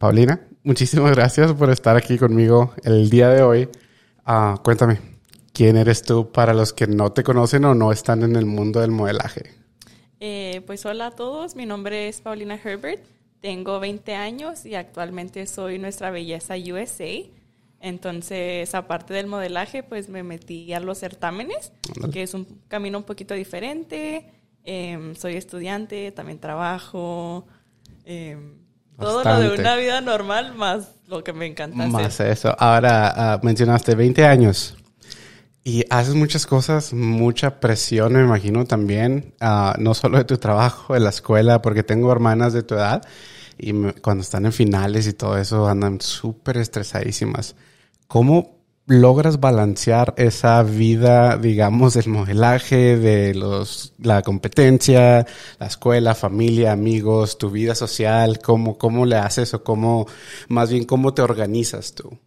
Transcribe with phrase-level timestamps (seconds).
[0.00, 3.68] Paulina, muchísimas gracias por estar aquí conmigo el día de hoy.
[4.24, 4.98] Ah, cuéntame,
[5.52, 8.80] ¿quién eres tú para los que no te conocen o no están en el mundo
[8.80, 9.50] del modelaje?
[10.18, 13.04] Eh, pues hola a todos, mi nombre es Paulina Herbert,
[13.42, 17.28] tengo 20 años y actualmente soy nuestra belleza USA.
[17.82, 21.72] Entonces, aparte del modelaje, pues me metí a los certámenes,
[22.10, 24.24] que es un camino un poquito diferente.
[24.64, 27.46] Em, soy estudiante, también trabajo.
[28.06, 28.59] Em,
[29.00, 32.54] todo lo de una vida normal, más lo que me encanta más eso.
[32.58, 34.76] Ahora, ah, mencionaste 20 años.
[35.62, 40.94] Y haces muchas cosas, mucha presión, me imagino también, ah, no solo de tu trabajo,
[40.94, 43.02] de la escuela, porque tengo hermanas de tu edad
[43.58, 47.56] y cuando están en finales y todo eso andan súper estresadísimas.
[48.06, 48.59] ¿Cómo
[48.90, 55.24] logras balancear esa vida, digamos, del modelaje, de los, la competencia,
[55.60, 58.40] la escuela, familia, amigos, tu vida social?
[58.40, 60.06] ¿Cómo, cómo le haces o cómo,
[60.48, 62.18] más bien, cómo te organizas tú?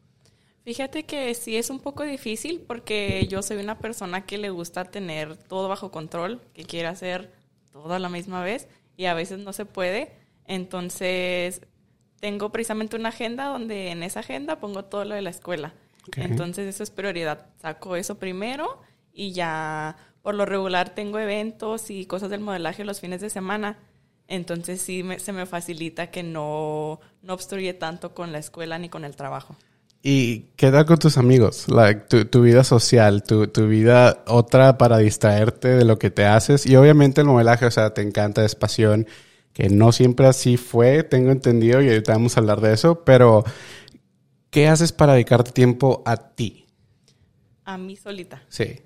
[0.64, 4.86] Fíjate que sí es un poco difícil porque yo soy una persona que le gusta
[4.86, 7.34] tener todo bajo control, que quiere hacer
[7.74, 10.14] todo a la misma vez y a veces no se puede.
[10.48, 11.60] Entonces,
[12.22, 15.74] tengo precisamente una agenda donde en esa agenda pongo todo lo de la escuela.
[16.16, 17.48] Entonces, eso es prioridad.
[17.62, 18.82] Saco eso primero
[19.14, 23.78] y ya por lo regular tengo eventos y cosas del modelaje los fines de semana.
[24.28, 29.06] Entonces, sí se me facilita que no, no obstruye tanto con la escuela ni con
[29.06, 29.56] el trabajo.
[30.06, 31.66] ¿Y qué tal con tus amigos?
[32.30, 36.66] tu, vida social, tu, tu, vida otra para distraerte de lo que te haces.
[36.66, 39.08] Y obviamente el modelaje, o sea, te encanta, es pasión
[39.54, 43.46] que no siempre así fue, tengo entendido, y ahorita vamos a hablar de eso, pero
[44.54, 46.68] ¿qué haces para dedicarte tiempo a ti?
[47.66, 48.44] A mí solita.
[48.48, 48.80] Sí.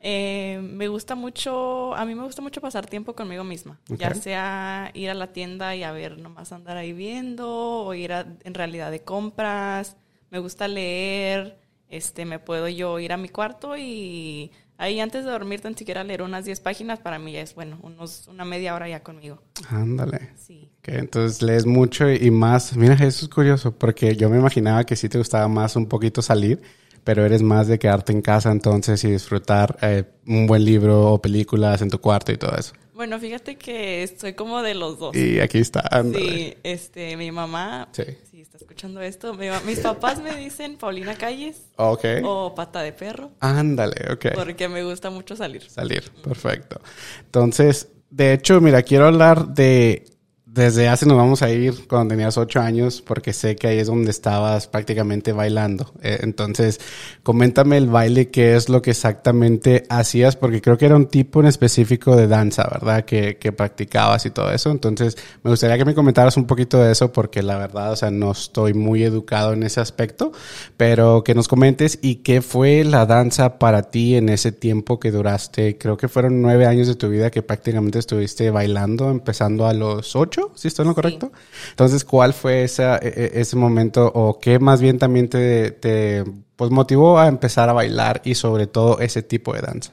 [0.00, 4.90] Eh, me gusta mucho, a mí me gusta mucho pasar tiempo conmigo misma, ya sea
[4.92, 8.90] ir a la tienda y a ver, nomás andar ahí viendo, o ir en realidad
[8.90, 9.96] de compras,
[10.28, 15.30] me gusta leer, este, me puedo yo ir a mi cuarto y Ahí antes de
[15.30, 18.74] dormir tan siquiera leer unas 10 páginas para mí ya es bueno, unos, una media
[18.74, 19.40] hora ya conmigo.
[19.68, 20.30] Ándale.
[20.36, 20.70] Sí.
[20.82, 22.76] entonces lees mucho y más.
[22.76, 26.22] Mira, eso es curioso porque yo me imaginaba que sí te gustaba más un poquito
[26.22, 26.60] salir,
[27.04, 31.22] pero eres más de quedarte en casa entonces y disfrutar eh, un buen libro o
[31.22, 32.74] películas en tu cuarto y todo eso.
[32.94, 35.16] Bueno, fíjate que soy como de los dos.
[35.16, 35.82] Y aquí está.
[36.14, 38.04] Sí, este, mi mamá, sí.
[38.30, 39.34] si está escuchando esto,
[39.66, 41.62] mis papás me dicen Paulina Calles.
[41.76, 42.22] Okay.
[42.24, 43.32] O Pata de Perro.
[43.40, 44.26] Ándale, ok.
[44.34, 45.62] Porque me gusta mucho salir.
[45.68, 46.80] Salir, perfecto.
[47.24, 50.04] Entonces, de hecho, mira, quiero hablar de
[50.54, 53.88] desde hace nos vamos a ir cuando tenías ocho años, porque sé que ahí es
[53.88, 55.92] donde estabas prácticamente bailando.
[56.00, 56.80] Eh, entonces,
[57.24, 61.40] coméntame el baile, qué es lo que exactamente hacías, porque creo que era un tipo
[61.40, 63.04] en específico de danza, ¿verdad?
[63.04, 64.70] Que, que practicabas y todo eso.
[64.70, 68.12] Entonces, me gustaría que me comentaras un poquito de eso, porque la verdad, o sea,
[68.12, 70.30] no estoy muy educado en ese aspecto,
[70.76, 75.10] pero que nos comentes y qué fue la danza para ti en ese tiempo que
[75.10, 79.72] duraste, creo que fueron nueve años de tu vida que prácticamente estuviste bailando, empezando a
[79.72, 81.32] los ocho si estoy en lo correcto?
[81.70, 86.24] Entonces, ¿cuál fue esa, e, e, ese momento o qué más bien también te, te
[86.56, 89.92] pues, motivó a empezar a bailar y sobre todo ese tipo de danza?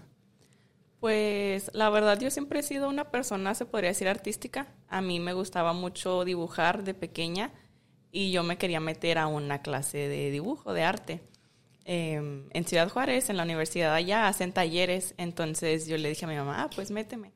[0.99, 4.67] Pues la verdad yo siempre he sido una persona, se podría decir, artística.
[4.87, 7.51] A mí me gustaba mucho dibujar de pequeña
[8.11, 11.21] y yo me quería meter a una clase de dibujo, de arte.
[11.85, 16.27] Em, en Ciudad Juárez, en la universidad allá, hacen talleres, entonces yo le dije a
[16.27, 17.31] mi mamá, ah, pues méteme.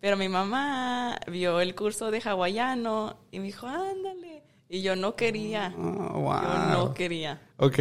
[0.00, 4.42] Pero mi mamá vio el curso de hawaiano y me dijo, ándale.
[4.68, 5.72] Y yo no quería.
[5.78, 7.40] Oh, yo no quería.
[7.56, 7.78] Ok.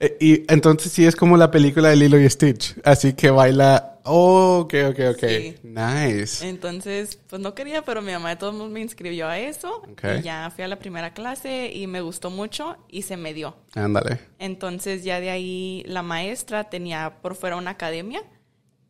[0.00, 2.76] Eh, y entonces sí es como la película de Lilo y Stitch.
[2.84, 4.00] Así que baila.
[4.04, 5.22] Oh, ok, ok, ok.
[5.64, 6.48] Nice.
[6.48, 9.82] Entonces, pues no quería, pero mi mamá de todos modos me inscribió a eso.
[10.18, 13.56] Y ya fui a la primera clase y me gustó mucho y se me dio.
[13.74, 14.20] Ándale.
[14.38, 18.22] Entonces ya de ahí la maestra tenía por fuera una academia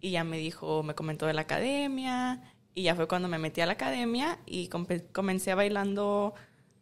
[0.01, 2.41] y ya me dijo, me comentó de la academia
[2.75, 4.69] y ya fue cuando me metí a la academia y
[5.13, 6.35] comencé bailando,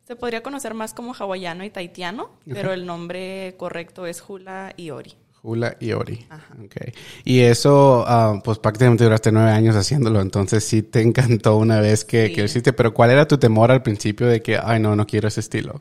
[0.06, 4.90] se podría conocer más como hawaiano y taitiano, pero el nombre correcto es Hula y
[4.90, 5.14] Ori.
[5.42, 6.26] Hula y Ori.
[6.66, 6.92] Okay.
[7.24, 12.04] Y eso, ah, pues prácticamente duraste nueve años haciéndolo, entonces sí te encantó una vez
[12.04, 14.96] que, que lo hiciste, pero ¿cuál era tu temor al principio de que, ay, no,
[14.96, 15.80] no quiero ese estilo?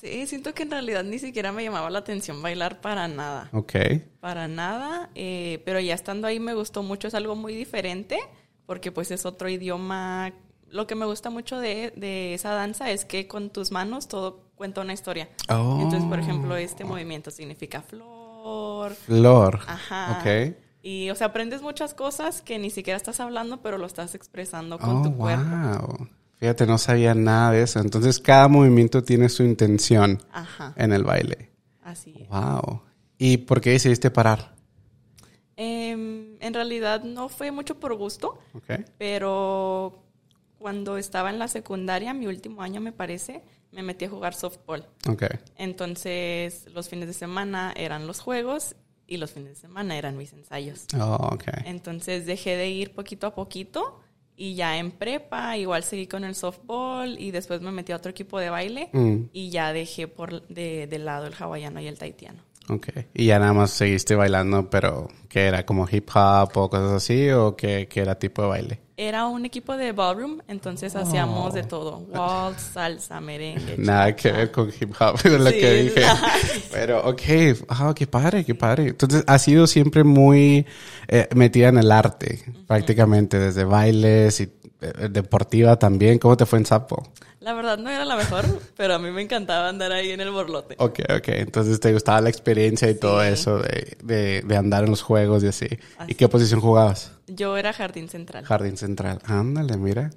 [0.00, 3.48] Sí, siento que en realidad ni siquiera me llamaba la atención bailar para nada.
[3.52, 3.74] Ok.
[4.20, 8.20] Para nada, eh, pero ya estando ahí me gustó mucho, es algo muy diferente,
[8.64, 10.32] porque pues es otro idioma.
[10.68, 14.52] Lo que me gusta mucho de, de esa danza es que con tus manos todo
[14.54, 15.30] cuenta una historia.
[15.48, 15.80] Oh.
[15.82, 18.94] Entonces, por ejemplo, este movimiento significa flor.
[18.94, 19.60] Flor.
[19.66, 20.20] Ajá.
[20.20, 20.54] Ok.
[20.80, 24.78] Y, o sea, aprendes muchas cosas que ni siquiera estás hablando, pero lo estás expresando
[24.78, 25.44] con oh, tu cuerpo.
[25.44, 26.08] Wow.
[26.38, 27.80] Fíjate, no sabía nada de eso.
[27.80, 31.50] Entonces, cada movimiento tiene su intención Ajá, en el baile.
[31.82, 32.28] así es.
[32.28, 32.82] Wow.
[33.18, 34.54] ¿Y por qué decidiste parar?
[35.56, 38.84] Em, en realidad no fue mucho por gusto, Ok.
[38.96, 40.04] pero
[40.58, 43.42] cuando estaba en la secundaria, mi último año me parece,
[43.72, 44.86] me metí a jugar softball.
[45.08, 45.24] Ok.
[45.56, 48.76] Entonces, los fines de semana eran los juegos
[49.08, 50.86] y los fines de semana eran mis ensayos.
[50.96, 51.44] Oh, ok.
[51.64, 54.00] Entonces dejé de ir poquito a poquito
[54.38, 58.10] y ya en prepa igual seguí con el softball y después me metí a otro
[58.10, 61.98] equipo de baile Mm, y ya dejé por de, de lado el hawaiano y el
[61.98, 62.42] taitiano.
[62.70, 62.88] ok.
[63.14, 65.66] Y ya nada más seguiste bailando, pero ¿qué era?
[65.66, 67.30] ¿Como hip hop o cosas así?
[67.30, 68.80] ¿O qué, qué era tipo de baile?
[69.00, 73.76] Era un equipo de ballroom, entonces hacíamos de todo, waltz, salsa, merengue.
[73.78, 76.02] Nada que ver con hip hop, es lo Sí, que dije.
[76.72, 77.22] Pero, ok,
[77.68, 78.88] ah, qué padre, qué padre.
[78.88, 80.66] Entonces, has sido siempre muy
[81.06, 84.50] eh, metida en el arte, prácticamente, desde bailes y
[84.80, 86.18] deportiva también.
[86.18, 87.12] ¿Cómo te fue en Sapo?
[87.40, 88.44] La verdad no era la mejor,
[88.76, 90.74] pero a mí me encantaba andar ahí en el borlote.
[90.78, 91.28] Ok, ok.
[91.28, 95.44] Entonces, te gustaba la experiencia y todo eso de, de, de andar en los juegos
[95.44, 95.68] y así.
[95.98, 97.12] Así ¿Y qué posición jugabas?
[97.26, 98.44] Yo era jardín central.
[98.44, 99.20] Jardín central.
[99.24, 100.10] Ándale, mira.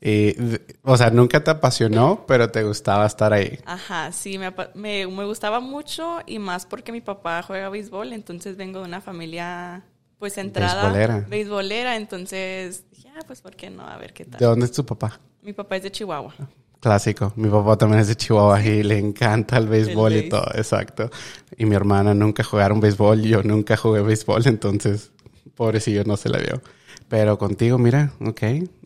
[0.00, 0.36] Y,
[0.82, 3.58] o sea, nunca te apasionó, pero te gustaba estar ahí.
[3.64, 8.56] Ajá, sí, me, me, me gustaba mucho y más porque mi papá juega béisbol, entonces
[8.56, 9.84] vengo de una familia
[10.18, 10.82] pues centrada.
[10.84, 11.26] Beisbolera.
[11.28, 12.84] Beisbolera, entonces
[13.18, 13.86] ah, pues ¿por qué no?
[13.86, 14.40] A ver qué ¿De tal.
[14.40, 15.20] dónde es tu papá?
[15.42, 16.34] Mi papá es de Chihuahua.
[16.80, 17.32] Clásico.
[17.36, 21.10] Mi papá también es de Chihuahua y le encanta el béisbol El y todo, exacto.
[21.56, 25.10] Y mi hermana nunca jugaron béisbol, yo nunca jugué béisbol, entonces,
[25.56, 26.62] pobrecillo, no se le vio.
[27.08, 28.42] Pero contigo, mira, ok.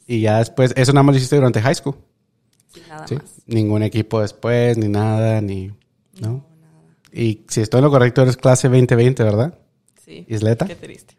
[0.06, 1.96] Y ya después, eso nada más lo hiciste durante high school.
[2.72, 3.16] Sí, nada ¿sí?
[3.16, 3.42] más.
[3.46, 5.68] Ningún equipo después, ni nada, ni...
[6.20, 6.28] ¿No?
[6.28, 6.94] No, nada.
[7.12, 9.58] Y si estoy en lo correcto, eres clase 2020, ¿verdad?
[10.02, 10.24] Sí.
[10.28, 10.66] ¿Isleta?
[10.66, 11.14] Qué triste.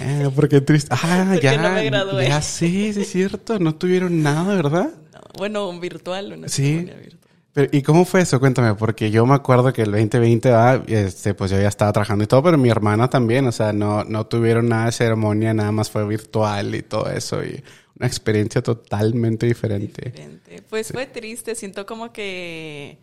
[0.00, 0.88] Eh, porque triste.
[0.92, 1.56] Ah, Porque ya.
[1.60, 2.28] no me gradué.
[2.28, 3.58] Ya sí, sí es cierto.
[3.58, 4.90] No tuvieron nada, ¿verdad?
[5.12, 6.76] No, bueno, un virtual, una Sí.
[6.78, 7.18] virtual.
[7.52, 8.40] Pero, ¿Y cómo fue eso?
[8.40, 12.24] Cuéntame, porque yo me acuerdo que el 2020, ah, este, pues yo ya estaba trabajando
[12.24, 15.70] y todo, pero mi hermana también, o sea, no, no tuvieron nada de ceremonia, nada
[15.70, 17.62] más fue virtual y todo eso, y
[17.96, 20.10] una experiencia totalmente diferente.
[20.10, 20.62] Diferente.
[20.68, 22.98] Pues fue triste, siento como que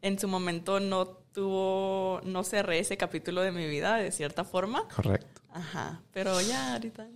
[0.00, 4.84] en su momento no tuvo, no cerré ese capítulo de mi vida de cierta forma.
[4.94, 5.40] Correcto.
[5.52, 7.06] Ajá, pero ya ahorita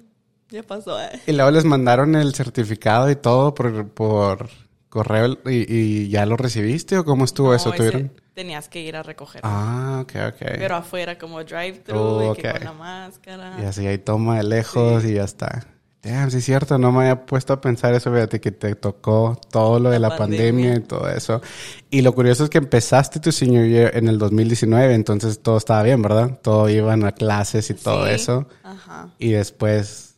[0.50, 1.00] ya pasó.
[1.00, 1.20] ¿eh?
[1.26, 4.48] Y luego les mandaron el certificado y todo por, por
[4.88, 7.72] correo y, y ya lo recibiste o cómo estuvo No, eso?
[7.72, 8.12] ¿Tuvieron?
[8.34, 9.40] Tenías que ir a recoger.
[9.44, 10.38] Ah, ok, ok.
[10.58, 12.56] Pero afuera como drive-thru Oh, y que ok.
[12.56, 13.56] con la máscara.
[13.60, 15.66] Y así ahí toma de lejos y ya está.
[16.06, 19.36] Damn, sí es cierto, no me había puesto a pensar eso, fíjate que te tocó
[19.50, 20.74] todo lo de la La pandemia.
[20.74, 20.76] pandemia.
[20.76, 21.40] y todo eso.
[21.90, 25.82] Y lo curioso es que empezaste tu senior year en el 2019, entonces todo estaba
[25.82, 26.38] bien, ¿verdad?
[26.42, 28.46] Todo iban a clases y todo Sí, eso.
[28.62, 29.08] Ajá.
[29.18, 30.14] Y después,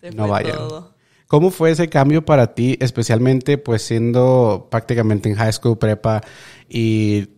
[0.00, 0.56] Se no vayan.
[0.56, 0.94] todo.
[1.26, 6.22] ¿Cómo fue ese cambio para ti, especialmente pues siendo prácticamente en high school, prepa
[6.68, 7.28] y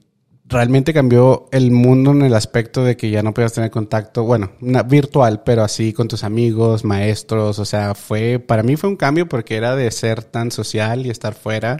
[0.49, 4.53] realmente cambió el mundo en el aspecto de que ya no podías tener contacto, bueno,
[4.87, 9.29] virtual, pero así con tus amigos, maestros, o sea, fue, para mí fue un cambio
[9.29, 11.79] porque era de ser tan social y estar fuera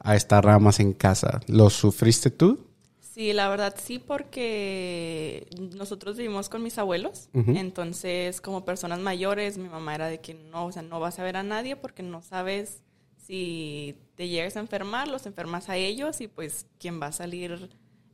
[0.00, 1.40] a estar nada más en casa.
[1.46, 2.66] ¿Lo sufriste tú?
[3.00, 5.46] Sí, la verdad sí, porque
[5.76, 10.66] nosotros vivimos con mis abuelos, entonces como personas mayores, mi mamá era de que no,
[10.66, 12.82] o sea, no vas a ver a nadie porque no sabes
[13.16, 17.68] si te llegas a enfermar, los enfermas a ellos y pues quien va a salir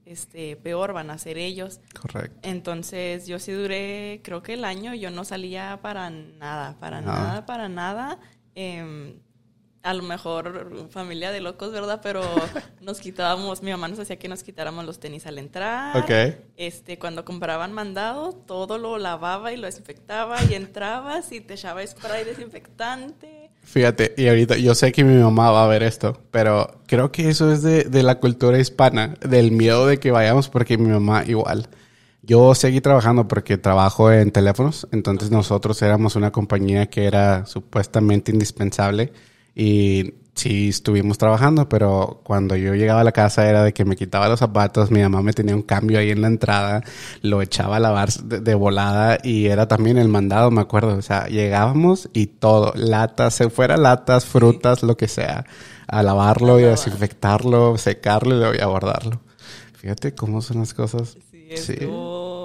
[0.06, 1.80] este peor van a ser ellos.
[2.00, 2.38] Correcto.
[2.42, 7.20] Entonces yo sí duré, creo que el año, yo no salía para nada, para Nada.
[7.23, 8.18] nada, para nada.
[8.54, 9.18] Em,
[9.82, 12.00] a lo mejor familia de locos, ¿verdad?
[12.02, 12.23] Pero
[12.80, 15.96] nos quitábamos, mi mamá nos hacía que nos quitáramos los tenis al entrar.
[15.96, 16.11] Ok.
[16.56, 21.87] Este, cuando compraban mandado, todo lo lavaba y lo desinfectaba y entrabas y te echaba
[21.87, 23.43] spray desinfectante.
[23.64, 27.28] Fíjate, y ahorita yo sé que mi mamá va a ver esto, pero creo que
[27.28, 31.25] eso es de, de la cultura hispana, del miedo de que vayamos, porque mi mamá
[31.26, 31.68] igual.
[32.23, 38.33] Yo seguí trabajando porque trabajo en teléfonos, entonces nosotros éramos una compañía que era supuestamente
[38.33, 39.12] indispensable
[39.54, 43.96] y sí estuvimos trabajando, pero cuando yo llegaba a la casa era de que me
[43.96, 46.82] quitaba los zapatos, mi mamá me tenía un cambio ahí en la entrada,
[47.22, 51.02] lo echaba a lavar de, de volada y era también el mandado, me acuerdo, o
[51.02, 55.46] sea, llegábamos y todo, latas, se fuera latas, frutas, lo que sea,
[55.86, 59.20] a lavarlo A y a desinfectarlo, secarlo y luego ya guardarlo.
[59.74, 61.16] Fíjate cómo son las cosas.
[61.30, 62.43] Sí, estuvo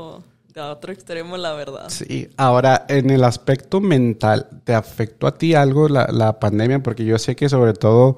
[0.65, 1.89] de otro extremo, la verdad.
[1.89, 6.81] Sí, ahora en el aspecto mental, ¿te afectó a ti algo la, la pandemia?
[6.83, 8.17] Porque yo sé que sobre todo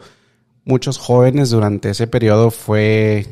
[0.65, 3.25] muchos jóvenes durante ese periodo fue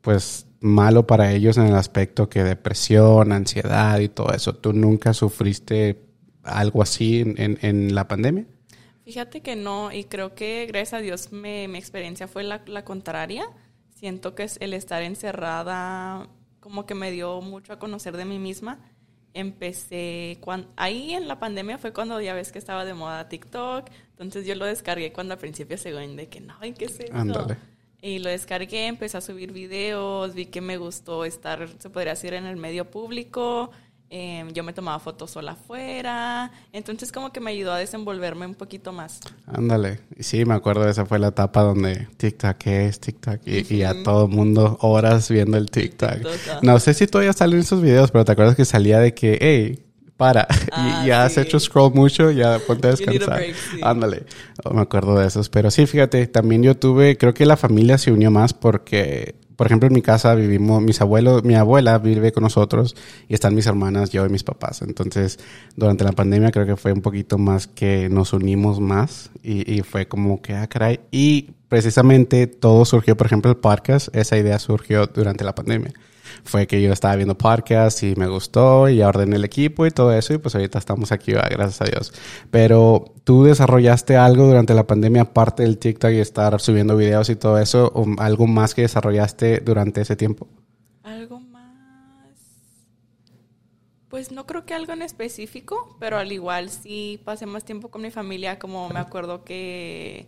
[0.00, 4.54] pues malo para ellos en el aspecto que depresión, ansiedad y todo eso.
[4.54, 6.02] ¿Tú nunca sufriste
[6.42, 8.46] algo así en, en- en la pandemia?
[9.04, 12.84] Fíjate que no, y creo que gracias a Dios me, mi experiencia fue la, la
[12.84, 13.44] contraria.
[13.94, 16.28] Siento que es el estar encerrada
[16.64, 18.78] como que me dio mucho a conocer de mí misma.
[19.34, 23.90] Empecé, cuando, ahí en la pandemia fue cuando ya ves que estaba de moda TikTok,
[24.12, 27.12] entonces yo lo descargué cuando al principio se de que no, ¿qué es eso?
[27.12, 27.58] Ándale.
[28.00, 32.32] Y lo descargué, empecé a subir videos, vi que me gustó estar, se podría decir,
[32.32, 33.70] en el medio público.
[34.10, 36.52] Em, yo me tomaba fotos sola afuera.
[36.72, 39.20] Entonces como que me ayudó a desenvolverme un poquito más.
[39.46, 40.00] Ándale.
[40.20, 43.40] Sí, me acuerdo, esa fue la etapa donde TikTok es TikTok.
[43.46, 46.18] Y, y a todo mundo horas viendo el TikTok.
[46.62, 49.84] No sé si todavía salen esos videos, pero te acuerdas que salía de que, hey,
[50.16, 50.46] para.
[50.76, 53.36] Ah, y ya has hecho scroll mucho, ya ponte a descansar.
[53.36, 53.80] break, sí.
[53.82, 54.24] Ándale.
[54.64, 55.48] Oh, me acuerdo de esos.
[55.48, 59.66] Pero sí, fíjate, también yo tuve, creo que la familia se unió más porque, por
[59.66, 62.96] ejemplo, en mi casa vivimos, mis abuelos, mi abuela vive con nosotros
[63.28, 64.82] y están mis hermanas, yo y mis papás.
[64.82, 65.38] Entonces,
[65.76, 69.82] durante la pandemia creo que fue un poquito más que nos unimos más y, y
[69.82, 71.00] fue como que, ah, caray.
[71.10, 75.92] Y precisamente todo surgió, por ejemplo, el podcast, esa idea surgió durante la pandemia
[76.42, 80.12] fue que yo estaba viendo podcasts y me gustó y ordené el equipo y todo
[80.12, 82.12] eso y pues ahorita estamos aquí, gracias a Dios.
[82.50, 87.36] Pero tú desarrollaste algo durante la pandemia aparte del TikTok y estar subiendo videos y
[87.36, 90.48] todo eso, o algo más que desarrollaste durante ese tiempo.
[91.02, 92.34] Algo más.
[94.08, 98.02] Pues no creo que algo en específico, pero al igual sí pasé más tiempo con
[98.02, 100.26] mi familia, como me acuerdo que,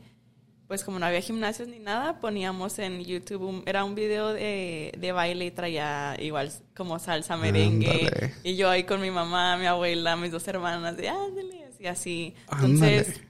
[0.68, 4.92] pues como no había gimnasios ni nada, poníamos en YouTube, un- era un video de,
[4.98, 7.90] de baile y traía igual como salsa merengue.
[8.08, 8.34] Ándale.
[8.42, 12.34] Y yo ahí con mi mamá, mi abuela, mis dos hermanas, de ándale, así, así.
[12.52, 13.20] Entonces,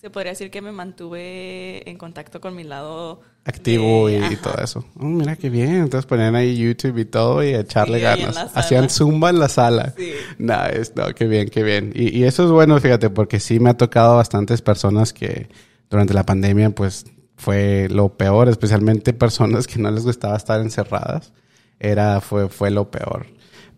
[0.00, 4.36] se podría decir que me mantuve en contacto con mi lado Activo de- y, y
[4.36, 4.84] todo eso.
[4.98, 5.74] Oh, mira qué bien.
[5.76, 8.50] Entonces ponían ahí YouTube y todo y echarle Sí, ganas.
[8.56, 9.94] Hacían zumba en la sala.
[9.96, 10.12] Sí.
[10.38, 11.92] Nice, no, qué bien, qué bien.
[11.94, 15.48] Y, y eso es bueno, fíjate, porque sí me ha tocado bastantes personas que
[15.90, 21.32] durante la pandemia, pues fue lo peor, especialmente personas que no les gustaba estar encerradas.
[21.78, 23.26] Era, fue, fue lo peor.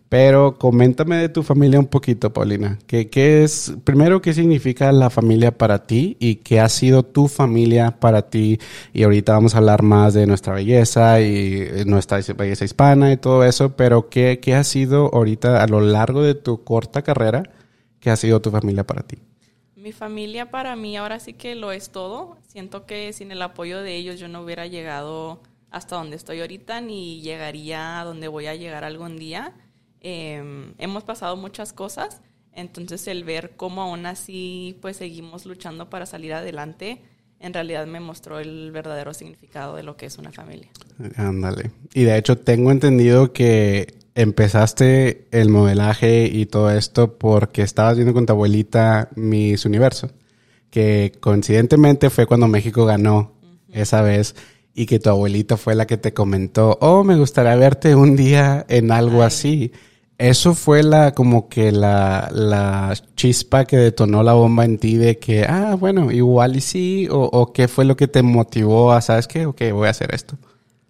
[0.09, 2.79] Pero coméntame de tu familia un poquito, Paulina.
[2.87, 7.27] ¿Qué, qué es, primero, qué significa la familia para ti y qué ha sido tu
[7.27, 8.59] familia para ti?
[8.91, 13.17] Y ahorita vamos a hablar más de nuestra belleza y eh, nuestra belleza hispana y
[13.17, 17.43] todo eso, pero ¿qué, qué ha sido ahorita a lo largo de tu corta carrera?
[17.99, 19.19] ¿Qué ha sido tu familia para ti?
[19.89, 22.37] Mi familia para mí ahora sí que lo es todo.
[22.47, 25.41] Siento que sin el apoyo de ellos yo no hubiera llegado
[25.71, 29.55] hasta donde estoy ahorita ni llegaría a donde voy a llegar algún día.
[30.01, 32.21] Eh, hemos pasado muchas cosas,
[32.53, 37.01] entonces el ver cómo aún así pues seguimos luchando para salir adelante,
[37.39, 40.69] en realidad me mostró el verdadero significado de lo que es una familia.
[41.15, 41.71] Ándale.
[41.93, 48.13] Y de hecho tengo entendido que empezaste el modelaje y todo esto porque estabas viendo
[48.13, 50.11] con tu abuelita Miss Universo,
[50.69, 53.33] que coincidentemente fue cuando México ganó
[53.71, 54.35] esa vez
[54.73, 58.65] y que tu abuelita fue la que te comentó, oh, me gustaría verte un día
[58.69, 59.27] en algo Ay.
[59.27, 59.71] así.
[60.19, 65.17] Eso fue la, como que la, la chispa que detonó la bomba en ti de
[65.17, 69.01] que, ah, bueno, igual y sí, o, o qué fue lo que te motivó a,
[69.01, 69.45] ¿sabes qué?
[69.45, 70.37] Ok, voy a hacer esto.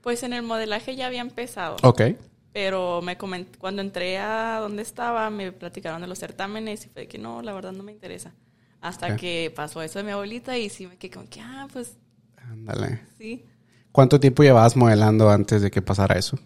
[0.02, 1.76] Pues en el modelaje ya había empezado.
[1.84, 2.02] Ok.
[2.54, 7.04] Pero me coment- cuando entré a donde estaba, me platicaron de los certámenes y fue
[7.04, 8.34] de que no, la verdad no me interesa.
[8.82, 11.98] Hasta que pasó eso de mi abuelita y sí me quedé como que, ah, pues
[12.52, 13.02] Ándale.
[13.18, 13.46] sí,
[13.92, 16.40] ¿Cuánto tiempo llevabas modelando antes de que pasara eso?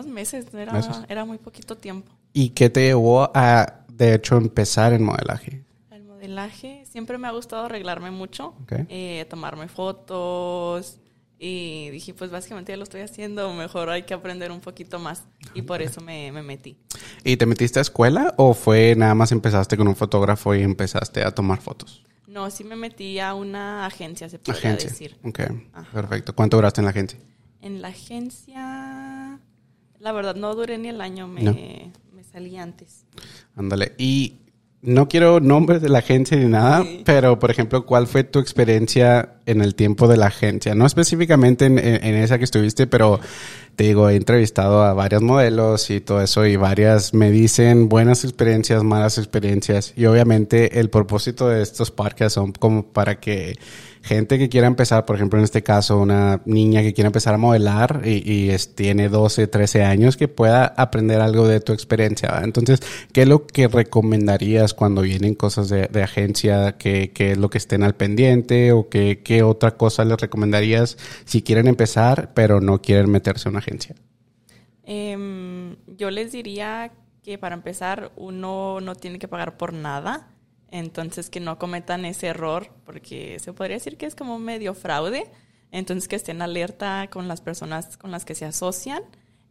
[0.00, 0.96] Unos meses, era, Meses.
[1.08, 2.12] era muy poquito tiempo.
[2.32, 5.64] ¿Y qué te llevó a, de hecho, empezar en modelaje?
[5.90, 8.72] El modelaje, siempre me ha gustado arreglarme mucho, Ok.
[8.88, 10.98] eh, tomarme fotos
[11.38, 15.24] y dije, pues básicamente ya lo estoy haciendo, mejor hay que aprender un poquito más
[15.54, 16.76] y por eso me, me metí.
[17.24, 21.22] ¿Y te metiste a escuela o fue nada más empezaste con un fotógrafo y empezaste
[21.24, 22.02] a tomar fotos?
[22.26, 24.90] No, sí me metí a una agencia, se podría Agencia.
[24.90, 25.16] decir.
[25.24, 25.40] Ok,
[25.72, 25.90] Ajá.
[25.92, 26.34] perfecto.
[26.34, 27.18] ¿Cuánto duraste en la agencia?
[27.62, 28.97] En la agencia,
[30.00, 31.52] la verdad no duré ni el año, me, No.
[31.52, 33.04] me salí antes.
[33.56, 33.92] Ándale.
[33.98, 34.34] Y
[34.80, 37.02] no quiero nombres de la agencia ni nada, Sí.
[37.04, 40.74] pero por ejemplo, ¿cuál fue tu experiencia en el tiempo de la agencia?
[40.76, 43.18] No específicamente en, en- en esa que estuviste, pero
[43.74, 48.22] te digo, he entrevistado a varios modelos y todo eso y varias me dicen buenas
[48.24, 49.92] experiencias, malas experiencias.
[49.96, 53.56] Y obviamente el propósito de estos podcasts son como para que
[54.02, 57.38] gente que quiera empezar, por ejemplo, en este caso, una niña que quiera empezar a
[57.38, 62.40] modelar y, es- tiene 12, 13 años, que pueda aprender algo de tu experiencia.
[62.42, 62.80] Entonces,
[63.12, 66.76] ¿qué es lo que recomendarías cuando vienen cosas de, agencia?
[66.78, 68.72] ¿Qué, qué es lo que estén al pendiente?
[68.72, 73.50] ¿O qué, qué otra cosa les recomendarías si quieren empezar, pero no quieren meterse a
[73.50, 73.94] una agencia?
[74.84, 80.28] Em, yo les diría que para empezar uno no tiene que pagar por nada.
[80.70, 85.30] Entonces, que no cometan ese error, porque se podría decir que es como medio fraude.
[85.70, 89.02] Entonces, que estén alerta con las personas con las que se asocian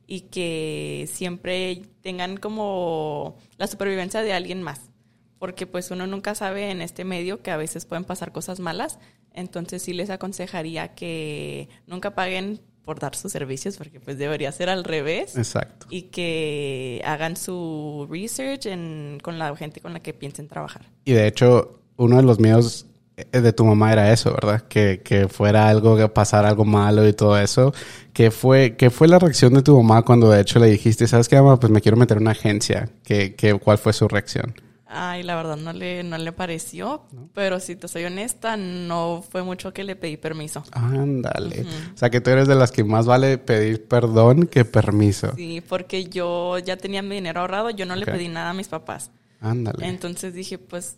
[0.08, 4.90] y que siempre tengan como la supervivencia de alguien más.
[5.38, 8.98] Porque pues uno nunca sabe en este medio que a veces pueden pasar cosas malas.
[9.34, 14.70] Entonces sí les aconsejaría que nunca paguen por dar sus servicios, porque pues debería ser
[14.70, 15.36] al revés.
[15.36, 15.88] Exacto.
[15.90, 20.86] Y que hagan su research en, con la gente con la que piensen trabajar.
[21.04, 22.86] Y de hecho, uno de los miedos
[23.18, 24.62] eh, de tu mamá era eso, ¿verdad?
[24.70, 27.74] Que, que fuera algo, que pasara algo malo y todo eso.
[28.14, 31.28] ¿Qué fue, ¿Qué fue la reacción de tu mamá cuando de hecho le dijiste, sabes
[31.28, 32.88] qué, mamá, pues me quiero meter en una agencia?
[33.04, 34.56] ¿Qué, qué, ¿Cuál fue su reacción?
[34.90, 37.04] Ay, la verdad no le, no le pareció,
[37.34, 40.64] pero si te soy honesta, no fue mucho que le pedí permiso.
[40.72, 41.66] Ándale.
[41.94, 45.34] O sea, que tú eres de las que más vale pedir perdón que permiso.
[45.36, 48.70] Sí, porque yo ya tenía mi dinero ahorrado, yo no le pedí nada a mis
[48.70, 49.12] papás.
[49.42, 49.88] Ándale.
[49.88, 50.98] Entonces dije, pues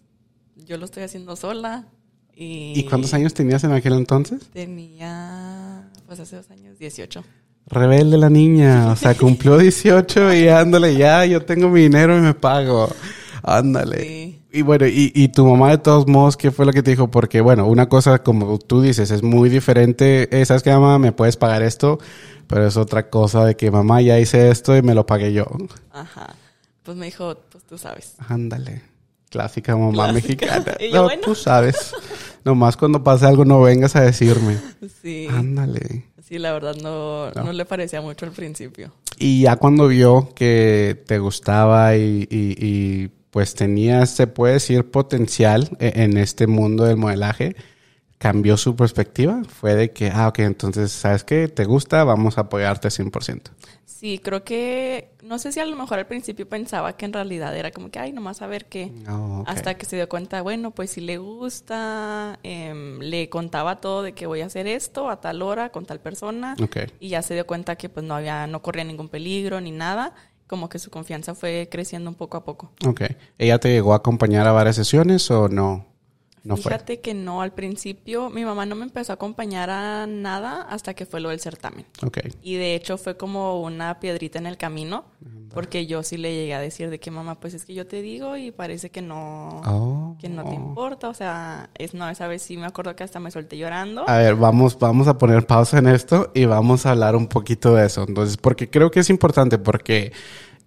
[0.55, 1.87] yo lo estoy haciendo sola.
[2.35, 4.49] ¿Y, ¿Y cuántos años tenías en aquel entonces?
[4.53, 7.23] Tenía, pues hace dos años, 18.
[7.65, 8.91] Rebelde la niña.
[8.91, 12.89] O sea, cumplió 18 y ándale, ya, yo tengo mi dinero y me pago.
[13.43, 14.01] Ándale.
[14.03, 14.41] Sí.
[14.51, 17.09] Y bueno, y, y tu mamá de todos modos, ¿qué fue lo que te dijo?
[17.11, 20.27] Porque bueno, una cosa como tú dices es muy diferente.
[20.39, 20.97] Eh, ¿Sabes qué, mamá?
[20.99, 21.99] ¿Me puedes pagar esto?
[22.47, 25.45] Pero es otra cosa de que mamá ya hice esto y me lo pagué yo.
[25.91, 26.35] Ajá.
[26.83, 28.15] Pues me dijo, pues tú sabes.
[28.27, 28.81] Ándale.
[29.29, 30.13] Clásica mamá Clásica.
[30.55, 30.77] mexicana.
[30.91, 31.21] Yo, no, bueno.
[31.23, 31.93] tú sabes.
[32.43, 34.57] Nomás cuando pase algo no vengas a decirme.
[35.03, 35.27] Sí.
[35.29, 36.05] Ándale.
[36.27, 37.43] Sí, la verdad no, No.
[37.43, 38.91] no le parecía mucho al principio.
[39.19, 44.89] Y ya cuando vio que te gustaba y, y- y, pues tenías, se puede decir,
[44.89, 47.55] potencial e- en este mundo del modelaje,
[48.17, 49.43] cambió su perspectiva.
[49.47, 51.47] Fue de que, ah, ok, entonces, ¿sabes qué?
[51.47, 52.03] ¿Te gusta?
[52.03, 53.51] Vamos a apoyarte 100%.
[53.85, 57.57] Sí, creo que, no sé si a lo mejor al principio pensaba que en realidad
[57.57, 58.93] era como que, ay, nomás a ver qué.
[59.09, 59.49] Oh, ok.
[59.49, 64.13] Hasta que se dio cuenta, bueno, pues si le gusta, em, le contaba todo de
[64.13, 66.55] que voy a hacer esto a tal hora con tal persona.
[67.01, 70.13] Y ya se dio cuenta que pues no había, no corría ningún peligro ni nada.
[70.49, 72.71] Como que su confianza fue creciendo un poco a poco.
[72.83, 73.01] Ok.
[73.37, 75.85] ¿Ella te llegó a acompañar a varias sesiones o no?
[76.43, 76.71] No fue.
[76.71, 80.93] Fíjate que no, al principio mi mamá no me empezó a acompañar a nada hasta
[80.93, 81.85] que fue lo del certamen.
[82.05, 82.19] Ok.
[82.41, 85.05] Y de hecho fue como una piedrita en el camino,
[85.53, 88.01] porque yo sí le llegué a decir de que mamá, pues es que yo te
[88.01, 90.15] digo y parece que no, Oh.
[90.19, 93.19] que no te importa, o sea, es no, esa vez sí me acuerdo que hasta
[93.19, 94.07] me solté llorando.
[94.07, 97.73] A ver, vamos, vamos a poner pausa en esto y vamos a hablar un poquito
[97.75, 98.05] de eso.
[98.07, 100.11] Entonces, porque creo que es importante, porque,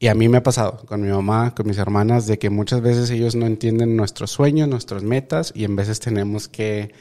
[0.02, 2.80] y a mí me ha pasado con mi mamá, con mis hermanas, de que muchas
[2.80, 6.92] veces ellos no entienden nuestros sueños, nuestras metas, y en veces tenemos que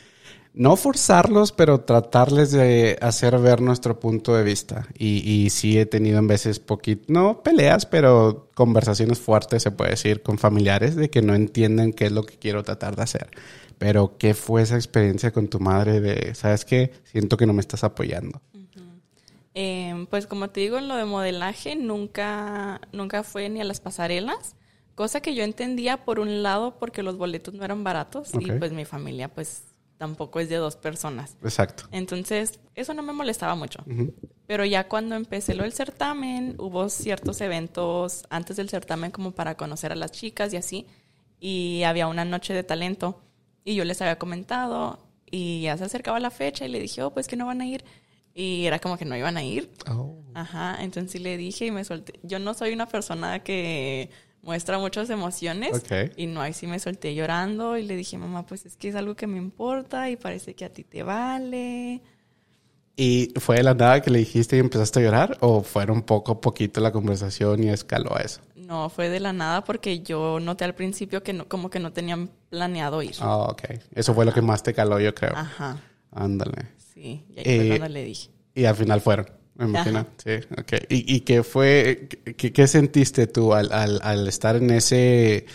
[0.54, 4.88] no forzarlos, pero tratarles de hacer ver nuestro punto de vista.
[4.96, 9.90] Y, y sí he tenido en veces poquito, no peleas, pero conversaciones fuertes, se puede
[9.90, 13.32] decir, con familiares de que no entienden qué es lo que quiero tratar de hacer.
[13.80, 16.92] Pero, ¿qué fue esa experiencia con tu madre de, sabes qué?
[17.04, 18.44] Siento que no me estás apoyando.
[19.54, 23.82] Eh, pues como te digo, en lo de modelaje nunca, nunca fue ni a las
[23.82, 24.56] pasarelas,
[24.96, 28.72] cosa que yo entendía por un lado porque los boletos no eran baratos y pues
[28.72, 29.64] mi familia pues
[30.02, 31.38] tampoco es de dos personas.
[31.44, 31.84] Exacto.
[31.92, 33.84] Entonces, eso no me molestaba mucho.
[34.48, 39.56] Pero ya cuando empecé lo del certamen, hubo ciertos eventos antes del certamen como para
[39.56, 40.88] conocer a las chicas y así.
[41.40, 43.22] Y había una noche de talento.
[43.64, 44.98] Y yo les había comentado.
[45.30, 47.68] Y ya se acercaba la fecha y le dije, oh, pues que no van a
[47.68, 47.86] ir.
[48.34, 49.70] Y era como que no iban a ir.
[49.90, 50.16] Oh.
[50.34, 52.20] Ajá, entonces sí le dije y me solté.
[52.24, 54.10] Yo no soy una persona que
[54.42, 55.76] muestra muchas emociones.
[55.76, 56.14] Ok.
[56.16, 58.96] Y no, ahí sí me solté llorando y le dije, mamá, pues es que es
[58.96, 62.02] algo que me importa y parece que a ti te vale.
[62.96, 65.38] ¿Y fue de la nada que le dijiste y empezaste a llorar?
[65.42, 68.42] ¿O fueron poco a poquito la conversación y escaló a eso?
[68.56, 71.94] No, fue de la nada porque yo noté al principio que no, como que no
[71.94, 73.16] tenían planeado ir.
[73.20, 73.64] Ah, ok.
[73.94, 75.36] Eso fue lo que más te caló, yo creo.
[75.36, 76.68] Ajá, Ándale.
[77.02, 77.24] Sí.
[77.30, 78.30] Y ahí fue Eh, cuando le dije.
[78.54, 80.00] Y al final fueron, me imagino.
[80.00, 80.10] Ajá.
[80.24, 80.74] Sí, ok.
[80.90, 85.46] ¿Y, y qué fue, qué, qué sentiste tú al, al, al estar en ese,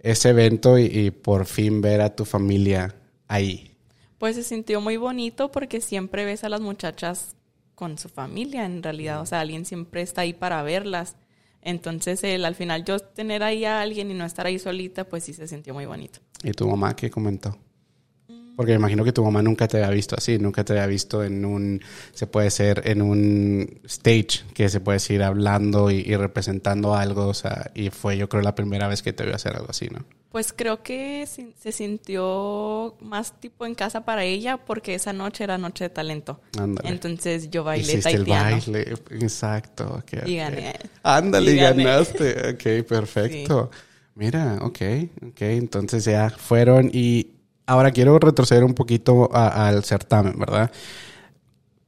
[0.00, 2.94] ese evento y, y por fin ver a tu familia
[3.28, 3.74] ahí?
[4.18, 7.34] Pues se sintió muy bonito porque siempre ves a las muchachas
[7.74, 9.20] con su familia en realidad.
[9.20, 11.16] O sea, alguien siempre está ahí para verlas.
[11.62, 15.24] Entonces, el, al final yo tener ahí a alguien y no estar ahí solita, pues
[15.24, 16.18] sí se sintió muy bonito.
[16.44, 17.56] ¿Y tu mamá qué comentó?
[18.56, 21.24] Porque me imagino que tu mamá nunca te había visto así, nunca te había visto
[21.24, 21.80] en un,
[22.12, 27.28] se puede ser, en un stage que se puede decir hablando y, y representando algo,
[27.28, 29.88] o sea, y fue yo creo la primera vez que te vio hacer algo así,
[29.90, 30.04] ¿no?
[30.30, 35.58] Pues creo que se sintió más tipo en casa para ella porque esa noche era
[35.58, 36.40] noche de talento.
[36.58, 36.88] Ándale.
[36.88, 38.56] Entonces yo bailé Hiciste el taitiano.
[38.56, 40.02] baile, exacto.
[40.24, 40.74] Y gané.
[41.02, 41.84] Ándale, Y gané.
[41.84, 42.50] ganaste.
[42.82, 43.70] Ok, perfecto.
[44.14, 44.78] Mira, ok,
[45.28, 45.40] ok.
[45.42, 47.26] Entonces ya fueron y
[47.72, 50.70] ahora quiero retroceder un poquito al certamen, ¿verdad?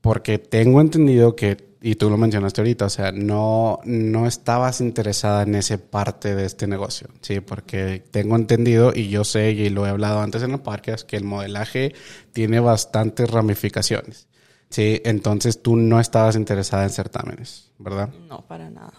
[0.01, 5.42] Porque tengo entendido que, y tú lo mencionaste ahorita, o sea, no, no estabas interesada
[5.42, 7.40] en esa parte de este negocio, ¿sí?
[7.40, 11.16] Porque tengo entendido y yo sé, y lo he hablado antes en el podcast, que
[11.16, 11.94] el modelaje
[12.33, 14.27] tiene bastantes ramificaciones,
[14.70, 15.01] ¿sí?
[15.05, 18.09] Entonces tú no estabas interesada en certámenes, ¿verdad?
[18.29, 18.92] No, para nada.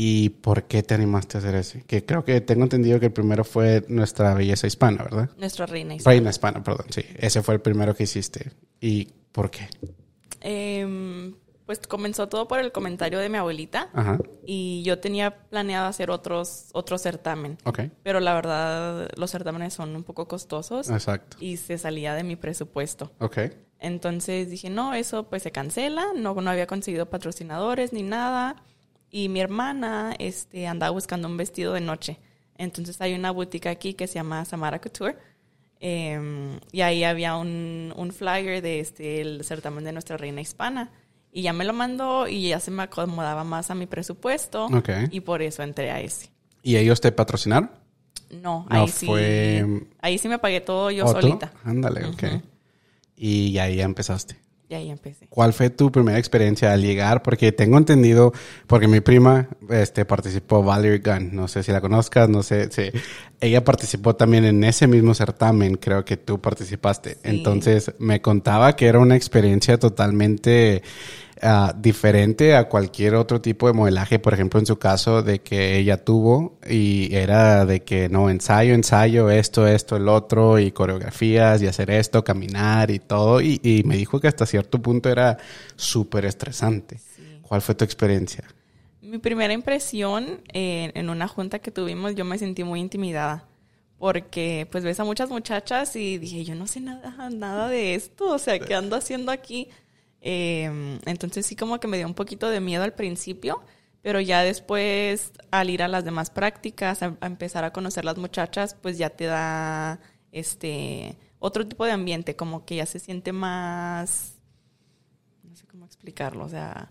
[0.00, 1.82] ¿Y por qué te animaste a hacer ese?
[1.82, 5.30] Que creo que tengo entendido que el primero fue nuestra belleza hispana, ¿verdad?
[5.36, 6.14] Nuestra reina hispana.
[6.14, 7.04] Reina hispana, perdón, sí.
[7.16, 8.52] Ese fue el primero que hiciste.
[8.80, 9.68] ¿Y por qué?
[10.40, 11.34] Em,
[11.66, 16.12] pues comenzó todo por el comentario de mi abuelita Ajá, y yo tenía planeado hacer
[16.12, 21.38] otros, otro certamen, ok, pero la verdad los certámenes son un poco costosos exacto.
[21.40, 23.10] y se salía de mi presupuesto.
[23.18, 23.38] Ok,
[23.80, 28.62] Entonces dije, no, eso pues se cancela, no, no había conseguido patrocinadores ni nada.
[29.10, 32.18] Y mi hermana este, andaba buscando un vestido de noche.
[32.56, 35.16] Entonces hay una boutique aquí que se llama Samara Couture.
[35.80, 40.90] eh, y ahí había un, un flyer de este, el certamen de nuestra reina hispana.
[41.30, 44.66] Y ya me lo mandó y ya se me acomodaba más a mi presupuesto.
[44.66, 44.88] Ok.
[45.10, 46.30] Y por eso entré a ese.
[46.62, 47.70] ¿Y ellos te patrocinaron?
[48.30, 49.06] No, No, ahí sí.
[49.06, 51.52] fue- Ahí sí me pagué todo yo solita.
[51.64, 52.24] Ándale, ok.
[53.16, 54.36] Y ahí ya empezaste.
[54.70, 55.26] Y ahí empecé.
[55.28, 57.22] ¿Cuál fue tu primera experiencia al llegar?
[57.22, 58.34] Porque tengo entendido,
[58.66, 62.90] porque mi prima este, participó, Valerie Gunn, no sé si la conozcas, no sé, sí.
[63.40, 67.16] Ella participó también en ese mismo certamen, creo que tú participaste.
[67.22, 70.82] Entonces me contaba que era una experiencia totalmente
[71.42, 75.76] ah, diferente a cualquier otro tipo de modelaje, por ejemplo, en su caso, de que
[75.78, 81.62] ella tuvo y era de que no, ensayo, ensayo, esto, esto, el otro, y coreografías,
[81.62, 85.38] y hacer esto, caminar y todo, y, y me dijo que hasta cierto punto era
[85.76, 86.98] súper estresante.
[87.42, 88.44] ¿Cuál fue tu experiencia?
[89.00, 93.44] Mi primera impresión eh, en una junta que tuvimos, yo me sentí muy intimidada.
[93.98, 98.28] Porque pues ves a muchas muchachas y dije, yo no sé nada, nada de esto,
[98.28, 99.68] o sea, ¿qué ando haciendo aquí?
[100.30, 103.62] Eh, entonces sí como que me dio un poquito de miedo al principio,
[104.02, 108.18] pero ya después al ir a las demás prácticas, a, a empezar a conocer las
[108.18, 113.32] muchachas, pues ya te da este otro tipo de ambiente, como que ya se siente
[113.32, 114.34] más,
[115.44, 116.90] no sé cómo explicarlo, o sea,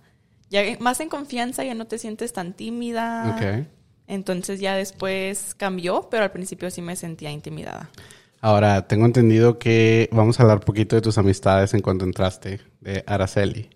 [0.49, 3.67] ya más en confianza, ya no te sientes tan tímida.
[4.07, 7.91] Entonces ya después cambió, pero al principio sí me sentía intimidada.
[8.39, 12.61] Ahora, tengo entendido que vamos a hablar un poquito de tus amistades en cuanto entraste,
[12.93, 13.69] de Araceli.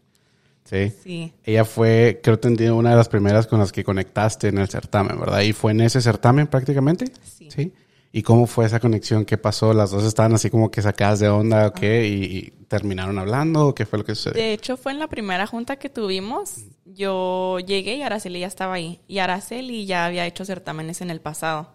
[0.63, 0.93] ¿Sí?
[1.03, 4.69] Sí, Ella fue, creo que una de las primeras con las que conectaste en el
[4.69, 5.41] certamen, ¿verdad?
[5.41, 7.11] ¿Y fue en ese certamen prácticamente?
[7.49, 7.73] Sí.
[8.13, 9.25] ¿Y cómo fue esa conexión?
[9.25, 9.73] ¿Qué pasó?
[9.73, 12.07] ¿Las dos estaban así como que sacadas de onda o qué?
[12.07, 13.67] ¿Y, y terminaron hablando?
[13.67, 14.41] ¿O qué fue lo que sucedió?
[14.41, 16.55] De hecho, fue en la primera junta que tuvimos.
[16.85, 19.01] Yo llegué y Araceli ya estaba ahí.
[19.07, 21.73] Y Araceli ya había hecho certámenes en el pasado.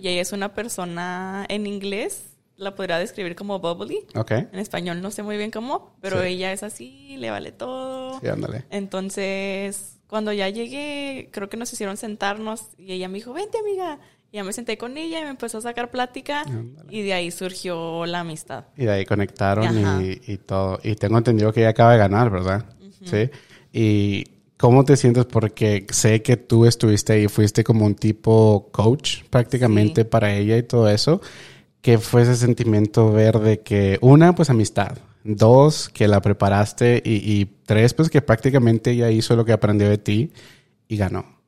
[0.00, 2.24] Y ella es una persona en inglés,
[2.58, 4.00] la podría describir como bubbly.
[4.14, 4.32] Ok.
[4.32, 6.28] En español no sé muy bien cómo, pero Sí.
[6.28, 8.20] ella es así, le vale todo.
[8.20, 8.64] Sí, ándale.
[8.70, 13.98] Entonces, cuando ya llegué, creo que nos hicieron sentarnos y ella me dijo, vente amiga.
[14.30, 16.94] Y ya me senté con ella y me empezó a sacar plática Ándale.
[16.94, 18.64] y de ahí surgió la amistad.
[18.76, 20.78] Y de ahí conectaron y, y todo.
[20.82, 22.66] Y tengo entendido que ella acaba de ganar, ¿verdad?
[23.04, 23.30] Sí.
[23.72, 24.24] ¿Y
[24.58, 25.24] cómo te sientes?
[25.24, 30.08] Porque sé que tú estuviste ahí, fuiste como un tipo coach prácticamente Sí.
[30.08, 31.22] para ella y todo eso.
[31.80, 37.40] ¿Qué fue ese sentimiento ver de que, una, pues amistad, dos, que la preparaste y,
[37.40, 40.32] y tres, pues que prácticamente ella hizo lo que aprendió de ti
[40.88, 41.38] y ganó?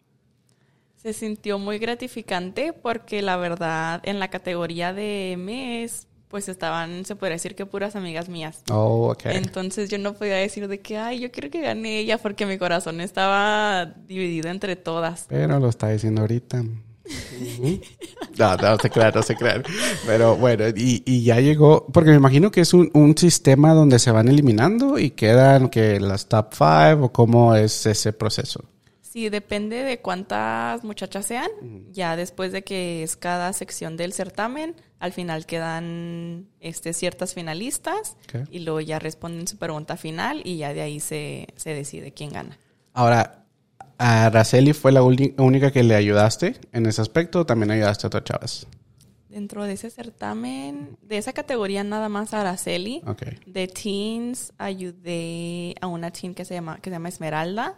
[0.97, 7.17] Se sintió muy gratificante porque la verdad en la categoría de mes pues estaban, se
[7.17, 8.63] podría decir que puras amigas mías.
[8.71, 9.27] Oh, ok.
[9.27, 12.57] Entonces yo no podía decir de que, ay, yo quiero que gane ella porque mi
[12.57, 15.27] corazón estaba dividido entre todas.
[15.29, 16.63] Pero lo está diciendo ahorita.
[17.41, 17.81] Ujú.
[18.39, 19.63] No, no se crean, no se crean.
[20.07, 23.99] Pero bueno, y, y ya llegó, porque me imagino que es un, un sistema donde
[23.99, 28.65] se van eliminando y quedan que las top five o cómo es ese proceso.
[29.03, 31.51] Sí, depende de cuántas muchachas sean.
[31.91, 38.17] Ya después de que es cada sección del certamen, al final quedan este, ciertas finalistas
[38.53, 42.31] y luego ya responden su pregunta final y ya de ahí se, se decide quién
[42.31, 42.57] gana.
[42.93, 43.47] Ahora,
[44.01, 48.09] ¿a Araceli fue la única que le ayudaste en ese aspecto o también ayudaste a
[48.09, 48.67] otras chavas?
[49.29, 53.03] Dentro de ese certamen, de esa categoría nada más a Araceli.
[53.07, 53.23] Ok.
[53.47, 57.75] De teens ayudé a una teen que se llama, que se llama Esmeralda.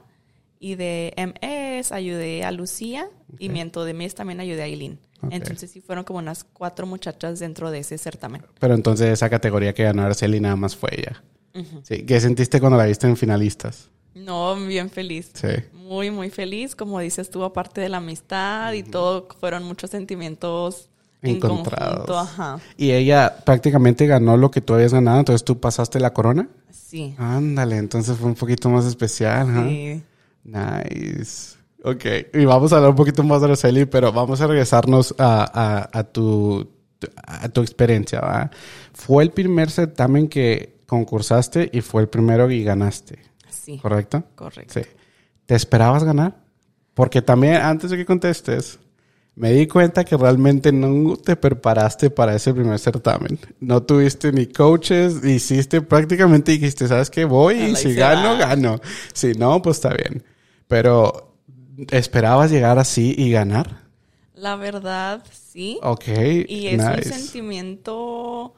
[0.60, 3.08] Y de MS ayudé a Lucía.
[3.38, 5.00] Y miento de mes también ayudé a Eileen.
[5.22, 5.32] Ok.
[5.32, 8.42] Entonces sí fueron como unas cuatro muchachas dentro de ese certamen.
[8.60, 11.22] Pero entonces esa categoría que ganó Araceli nada más fue ella.
[11.82, 12.04] Sí.
[12.06, 13.90] ¿Qué sentiste cuando la viste en finalistas?
[14.14, 15.30] No, bien feliz.
[15.34, 15.48] Sí.
[15.72, 16.74] Muy, muy feliz.
[16.76, 20.88] Como dices tú, aparte de la amistad y todo, fueron muchos sentimientos
[21.22, 22.06] en Encontrados.
[22.06, 22.18] conjunto.
[22.18, 22.58] Ajá.
[22.76, 26.48] Y ella prácticamente ganó lo que tú habías ganado, entonces tú pasaste la corona.
[26.70, 27.14] Sí.
[27.18, 29.46] Ándale, entonces fue un poquito más especial.
[29.68, 30.02] Sí.
[30.44, 31.56] Nice.
[31.84, 35.88] Ok, y vamos a hablar un poquito más de Araceli, pero vamos a regresarnos a,
[35.92, 36.68] a, a tu,
[37.26, 38.20] a tu experiencia.
[38.20, 38.50] ¿va?
[38.92, 43.18] Fue el primer certamen que concursaste y fue el primero y ganaste,
[43.62, 43.78] Sí.
[43.78, 44.24] ¿correcto?
[44.34, 44.74] Correcto.
[44.74, 44.86] Sí.
[45.46, 46.42] ¿Te esperabas ganar?
[46.94, 48.78] Porque también, antes de que contestes,
[49.34, 53.38] me di cuenta que realmente no te preparaste para ese primer certamen.
[53.60, 57.24] No tuviste ni coaches, hiciste prácticamente dijiste, ¿sabes qué?
[57.24, 58.78] Voy y si gano, gano.
[59.14, 60.22] Si no, pues está bien.
[60.68, 61.36] Pero,
[61.90, 63.82] ¿esperabas llegar así y ganar?
[64.34, 65.78] La verdad, sí.
[65.82, 66.08] Ok,
[66.48, 68.54] Y es un sentimiento.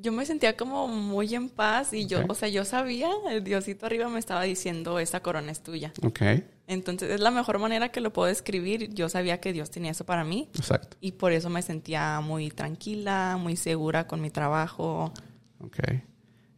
[0.00, 3.84] Yo me sentía como muy en paz y yo, o sea, yo sabía, el Diosito
[3.86, 5.92] arriba me estaba diciendo, esta corona es tuya.
[6.02, 6.20] Ok,
[6.68, 8.94] Entonces es la mejor manera que lo puedo describir.
[8.94, 10.96] Yo sabía que Dios tenía eso para mí exacto.
[11.00, 15.12] y por eso me sentía muy tranquila, muy segura con mi trabajo.
[15.60, 15.78] Ok.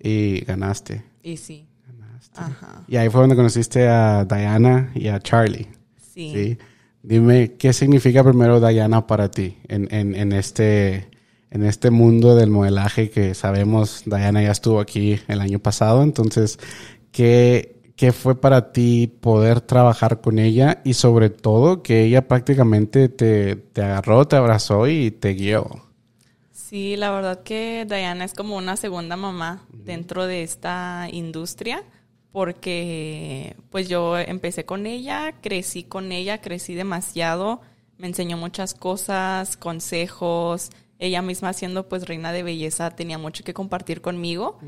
[0.02, 1.02] Y ganaste.
[1.22, 2.40] Y sí, Ganaste.
[2.40, 5.66] ajá, Y ahí fue donde conociste a Diana y a Charlie.
[5.96, 6.32] sí.
[6.34, 6.58] Sí.
[7.02, 11.08] Dime, ¿qué significa primero Diana para ti en, en, en este,
[11.50, 16.58] en este mundo del modelaje que sabemos, Diana ya estuvo aquí el año pasado, entonces,
[17.10, 23.08] ¿qué, qué fue para ti poder trabajar con ella y sobre todo que ella prácticamente
[23.08, 25.90] te, te agarró, te abrazó y te guió?
[26.52, 31.82] Sí, la verdad que Diana es como una segunda mamá dentro de esta industria
[32.32, 37.60] porque pues yo empecé con ella, crecí con ella, crecí demasiado,
[37.98, 43.54] me enseñó muchas cosas, consejos, ella misma siendo pues reina de belleza tenía mucho que
[43.54, 44.58] compartir conmigo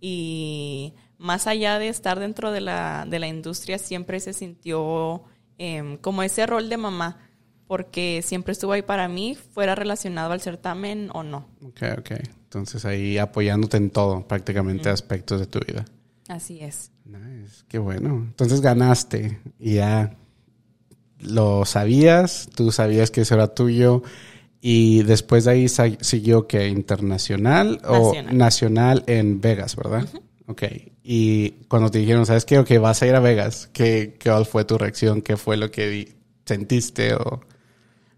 [0.00, 5.24] y más allá de estar dentro de la, de la industria siempre se sintió
[5.56, 7.18] em, como ese rol de mamá
[7.66, 11.48] porque siempre estuvo ahí para mí, fuera relacionado al certamen o no.
[11.62, 12.10] Ok, ok.
[12.44, 15.84] Entonces ahí apoyándote en todo, prácticamente aspectos de tu vida.
[16.28, 16.92] Así es.
[17.04, 18.24] Nice, qué bueno.
[18.26, 20.16] Entonces ganaste y ya
[21.20, 24.02] lo sabías, tú sabías que eso era tuyo
[24.60, 29.04] y después de ahí siguió que internacional o Nacional.
[29.06, 30.08] en Vegas, ¿verdad?
[30.46, 30.62] Ok.
[31.02, 32.58] Y cuando te dijeron, ¿sabes qué?
[32.58, 33.68] Ok, vas a ir a Vegas.
[33.72, 35.22] ¿Qué, qué cuál fue tu reacción?
[35.22, 37.14] ¿Qué fue lo que sentiste?
[37.14, 37.40] O...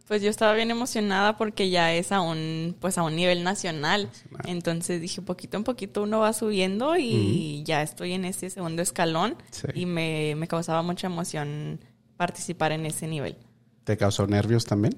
[0.09, 4.07] Pues yo estaba bien emocionada porque ya es a un, pues a un nivel nacional.
[4.07, 4.42] Nacional.
[4.48, 9.37] Entonces dije, poquito en poquito uno va subiendo y ya estoy en ese segundo escalón
[9.50, 9.68] Sí.
[9.74, 11.81] y me, me causaba mucha emoción
[12.16, 13.37] participar en ese nivel.
[13.85, 14.96] ¿Te causó nervios también?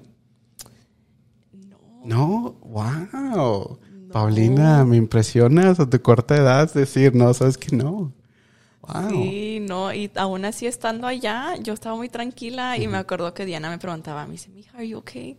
[2.03, 2.55] No.
[2.63, 3.79] Wow.
[4.11, 8.13] Paulina, me impresionas a tu corta edad decir, no, sabes que no.
[8.85, 9.09] Wow.
[9.09, 13.45] Sí, no, y aún así estando allá, yo estaba muy tranquila y me acuerdo que
[13.45, 15.37] Diana me preguntaba, me dice, mija, are you okay?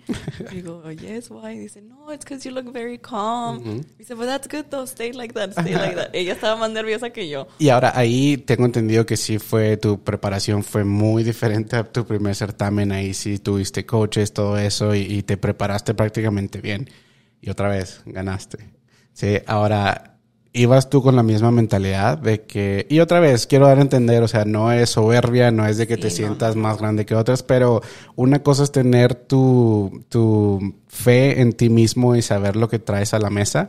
[0.50, 1.59] digo, "Oh, yes, why?
[1.59, 3.83] Dice, no, it's because you look very calm.
[3.98, 6.09] Dice, but that's good though, stay like that, stay like that.
[6.14, 7.46] Ella estaba más nerviosa que yo.
[7.59, 12.07] Y ahora ahí tengo entendido que sí fue, tu preparación fue muy diferente a tu
[12.07, 12.92] primer certamen.
[12.92, 16.88] Ahí sí tuviste coaches, todo eso, y, y te preparaste prácticamente bien.
[17.42, 18.72] Y otra vez, ganaste.
[19.12, 20.13] Sí, ahora,
[20.55, 24.23] ibas tú con la misma mentalidad de que, y otra vez, quiero dar a entender,
[24.23, 27.05] o sea, no es soberbia, no es de que Sí, te no, sientas más grande
[27.05, 27.83] que otras, pero
[28.14, 33.12] una cosa es tener tu, tu fe en ti mismo y saber lo que traes
[33.14, 33.69] a la mesa.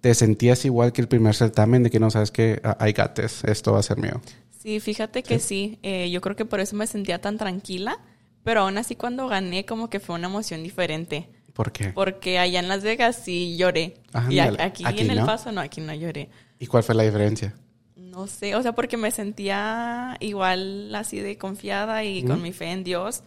[0.00, 3.44] ¿Te sentías igual que el primer certamen de que no sabes que I got this,
[3.44, 4.20] esto va a ser mío?
[4.60, 7.98] Sí, fíjate que sí, eh, yo creo que por eso me sentía tan tranquila,
[8.42, 11.28] pero aún así cuando gané como que fue una emoción diferente.
[11.54, 11.90] ¿Por qué?
[11.90, 13.94] Porque allá en Las Vegas sí lloré.
[14.28, 14.60] y Ándale.
[14.62, 15.24] a- aquí, Aquí en El.
[15.24, 16.28] Paso no, aquí no lloré.
[16.58, 17.54] ¿Y cuál fue la diferencia?
[17.96, 22.70] No sé, o sea, porque me sentía igual así de confiada y con mi fe
[22.72, 23.22] en Dios,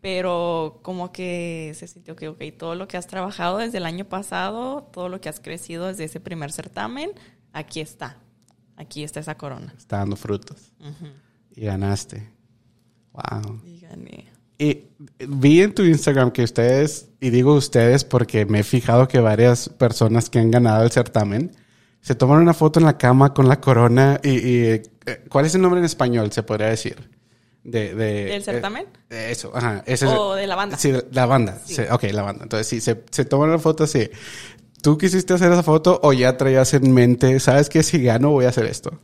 [0.00, 4.04] pero como que se sintió que, ok, todo lo que has trabajado desde el año
[4.04, 7.10] pasado, todo lo que has crecido desde ese primer certamen,
[7.52, 8.18] aquí está,
[8.76, 9.72] aquí está esa corona.
[9.76, 10.72] Está dando frutos.
[11.56, 12.28] Y ganaste.
[13.12, 13.60] Wow.
[13.64, 14.26] Y gané.
[14.58, 14.84] Y
[15.28, 19.68] vi en tu Instagram que ustedes, y digo ustedes porque me he fijado que varias
[19.68, 21.52] personas que han ganado el certamen
[22.00, 24.82] se toman una foto en la cama con la corona y, y, eh,
[25.28, 26.30] ¿cuál es el nombre en español?
[26.32, 27.10] Se podría decir.
[27.64, 28.84] De, de, ¿Del certamen?
[29.08, 29.82] eh, eso, ajá.
[29.86, 30.76] Ese es- O de la banda.
[30.76, 31.58] Sí, la banda.
[31.64, 31.80] Sí.
[31.90, 32.42] Ok, la banda.
[32.42, 34.10] Entonces, sí, se, se toman una foto así.
[34.82, 38.44] ¿Tú quisiste hacer esa foto o ya traías en mente, sabes que si gano voy
[38.44, 39.00] a hacer esto?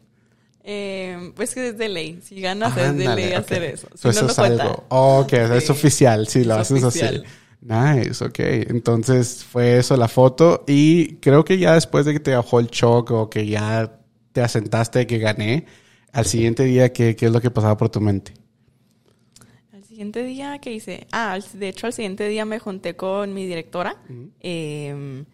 [0.73, 3.89] Eh, pues que es de ley, si ganas es de Ándale, ley hacer eso.
[3.97, 4.63] Si So, no, eso no es cuenta.
[4.63, 4.87] algo.
[4.89, 7.23] Oh, ok, es oficial, sí, lo Es haces oficial.
[7.23, 7.25] así.
[7.61, 8.39] Nice, ok.
[8.41, 12.69] Entonces fue eso la foto y creo que ya después de que te bajó el
[12.69, 14.01] shock o que ya
[14.33, 15.67] te asentaste de que gané,
[16.13, 18.35] Al siguiente día, ¿qué, ¿qué es lo que pasaba por tu mente?
[19.73, 21.07] Al siguiente día, ¿qué hice?
[21.13, 23.97] Ah, de hecho, al siguiente día me junté con mi directora,
[24.41, 25.25] eh,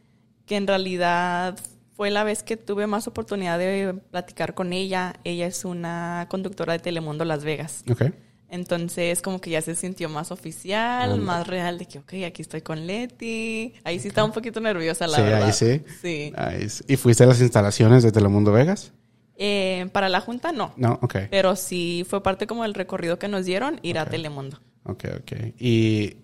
[0.46, 1.58] que en realidad
[1.96, 5.14] fue la vez que tuve más oportunidad de platicar con ella.
[5.24, 7.84] Ella es una conductora de Telemundo Las Vegas.
[7.90, 8.12] Ok.
[8.48, 12.60] Entonces, como que ya se sintió más oficial, más real, de que, ok, aquí estoy
[12.60, 13.72] con Leti.
[13.82, 15.42] Ahí sí estaba un poquito nerviosa, la sí, verdad.
[15.44, 15.82] ahí sí.
[16.00, 16.32] Sí.
[16.36, 16.84] Ahí sí.
[16.86, 18.92] ¿Y fuiste a las instalaciones de Telemundo Vegas?
[19.38, 20.72] Eh, para la junta, no.
[20.76, 21.16] No, ok.
[21.30, 24.60] Pero sí fue parte como del recorrido que nos dieron ir a Telemundo.
[24.84, 25.32] Ok, ok.
[25.58, 26.16] ¿Y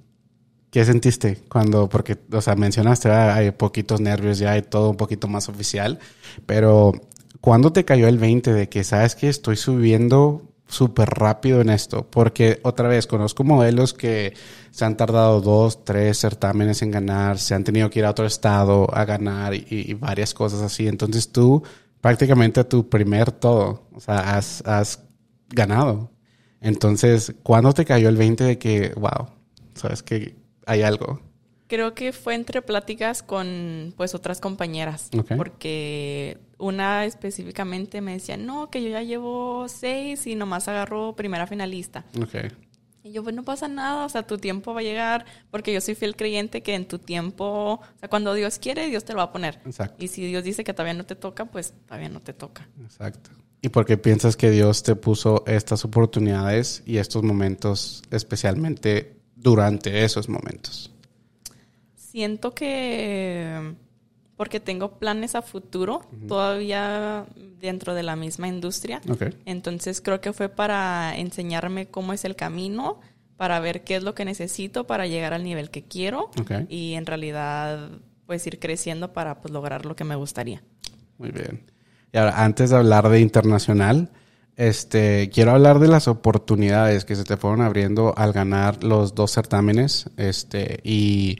[0.72, 5.28] qué sentiste cuando, porque, o sea, mencionaste, hay poquitos nervios, ya hay todo un poquito
[5.28, 5.98] más oficial,
[6.46, 6.92] pero
[7.42, 12.08] ¿cuándo te cayó el 20 de que, sabes que estoy subiendo súper rápido en esto?
[12.10, 14.32] Porque, otra vez, conozco modelos que
[14.70, 18.24] se han tardado dos, tres certámenes en ganar, se han tenido que ir a otro
[18.24, 20.88] estado a ganar y, y varias cosas así.
[20.88, 21.62] Entonces tú,
[22.00, 25.00] prácticamente a tu primer todo, o sea, has, has
[25.50, 26.10] ganado.
[26.62, 29.26] Entonces, ¿cuándo te cayó el 20 de que, wow,
[29.74, 31.20] sabes que hay algo?
[31.66, 38.68] Creo que fue entre pláticas con pues otras compañeras, porque una específicamente me decía, no,
[38.68, 42.04] que yo ya llevo seis y nomás agarro primera finalista.
[43.04, 45.80] Y yo, pues no pasa nada, o sea, tu tiempo va a llegar, porque yo
[45.80, 49.18] soy fiel creyente que en tu tiempo, o sea, cuando Dios quiere, Dios te lo
[49.18, 49.60] va a poner.
[49.64, 50.04] Exacto.
[50.04, 52.68] Y si Dios dice que todavía no te toca, pues todavía no te toca.
[52.80, 53.30] Exacto.
[53.60, 60.04] ¿Y por qué piensas que Dios te puso estas oportunidades y estos momentos, especialmente durante
[60.04, 60.90] esos momentos?
[61.94, 63.74] Siento que
[64.36, 67.26] porque tengo planes a futuro, todavía
[67.60, 69.00] dentro de la misma industria.
[69.08, 69.26] Ok.
[69.44, 73.00] Entonces creo que fue para enseñarme cómo es el camino,
[73.36, 76.52] para ver qué es lo que necesito para llegar al nivel que quiero Ok.
[76.68, 77.90] y en realidad
[78.26, 80.62] pues ir creciendo para pues lograr lo que me gustaría.
[81.18, 81.62] Muy bien.
[82.12, 84.10] Y ahora, antes de hablar de internacional,
[84.56, 89.32] este, quiero hablar de las oportunidades que se te fueron abriendo al ganar los dos
[89.32, 91.38] certámenes, este, y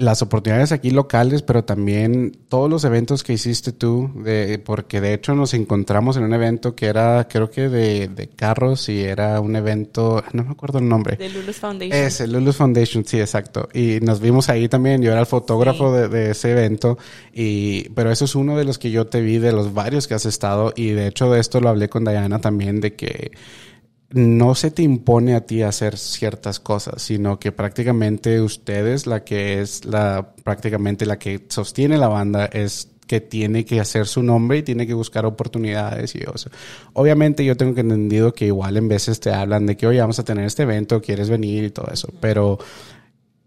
[0.00, 5.12] las oportunidades aquí locales, pero también todos los eventos que hiciste tú, de, porque de
[5.12, 9.40] hecho nos encontramos en un evento que era, creo que de, de carros y era
[9.40, 11.16] un evento, no me acuerdo el nombre.
[11.16, 11.92] De Lulus Foundation.
[11.92, 13.68] Ese, Lulus Foundation, sí, exacto.
[13.74, 15.02] Y nos vimos ahí también.
[15.02, 16.00] Yo era el fotógrafo Sí.
[16.00, 16.96] de, de ese evento.
[17.34, 20.14] Y, pero eso es uno de los que yo te vi, de los varios que
[20.14, 20.72] has estado.
[20.74, 23.32] Y de hecho, de esto lo hablé con Diana también, de que
[24.12, 29.60] no se te impone a ti hacer ciertas cosas, sino que prácticamente ustedes, la que
[29.60, 34.58] es la, prácticamente la que sostiene la banda, es que tiene que hacer su nombre
[34.58, 36.20] y tiene que buscar oportunidades y.
[36.92, 40.18] Obviamente yo tengo que entendido que igual en veces te hablan de que hoy vamos
[40.18, 42.58] a tener este evento, quieres venir y todo eso, pero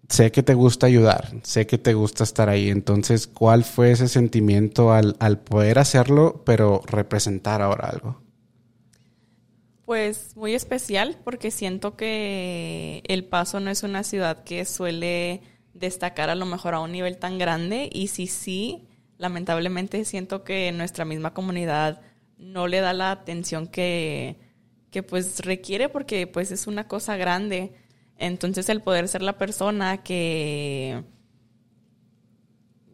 [0.09, 2.69] sé que te gusta ayudar, sé que te gusta estar ahí.
[2.69, 8.22] Entonces, ¿cuál fue ese sentimiento al, al poder hacerlo, pero representar ahora algo?
[9.85, 15.41] Pues muy especial porque siento que El Paso no es una ciudad que suele
[15.73, 20.71] destacar a lo mejor a un nivel tan grande y si sí, lamentablemente siento que
[20.71, 22.01] nuestra misma comunidad
[22.37, 24.39] no le da la atención que,
[24.89, 27.73] que pues requiere porque pues es una cosa grande.
[28.17, 31.03] Entonces el poder ser la persona que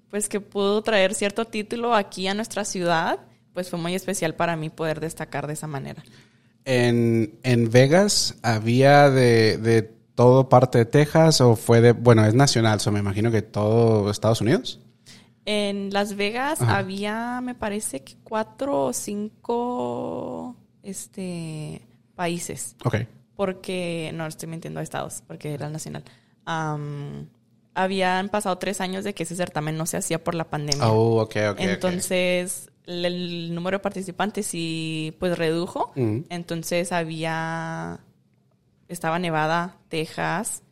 [0.10, 3.20] pues que pudo traer cierto título aquí a nuestra ciudad,
[3.54, 6.04] pues fue muy especial para mí poder destacar de esa manera.
[6.72, 9.82] En, en Vegas había de, de
[10.14, 14.12] todo parte de Texas o fue de, bueno, es nacional, so me imagino que todo
[14.12, 14.80] Estados Unidos.
[15.46, 16.78] En Las Vegas Ajá.
[16.78, 21.82] había, me parece que cuatro o cinco este,
[22.14, 22.76] países.
[22.86, 22.98] Ok.
[23.36, 26.04] Porque, no estoy mintiendo a estados, porque era el nacional.
[26.46, 27.30] Am,
[27.84, 30.90] habían pasado tres años de que ese certamen no se hacía por la pandemia.
[30.92, 31.60] Oh, ok, ok.
[31.60, 35.94] Entonces, el, el número de participantes sí, pues redujo.
[35.96, 38.00] Entonces había,
[38.88, 40.64] estaba Nevada, Texas,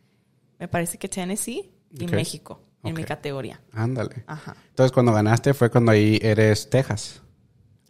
[0.60, 2.08] me parece que Tennessee y.
[2.08, 3.62] México en mi categoría.
[3.74, 4.24] Ándale.
[4.28, 4.56] Ajá.
[4.70, 7.22] Entonces, cuando ganaste fue cuando ahí eres Texas.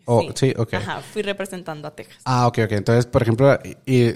[0.06, 0.74] Oh, sí, ok.
[0.76, 2.22] Ajá, fui representando a Texas.
[2.26, 2.72] Ah, ok, ok.
[2.72, 4.14] Entonces, por ejemplo, y-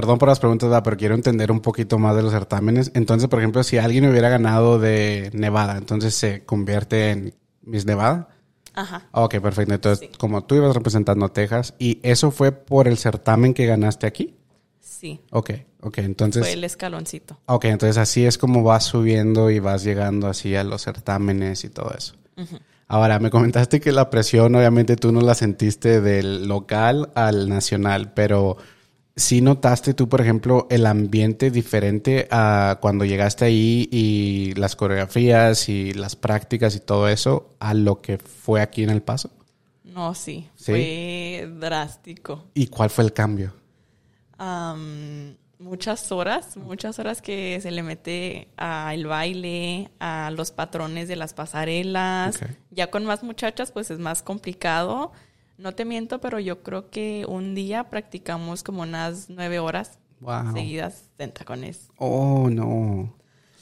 [0.00, 0.82] perdón por las preguntas, ¿verdad?
[0.84, 2.90] pero quiero entender un poquito más de los certámenes.
[2.94, 8.28] Entonces, por ejemplo, si alguien hubiera ganado de Nevada, entonces se convierte en Miss Nevada.
[8.74, 9.08] Ajá.
[9.10, 9.72] Ah, Ok, perfecto.
[9.72, 10.18] Entonces, Sí.
[10.18, 14.34] como tú ibas representando a Texas, ¿y eso fue por el certamen que ganaste aquí?
[14.80, 15.96] Sí, Ok, ok.
[15.98, 17.38] Entonces, fue el escaloncito.
[17.46, 21.70] ok, entonces así es como vas subiendo y vas llegando así a los certámenes y
[21.70, 22.16] todo eso.
[22.86, 28.12] Ahora, me comentaste que la presión, obviamente tú no la sentiste del local al nacional,
[28.12, 28.58] pero
[29.16, 35.68] sí notaste tú, por ejemplo, el ambiente diferente a cuando llegaste ahí y las coreografías
[35.68, 39.30] y las prácticas y todo eso a lo que fue aquí en El Paso.
[39.82, 40.64] No, sí, ¿Sí?
[40.64, 42.44] fue drástico.
[42.52, 43.54] ¿Y cuál fue el cambio?
[44.36, 51.16] Am, muchas horas, muchas horas que se le mete al baile, a los patrones de
[51.16, 52.38] las pasarelas.
[52.70, 55.12] Ya con más muchachas, pues es más complicado.
[55.58, 60.52] No te miento, pero yo creo que un día practicamos como unas nueve horas Wow.
[60.54, 61.88] seguidas en tacones.
[61.98, 63.14] Oh, no.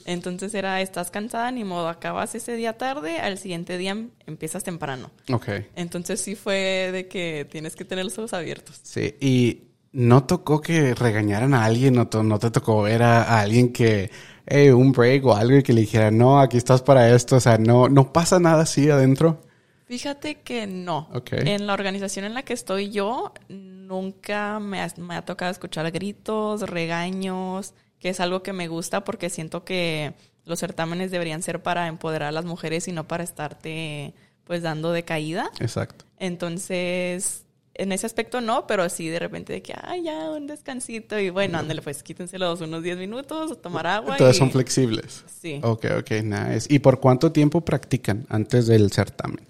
[0.05, 4.63] Entonces era, estás cansada, ni modo, acabas ese día tarde, al siguiente día em- empiezas
[4.63, 5.09] temprano.
[5.33, 5.47] Ok.
[5.75, 8.79] Entonces sí fue de que tienes que tener los ojos abiertos.
[8.83, 13.41] Sí, y no tocó que regañaran a alguien, no, no te tocó ver a, a
[13.41, 14.11] alguien que,
[14.45, 17.39] hey, un break o algo y que le dijera, no, aquí estás para esto, o
[17.39, 19.41] sea, no, no pasa nada así adentro.
[19.85, 21.09] Fíjate que no.
[21.13, 21.33] Ok.
[21.33, 25.89] En la organización en la que estoy yo, nunca me ha, me ha tocado escuchar
[25.91, 30.13] gritos, regaños, que es algo que me gusta porque siento que
[30.45, 34.13] los certámenes deberían ser para empoderar a las mujeres y no para estarte
[34.43, 35.49] pues dando de caída.
[35.59, 36.05] Exacto.
[36.19, 41.19] Entonces, en ese aspecto no, pero sí de repente de que, ay, ya, un descansito.
[41.19, 44.13] Y bueno, ándale, pues quítenselos unos 10 minutos, a tomar agua.
[44.13, 45.23] Entonces y- son flexibles.
[45.41, 45.59] Sí.
[45.63, 46.67] Ok, ok, nice.
[46.73, 49.45] ¿Y por cuánto tiempo practican antes del certamen?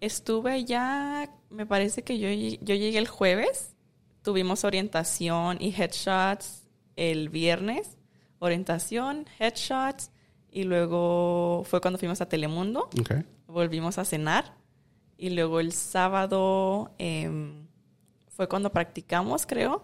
[0.00, 3.74] Estuve ya, me parece que yo, yo llegué el jueves,
[4.22, 6.62] tuvimos orientación y headshots
[6.96, 7.96] el viernes,
[8.38, 10.10] orientación, headshots,
[10.50, 12.88] y luego fue cuando fuimos a Telemundo,
[13.46, 14.54] volvimos a cenar,
[15.16, 17.66] y luego el sábado em,
[18.28, 19.82] fue cuando practicamos, creo,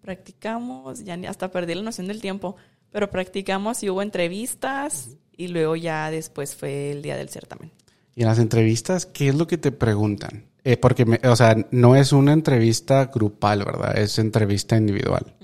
[0.00, 2.56] practicamos, ya ni- hasta perdí la noción del tiempo,
[2.90, 7.70] pero practicamos y hubo entrevistas, y luego ya después fue el día del certamen.
[8.16, 10.46] Y en las entrevistas, ¿qué es lo que te preguntan?
[10.64, 13.96] Eh, porque, me- o sea, no es una entrevista grupal, ¿verdad?
[13.96, 15.36] Es entrevista individual.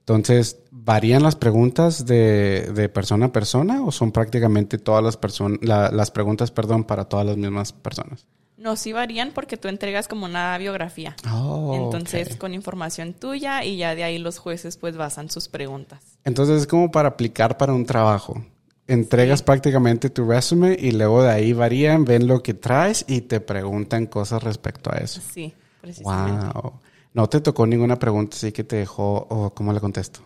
[0.00, 5.58] Entonces, ¿varían las preguntas de, de persona a persona o son prácticamente todas las personas,
[5.62, 8.26] las preguntas, perdón, para todas las mismas personas?
[8.56, 11.14] No, sí varían porque tú entregas como una biografía.
[11.32, 16.00] Oh, Entonces, con información tuya y ya de ahí los jueces pues basan sus preguntas.
[16.24, 18.44] Entonces es como para aplicar para un trabajo.
[18.88, 19.44] Entregas Sí.
[19.44, 24.06] prácticamente tu resumen y luego de ahí varían, ven lo que traes y te preguntan
[24.06, 25.20] cosas respecto a eso.
[25.20, 26.46] Sí, precisamente.
[26.58, 26.80] Wow.
[27.14, 30.20] ¿No te tocó ninguna pregunta así que te dejó o cómo le contesto?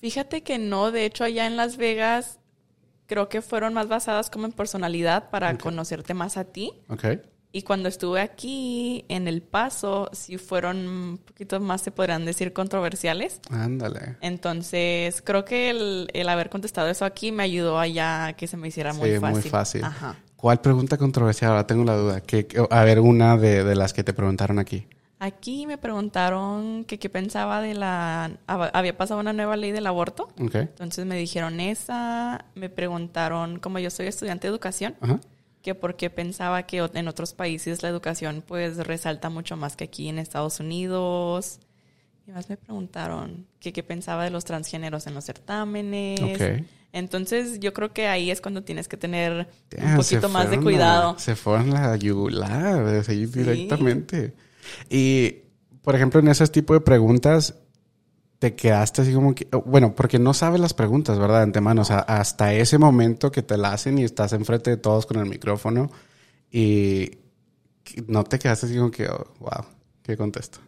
[0.00, 2.38] Fíjate que no, de hecho allá en Las Vegas
[3.06, 6.72] creo que fueron más basadas como en personalidad para conocerte más a ti.
[6.88, 7.04] Ok.
[7.54, 12.52] Y cuando estuve aquí en El Paso, sí fueron un poquito más, se podrían decir,
[12.54, 13.40] controversiales.
[13.50, 14.16] Ándale.
[14.22, 18.56] Entonces, creo que el, el haber contestado eso aquí me ayudó allá a que se
[18.56, 19.40] me hiciera muy sí, fácil.
[19.42, 19.84] muy fácil.
[19.84, 20.16] Ajá.
[20.36, 21.50] ¿Cuál pregunta controversial?
[21.52, 22.20] Ahora tengo la duda.
[22.22, 24.86] ¿Qué- qué- a ver, una de, de las que te preguntaron aquí.
[25.20, 28.30] Aquí me preguntaron que qué pensaba de la...
[28.48, 30.28] hab- Había pasado una nueva ley del aborto.
[30.40, 30.54] Ok.
[30.56, 32.46] Entonces me dijeron esa.
[32.56, 35.20] Me preguntaron, como yo soy estudiante de educación, Ajá.
[35.62, 39.84] Que por qué pensaba que en otros países la educación pues resalta mucho más que
[39.84, 41.60] aquí en Estados Unidos.
[42.26, 46.20] Y más me preguntaron que qué pensaba de los transgéneros en los certámenes.
[46.92, 49.48] Entonces yo creo que ahí es cuando tienes que tener
[49.82, 51.10] un poquito más de cuidado.
[51.10, 53.26] a- se fueron la yugular, Sí.
[53.26, 54.34] directamente.
[54.90, 55.36] Y,
[55.82, 57.54] por ejemplo, en ese tipo de preguntas,
[58.42, 61.36] te quedaste así como que, bueno, porque no sabes las preguntas, ¿verdad?
[61.36, 64.76] De antemano, o sea, hasta ese momento que te la hacen y estás enfrente de
[64.78, 65.92] todos con el micrófono
[66.50, 67.18] y
[68.08, 69.64] no te quedaste así como que, oh, wow,
[70.02, 70.58] ¿qué contesto?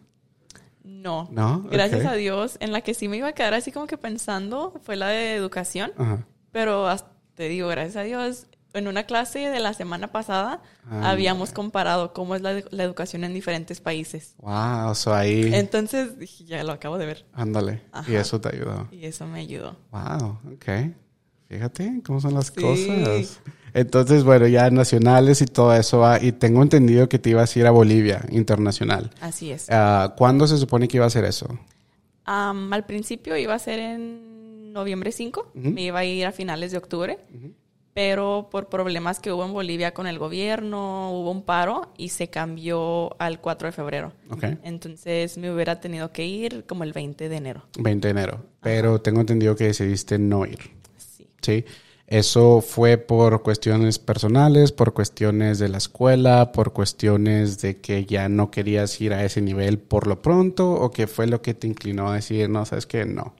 [0.84, 1.28] No.
[1.32, 1.64] ¿No?
[1.68, 2.58] Gracias a Dios.
[2.60, 5.34] En la que sí me iba a quedar así como que pensando fue la de
[5.34, 5.90] educación.
[5.98, 6.24] Ajá.
[6.52, 10.60] Pero hasta- te digo, gracias a Dios, en una clase de la semana pasada
[10.90, 14.34] Ah, habíamos comparado cómo es la, la educación en diferentes países.
[14.38, 17.24] Wow, o sea, ahí, Entonces dije, ya lo acabo de ver.
[17.32, 18.88] ándale, y eso te ayudó.
[18.90, 19.76] Y eso me ayudó.
[19.92, 20.92] Wow, ok.
[21.48, 22.60] Fíjate cómo son las Sí.
[22.60, 23.40] cosas.
[23.72, 26.22] Entonces, bueno, ya nacionales y todo eso va.
[26.22, 29.10] Y tengo entendido que te ibas a ir a Bolivia, internacional.
[29.20, 29.66] Así es.
[29.70, 31.46] Ah, ¿Cuándo se supone que iba a hacer eso?
[32.24, 35.50] Am, al principio iba a ser en noviembre 5.
[35.54, 35.70] Ujú.
[35.70, 37.18] Me iba a ir a finales de octubre.
[37.94, 42.28] Pero por problemas que hubo en Bolivia con el gobierno, hubo un paro y se
[42.28, 44.12] cambió al 4 de febrero.
[44.30, 44.44] Ok.
[44.64, 47.62] Entonces me hubiera tenido que ir como el 20 de enero.
[47.78, 48.44] 20 de enero.
[48.60, 50.58] Pero tengo entendido que decidiste no ir.
[50.96, 51.28] Sí.
[51.40, 51.64] ¿Sí?
[52.06, 58.28] ¿Eso fue por cuestiones personales, por cuestiones de la escuela, por cuestiones de que ya
[58.28, 60.72] no querías ir a ese nivel por lo pronto?
[60.72, 63.34] ¿O qué fue lo que te inclinó a decir, no, sabes que no?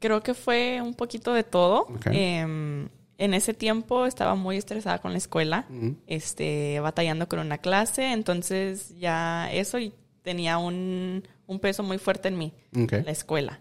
[0.00, 1.82] Creo que fue un poquito de todo.
[1.82, 2.06] Ok.
[2.10, 2.88] Em,
[3.24, 5.66] en ese tiempo estaba muy estresada con la escuela,
[6.06, 9.92] este, batallando con una clase, entonces ya eso y
[10.22, 13.60] tenía un, un peso muy fuerte en mí, la escuela.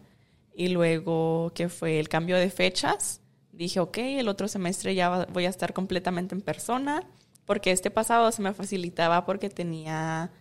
[0.56, 5.46] Y luego que fue el cambio de fechas, dije, ok, el otro semestre ya voy
[5.46, 7.04] a estar completamente en persona,
[7.46, 10.32] porque este pasado se me facilitaba porque tenía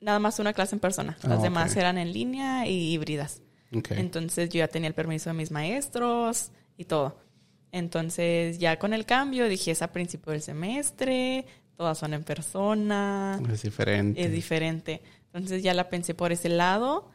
[0.00, 1.16] nada más una clase en persona.
[1.22, 1.76] Las Ah, demás ok.
[1.78, 3.42] eran en línea y híbridas.
[3.90, 7.18] Entonces yo ya tenía el permiso de mis maestros y todo.
[7.72, 11.46] Entonces ya con el cambio dije es a principio del semestre,
[11.76, 14.22] todas son en persona, Es diferente.
[14.24, 15.02] es diferente.
[15.32, 17.08] Entonces ya la pensé por ese lado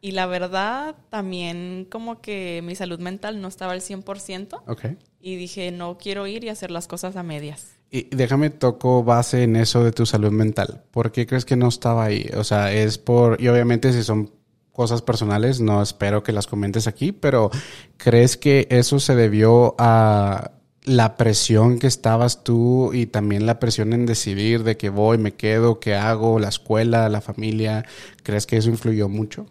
[0.00, 4.84] y la verdad también como que mi salud mental no estaba al 100% Ok.
[5.20, 7.76] y dije no quiero ir y hacer las cosas a medias.
[7.92, 10.84] Y déjame toco base en eso de tu salud mental.
[10.92, 12.30] ¿Por qué crees que no estaba ahí?
[12.36, 14.30] O sea, es por, y obviamente si son
[14.80, 17.50] cosas personales, no espero que las comentes aquí, pero
[17.98, 20.52] ¿crees que eso se debió a
[20.84, 25.34] la presión que estabas tú y también la presión en decidir de que voy, me
[25.34, 27.84] quedo, qué hago, la escuela, la familia?
[28.22, 29.44] ¿Crees que eso influyó mucho?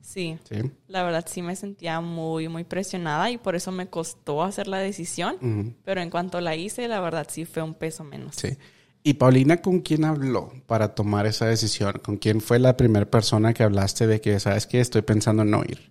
[0.00, 0.70] Sí, Sí.
[0.86, 4.78] la verdad sí me sentía muy, muy presionada y por eso me costó hacer la
[4.78, 5.74] decisión.
[5.84, 8.36] Pero en cuanto la hice, la verdad sí fue un peso menos.
[8.36, 8.56] Sí.
[9.02, 11.92] ¿Y Paulina con quién habló para tomar esa decisión?
[12.02, 15.50] ¿Con quién fue la primera persona que hablaste de que, sabes que estoy pensando en
[15.50, 15.90] no ir?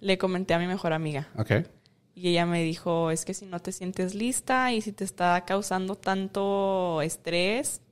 [0.00, 1.50] Le comenté a mi mejor amiga Ok.
[2.14, 5.44] y ella me dijo, es que si no te sientes lista y si te está
[5.44, 7.82] causando tanto estrés,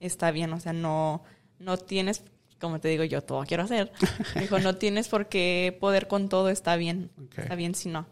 [0.00, 1.22] está bien, o sea, no,
[1.58, 2.22] no tienes,
[2.60, 3.92] como te digo yo, todo quiero hacer.
[4.34, 8.06] Me dijo, no tienes por qué poder con todo, está bien, está bien si no.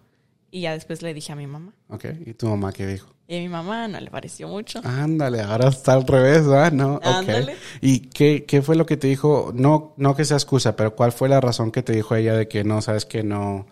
[0.50, 1.72] Y ya después le dije a mi mamá.
[1.88, 2.04] Ok.
[2.26, 3.13] ¿Y tu mamá qué dijo?
[3.26, 4.80] Y a mi mamá no le pareció mucho.
[4.84, 6.72] Ándale, ahora está al revés, ¿verdad?
[6.72, 7.00] No.
[7.02, 7.56] Ándale.
[7.80, 9.50] ¿Y qué, qué fue lo que te dijo?
[9.54, 12.48] No, no que sea excusa, pero ¿cuál fue la razón que te dijo ella de
[12.48, 13.66] que no, sabes que no,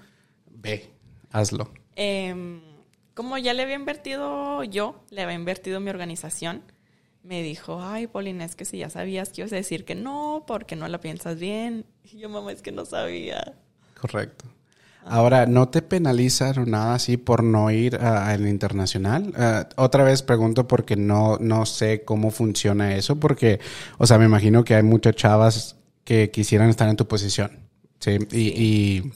[0.47, 0.91] ve,
[1.31, 1.71] hazlo?
[1.97, 2.63] Em,
[3.13, 6.63] como ya le había invertido yo, le había invertido mi organización,
[7.23, 10.45] me dijo, ay, Paulina, es que si ya sabías que ibas a decir que no,
[10.47, 11.85] porque no la piensas bien.
[12.05, 13.55] Y yo, mamá, es que no sabía.
[14.01, 14.47] Correcto.
[15.05, 19.33] Ahora, ¿no te penalizan o nada así por no ir al internacional?
[19.37, 23.59] Ah, otra vez pregunto porque no, no sé cómo funciona eso, porque,
[23.99, 28.19] o sea, me imagino que hay muchas chavas que quisieran estar en tu posición, ¿sí?
[28.31, 29.13] Y, y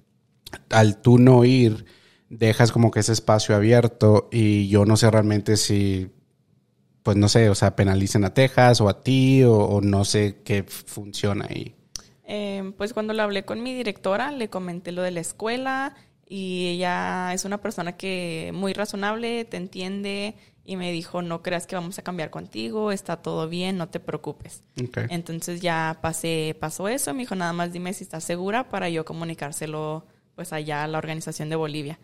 [0.70, 1.86] al tú no ir,
[2.30, 6.10] dejas como que ese espacio abierto y yo no sé realmente si,
[7.04, 10.42] pues no sé, o sea, penalicen a Texas o a ti o, o no sé
[10.44, 11.75] qué funciona ahí.
[12.26, 15.94] Em, pues cuando lo hablé con mi directora, le comenté lo de la escuela
[16.28, 21.68] y ella es una persona que muy razonable, te entiende y me dijo, no creas
[21.68, 24.64] que vamos a cambiar contigo, está todo bien, no te preocupes.
[24.82, 24.98] Ok.
[25.08, 29.04] Entonces ya pasé, pasó eso, me dijo nada más dime si estás segura para yo
[29.04, 30.04] comunicárselo
[30.34, 31.98] pues allá a la organización de Bolivia.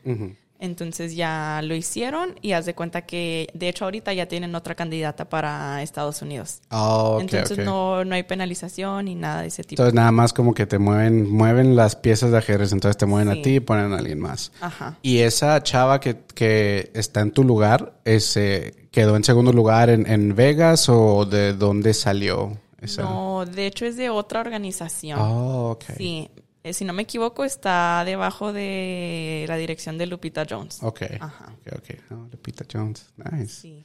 [0.65, 4.77] Entonces ya lo hicieron y haz de cuenta que de hecho ahorita ya tienen otra
[4.77, 6.61] candidata para Estados Unidos.
[6.71, 9.83] Oh, ok, Entonces no, no hay penalización ni nada de ese tipo.
[9.83, 13.33] Entonces nada más como que te mueven, mueven las piezas de ajedrez, entonces te mueven
[13.35, 13.41] Sí.
[13.41, 14.53] a ti y ponen a alguien más.
[14.61, 14.99] Ajá.
[15.03, 20.09] Y esa chava que, que está en tu lugar, ese, ¿quedó en segundo lugar en,
[20.09, 23.03] en Vegas o de dónde salió esa?
[23.03, 25.19] No, de hecho es de otra organización.
[25.21, 25.85] Oh, ok.
[25.97, 26.31] Sí,
[26.65, 30.79] Eh, si no me equivoco está debajo de la dirección de Lupita Jones.
[30.83, 31.03] Ok.
[31.19, 31.53] Ajá.
[31.59, 32.31] Ok, ok.
[32.31, 33.11] Lupita Jones.
[33.17, 33.49] Nice.
[33.49, 33.85] Sí.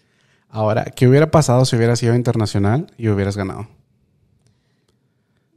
[0.49, 3.67] Ahora, ¿qué hubiera pasado si hubieras sido internacional y hubieras ganado?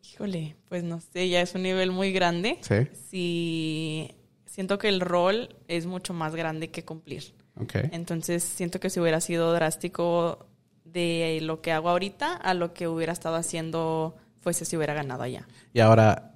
[0.02, 2.58] Híjole, pues no sé, ya es un nivel muy grande.
[2.62, 2.88] Sí.
[3.10, 4.14] Sí,
[4.46, 7.34] siento que el rol es mucho más grande que cumplir.
[7.56, 7.74] Ok.
[7.92, 10.46] Entonces siento que si hubiera sido drástico
[10.84, 15.22] de lo que hago ahorita a lo que hubiera estado haciendo fuese si hubiera ganado
[15.22, 15.46] allá.
[15.72, 16.34] Y ahora,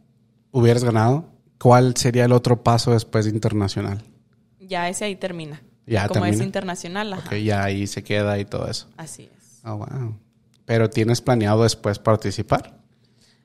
[0.54, 1.26] ¿hubieras ganado?
[1.58, 4.02] ¿Cuál sería el otro paso después de internacional?
[4.60, 5.60] Ya ese ahí termina.
[5.86, 7.26] Ya Como es internacional, ajá.
[7.26, 8.88] Ok, ya ahí se queda y todo eso.
[8.96, 9.60] Así es.
[9.64, 10.16] Oh, wow.
[10.64, 12.78] Pero ¿tienes planeado después participar?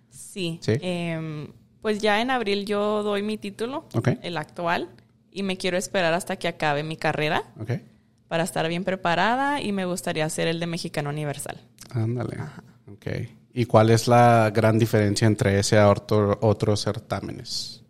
[0.10, 0.60] Sí.
[0.62, 0.74] Sí.
[0.82, 1.48] Em,
[1.82, 3.86] pues ya en abril yo doy mi título,
[4.22, 4.90] el actual,
[5.32, 7.72] y me quiero esperar hasta que acabe mi carrera Ok.
[8.28, 11.58] para estar bien preparada y me gustaría hacer el de Mexicano Universal.
[11.92, 12.38] Ándale.
[12.92, 13.08] Ok.
[13.54, 17.84] ¿Y cuál es la gran diferencia entre ese a otro- otros certámenes?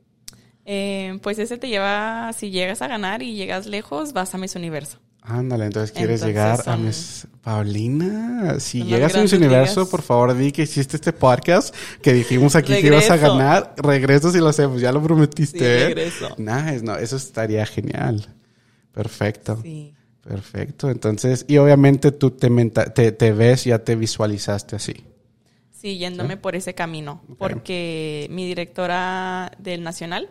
[0.66, 4.55] Em, pues ese te lleva, si llegas a ganar y llegas lejos, vas a Miss
[4.55, 4.99] Universo.
[5.22, 8.60] Ándale, entonces quieres Entonces llegar a Miss Paulina.
[8.60, 9.89] Si llegas a Miss Universo, ligas.
[9.91, 13.74] por favor, di que hiciste este podcast, que dijimos aquí que ibas a ganar.
[13.78, 15.60] Regreso si lo hacemos, ya lo prometiste.
[15.60, 15.86] Sí, ¿eh?
[15.88, 16.30] regreso.
[16.38, 18.34] Nice, no, eso estaría genial.
[18.93, 19.60] Perfecto.
[19.62, 19.93] Sí.
[20.24, 20.89] Perfecto.
[20.89, 25.03] Entonces, y obviamente tú te, menta- te, te ves, ya te visualizaste así.
[25.80, 27.21] Sí, yéndome por ese camino.
[27.38, 30.30] Porque mi directora del Nacional,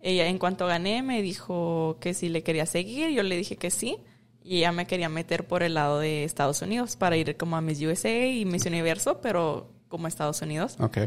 [0.00, 3.70] ella en cuanto gané me dijo que si le quería seguir, yo le dije que
[3.70, 3.96] sí.
[4.42, 7.60] Y ella me quería meter por el lado de Estados Unidos para ir como a
[7.60, 10.76] Miss USA y Miss Universo, pero como Estados Unidos.
[10.80, 10.98] Ok.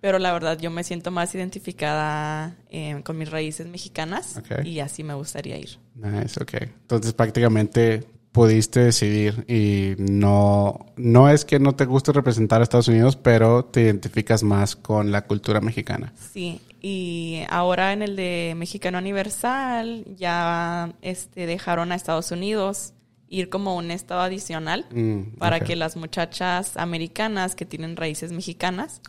[0.00, 4.64] Pero la verdad yo me siento más identificada eh, con mis raíces mexicanas Ok.
[4.64, 5.78] y así me gustaría ir.
[5.94, 6.54] Nice, ok.
[6.62, 8.04] Entonces prácticamente
[8.38, 13.64] pudiste decidir y no, no es que no te guste representar a Estados Unidos, pero
[13.64, 16.12] te identificas más con la cultura mexicana.
[16.32, 22.94] Sí, y ahora en el de Mexicano Universal ya este, dejaron a Estados Unidos
[23.30, 29.00] ir como un estado adicional Mm, para que las muchachas americanas que tienen raíces mexicanas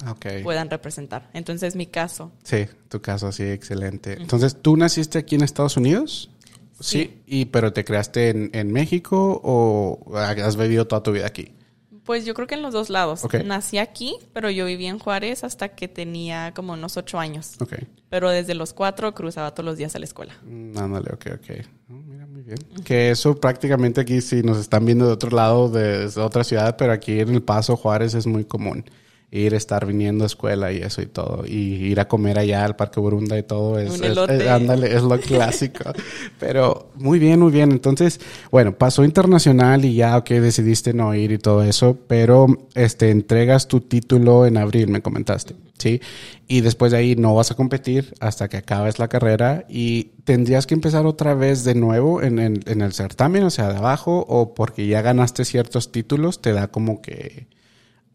[0.43, 1.29] puedan representar.
[1.33, 2.31] Entonces, mi caso.
[2.43, 4.13] Sí, tu caso sí, excelente.
[4.13, 6.29] Entonces, ¿tú naciste aquí en Estados Unidos?
[6.79, 7.21] Sí.
[7.25, 11.53] y pero te creaste en, en México o has vivido toda tu vida aquí?
[12.05, 13.23] Pues yo creo que en los dos lados.
[13.23, 13.35] Ok.
[13.45, 17.53] Nací aquí, pero yo viví en Juárez hasta que tenía como unos ocho años.
[17.59, 17.73] Ok.
[18.09, 20.33] Pero desde los cuatro cruzaba todos los días a la escuela.
[20.43, 21.65] Mm, Ándale, ok, ok.
[21.91, 22.57] Oh, mira, muy bien.
[22.83, 26.75] Que eso prácticamente aquí, si nos están viendo de otro lado, de, de otra ciudad,
[26.77, 28.85] pero aquí en El Paso, Juárez, es muy común.
[29.31, 31.43] Ir, estar viniendo a escuela y eso y todo.
[31.45, 31.51] Y
[31.85, 33.77] ir a comer allá al Parque Burunda y todo.
[33.77, 34.37] Es, Un es- elote.
[34.37, 35.83] es- ándale, es lo clásico.
[36.39, 37.71] pero muy bien, muy bien.
[37.71, 38.19] Entonces,
[38.51, 43.67] bueno, pasó internacional y ya, ok, decidiste no ir y todo eso, pero este, entregas
[43.67, 45.55] tu título en abril, me comentaste.
[45.77, 46.01] ¿sí?
[46.47, 50.65] Y después de ahí no vas a competir hasta que acabes la carrera y tendrías
[50.67, 54.25] que empezar otra vez de nuevo en, en- en el certamen, o sea, de abajo,
[54.27, 57.47] o porque ya ganaste ciertos títulos, te da como que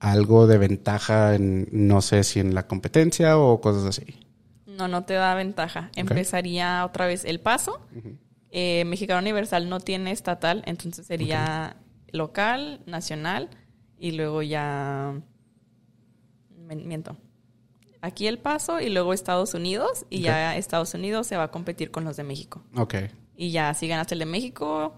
[0.05, 4.20] algo de ventaja en, no sé si en la competencia o cosas así.
[4.66, 5.90] No, no te da ventaja.
[5.96, 7.80] Empezaría otra vez el paso.
[8.50, 11.76] Eh, Mexicano Universal no tiene estatal, entonces sería
[12.12, 13.48] local, nacional
[13.98, 15.14] y luego ya...
[16.59, 17.16] Miento.
[18.02, 21.90] Aquí el paso y luego Estados Unidos y ya Estados Unidos se va a competir
[21.90, 22.62] con los de México.
[22.76, 22.94] Ok,
[23.36, 24.94] Y ya si ganaste el de México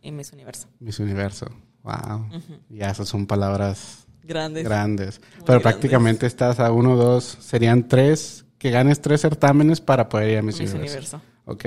[0.00, 0.68] y Miss Universo.
[0.78, 1.46] Miss Universo.
[1.82, 2.28] Wow.
[2.68, 4.64] Ya esas son palabras Grandes.
[4.64, 5.20] grandes.
[5.20, 5.62] Muy Pero grandes.
[5.62, 10.42] prácticamente estás a uno, dos, serían tres, que ganes tres certámenes para poder ir a
[10.42, 11.18] Miss, Miss Universo.
[11.18, 11.20] Universo.
[11.44, 11.64] Ok.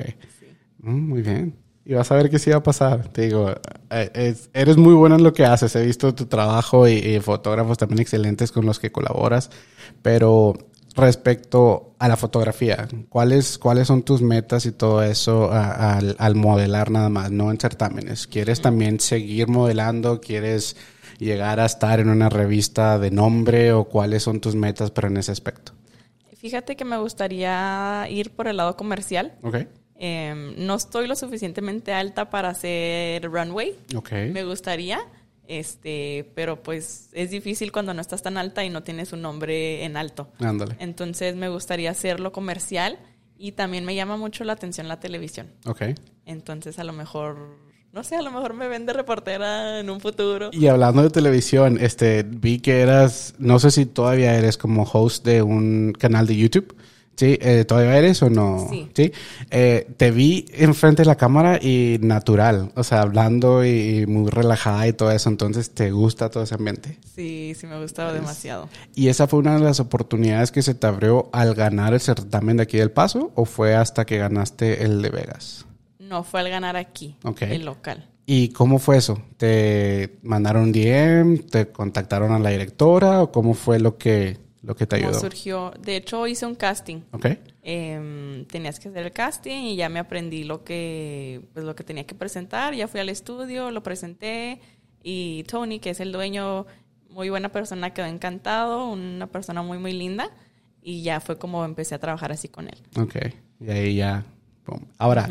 [0.79, 1.55] Mm, muy bien.
[1.85, 3.07] Y vas a ver qué sí va a pasar.
[3.09, 3.49] Te digo,
[3.91, 5.73] eh, es- eres muy buena en lo que haces.
[5.75, 9.49] He visto tu trabajo y, y fotógrafos también excelentes con los que colaboras.
[10.01, 10.53] Pero
[10.95, 16.91] respecto a la fotografía, ¿cuáles, cuáles son tus metas y todo eso a- al modelar
[16.91, 18.27] nada más, no en certámenes?
[18.27, 20.19] ¿Quieres también seguir modelando?
[20.19, 20.75] ¿Quieres
[21.17, 23.73] llegar a estar en una revista de nombre?
[23.73, 25.73] ¿O cuáles son tus metas, pero en ese aspecto?
[26.37, 29.33] Fíjate que me gustaría ir por el lado comercial.
[29.41, 29.57] Ok.
[29.99, 33.75] Em, no estoy lo suficientemente alta para hacer runway.
[33.95, 34.11] Ok.
[34.31, 34.99] Me gustaría,
[35.47, 39.83] este, pero pues es difícil cuando no estás tan alta y no tienes un nombre
[39.83, 40.29] en alto.
[40.39, 40.75] Ándale.
[40.79, 42.99] Entonces me gustaría hacerlo comercial
[43.37, 45.47] y también me llama mucho la atención la televisión.
[45.65, 45.81] Ok.
[46.25, 47.57] Entonces a lo mejor,
[47.97, 50.51] no sé, a lo mejor me ven de reportera en un futuro.
[50.53, 55.25] Y hablando de televisión, este, vi que eras, no sé si todavía eres como host
[55.25, 56.75] de un canal de YouTube.
[57.15, 58.69] Sí, eh, ¿todavía eres o no?
[58.69, 59.11] Sí.
[59.49, 64.29] Eh, te vi enfrente de la cámara y natural, o sea, hablando y, y muy
[64.29, 66.99] relajada y todo eso, entonces te gusta todo ese ambiente.
[67.15, 68.69] Sí, sí me gustaba demasiado.
[68.93, 72.57] ¿Y esa fue una de las oportunidades que se te abrió al ganar el certamen
[72.57, 75.66] de aquí del Paso o fue hasta que ganaste el de Vegas?
[76.07, 77.43] No, fue al ganar aquí, Ok.
[77.43, 78.07] el local.
[78.25, 79.21] ¿Y cómo fue eso?
[79.37, 81.39] ¿Te mandaron un DM?
[81.49, 83.21] ¿Te contactaron a la directora?
[83.23, 85.21] ¿O cómo fue lo que, lo que te ¿Cómo ayudó?
[85.21, 85.71] surgió?
[85.81, 87.01] De hecho, hice un casting.
[87.11, 87.25] ¿Ok?
[87.63, 91.83] Em, tenías que hacer el casting y ya me aprendí lo que, pues, lo que
[91.85, 92.73] tenía que presentar.
[92.73, 94.59] Ya fui al estudio, lo presenté
[95.03, 96.65] y Tony, que es el dueño,
[97.09, 100.29] muy buena persona, quedó encantado, una persona muy, muy linda.
[100.81, 102.77] Y ya fue como empecé a trabajar así con él.
[102.97, 103.15] Ok.
[103.61, 104.25] Y ahí ya.
[104.97, 105.29] Ahora,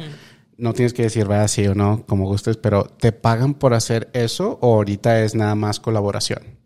[0.59, 4.09] no tienes que decir, vaya sí o no, como gustes, pero ¿te pagan por hacer
[4.13, 6.57] eso o ahorita es nada más colaboración?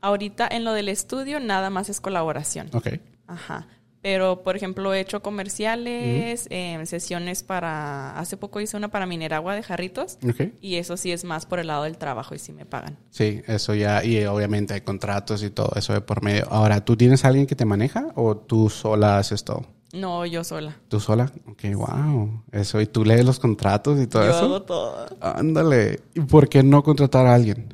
[0.00, 2.68] Ahorita en lo del estudio nada más es colaboración.
[2.72, 2.88] Ok.
[3.26, 3.66] Ajá.
[4.02, 8.18] Pero, por ejemplo, he hecho comerciales, em, sesiones para...
[8.18, 10.18] Hace poco hice una para Mineragua de jarritos.
[10.28, 10.54] Ok.
[10.60, 12.98] Y eso sí es más por el lado del trabajo y sí me pagan.
[13.10, 16.48] Sí, eso ya, y obviamente hay contratos y todo eso de por medio.
[16.50, 19.66] Ahora, ¿tú tienes alguien que te maneja o tú sola haces todo?
[19.92, 20.76] No, yo sola.
[20.88, 21.30] ¿Tú sola?
[21.46, 22.42] Ok, wow.
[22.50, 24.44] Eso, ¿y tú lees los contratos y todo yo eso?
[24.44, 25.06] hago todo.
[25.20, 26.00] Ándale.
[26.14, 27.72] ¿Y por qué no contratar a alguien?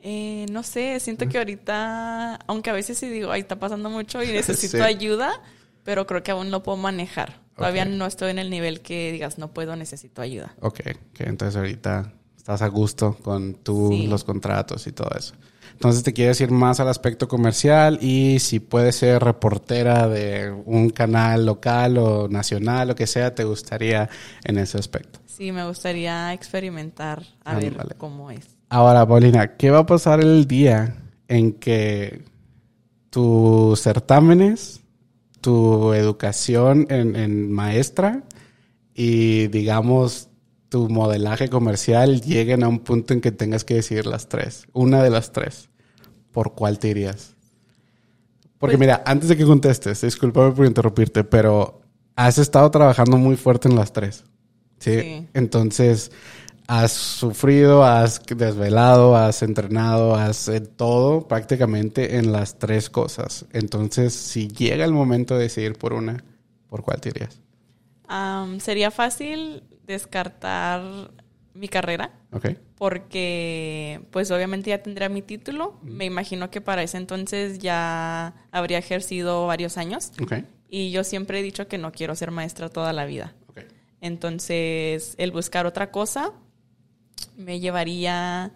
[0.00, 4.20] Eh, no sé, siento que ahorita, aunque a veces sí digo, ay, está pasando mucho
[4.22, 4.82] y necesito Sí.
[4.82, 5.40] ayuda,
[5.84, 7.40] pero creo que aún lo puedo manejar.
[7.56, 10.54] Todavía no estoy en el nivel que digas, no puedo, necesito ayuda.
[10.60, 11.20] Ok, ok.
[11.20, 14.08] Entonces ahorita estás a gusto con tú, Sí.
[14.08, 15.34] los contratos y todo eso.
[15.82, 20.90] Entonces te quieres ir más al aspecto comercial y si puedes ser reportera de un
[20.90, 24.08] canal local o nacional, lo que sea, te gustaría
[24.44, 25.18] en ese aspecto.
[25.26, 28.46] Sí, me gustaría experimentar a ver cómo es.
[28.68, 32.22] Ahora, Paulina, ¿qué va a pasar el día en que
[33.10, 34.82] tus certámenes,
[35.40, 38.22] tu educación en, en maestra
[38.94, 40.28] y, digamos,
[40.68, 45.02] tu modelaje comercial lleguen a un punto en que tengas que decidir las tres, una
[45.02, 45.68] de las tres,
[46.32, 47.34] ¿por cuál te irías?
[48.58, 51.80] Porque Pues- mira, antes de que contestes, discúlpame por interrumpirte, pero
[52.16, 54.24] has estado trabajando muy fuerte en las tres.
[54.78, 55.00] ¿sí?
[55.00, 55.28] Sí.
[55.34, 56.10] Entonces,
[56.66, 63.46] has sufrido, has desvelado, has entrenado, has todo prácticamente en las tres cosas.
[63.52, 66.24] Entonces, si llega el momento de decidir por una,
[66.68, 67.40] ¿por cuál te irías?
[68.58, 71.10] Sería fácil descartar
[71.54, 72.46] mi carrera ¿Ok?
[72.82, 75.78] Porque pues obviamente ya tendría mi título.
[75.84, 80.10] Me imagino que para ese entonces ya habría ejercido varios años
[80.68, 83.36] y yo siempre he dicho que no quiero ser maestra toda la vida.
[84.00, 86.32] Entonces, el buscar otra cosa
[87.36, 88.52] me llevaría,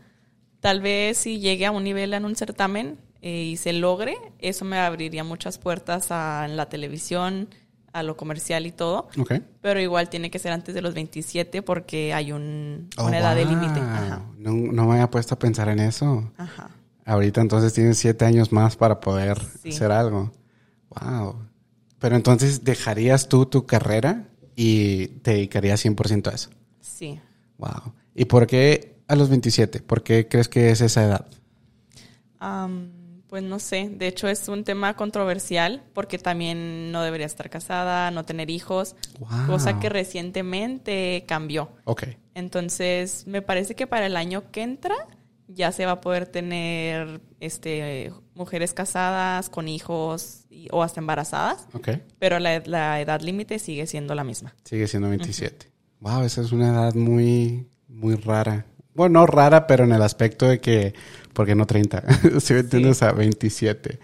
[0.59, 4.64] tal vez si llegue a un nivel en un certamen eh, y se logre, eso
[4.64, 7.49] me abriría muchas puertas a en la televisión,
[7.99, 9.09] a lo comercial y todo.
[9.61, 13.35] Pero igual tiene que ser antes de los 27 porque hay un, Oh, una edad
[13.35, 13.81] de límite.
[14.39, 16.31] No, no me había puesto a pensar en eso.
[16.37, 16.71] Ajá.
[17.05, 19.71] Ahorita entonces tienes siete años más para poder Sí.
[19.71, 20.33] hacer algo.
[20.91, 21.37] Wow.
[21.99, 26.51] Pero entonces dejarías tú tu carrera y te dedicarías 100% a eso.
[26.81, 27.19] Sí.
[27.59, 27.93] Wow.
[28.15, 29.81] ¿Y por qué a los 27?
[29.81, 31.27] ¿Por qué crees que es esa edad?
[32.39, 32.91] Am,
[33.37, 38.11] pues no sé, de hecho es un tema controversial porque también no debería estar casada,
[38.11, 39.47] no tener hijos, Wow.
[39.47, 41.68] cosa que recientemente cambió.
[41.84, 42.05] Ok.
[42.34, 44.95] Entonces, me parece que para el año que entra
[45.49, 51.68] ya se va a poder tener este mujeres casadas con hijos y- o hasta embarazadas,
[51.74, 51.89] Ok.
[52.18, 54.55] pero la, la edad límite sigue siendo la misma.
[54.64, 55.70] Sigue siendo 27.
[56.01, 58.64] Wow, esa es una edad muy, muy rara.
[58.97, 60.95] Bueno, no rara, pero en el aspecto de que,
[61.35, 62.03] ¿por qué no 30?
[62.41, 63.99] si me entiendes, a 27.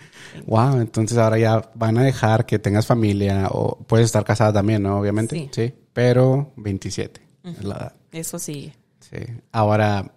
[0.47, 4.82] Wow, entonces ahora ya van a dejar que tengas familia o puedes estar casada también,
[4.82, 4.99] ¿no?
[5.01, 5.49] Obviamente.
[5.51, 5.72] Sí.
[5.93, 7.93] pero 27 es la edad.
[8.12, 8.74] Eso sigue.
[9.01, 9.18] Sí.
[9.51, 10.12] Ahora,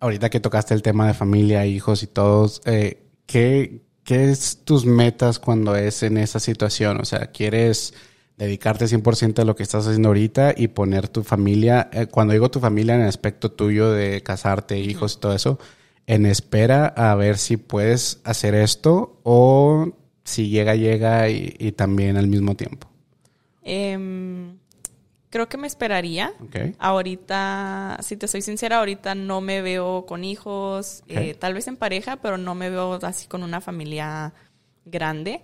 [0.00, 4.86] ahorita que tocaste el tema de familia, hijos y todos, eh, ¿qué, ¿qué es tus
[4.86, 7.00] metas cuando es en esa situación?
[7.00, 7.94] O sea, ¿quieres
[8.38, 12.50] dedicarte 100% a lo que estás haciendo ahorita y poner tu familia, eh, cuando digo
[12.50, 15.58] tu familia en el aspecto tuyo de casarte, hijos y todo eso,
[16.06, 19.92] en espera a ver si puedes hacer esto o
[20.24, 22.88] si llega, llega y, y también al mismo tiempo?
[23.62, 24.56] Em,
[25.30, 26.32] creo que me esperaría.
[26.78, 31.76] Ahorita, si te soy sincera, ahorita no me veo con hijos, eh, tal vez en
[31.76, 34.32] pareja, pero no me veo así con una familia
[34.84, 35.42] grande.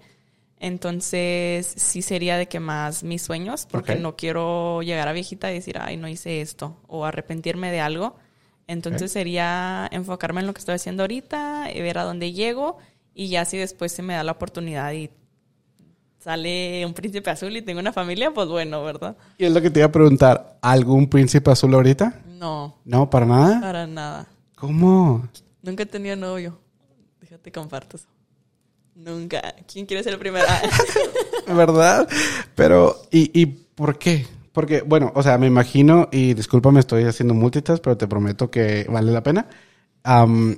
[0.66, 5.56] Entonces, sí sería de que más mis sueños, porque no quiero llegar a viejita y
[5.56, 8.16] decir, ay, no hice esto, o arrepentirme de algo.
[8.66, 12.78] Entonces sería enfocarme en lo que estoy haciendo ahorita, y ver a dónde llego,
[13.12, 15.10] y ya si después se me da la oportunidad y
[16.18, 19.18] sale un príncipe azul y tengo una familia, pues bueno, ¿verdad?
[19.36, 22.22] Y es lo que te iba a preguntar, ¿algún príncipe azul ahorita?
[22.38, 23.60] No, No, para nada.
[23.60, 24.28] para nada.
[24.56, 25.28] ¿Cómo?
[25.60, 26.58] Nunca he tenido novio.
[27.20, 28.08] Déjate comparto eso.
[28.94, 29.54] Nunca.
[29.70, 30.44] ¿Quién quiere ser el primero?
[30.48, 30.62] Ah,
[31.54, 32.08] ¿Verdad?
[32.54, 34.26] Pero, ¿y, ¿y por qué?
[34.52, 38.86] Porque, bueno, o sea, me imagino, y discúlpame, estoy haciendo multitas, pero te prometo que
[38.88, 39.48] vale la pena.
[40.04, 40.56] Am,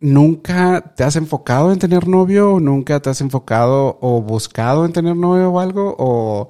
[0.00, 2.52] ¿Nunca te has enfocado en tener novio?
[2.54, 5.94] ¿O ¿Nunca te has enfocado o buscado en tener novio o algo?
[5.98, 6.48] ¿O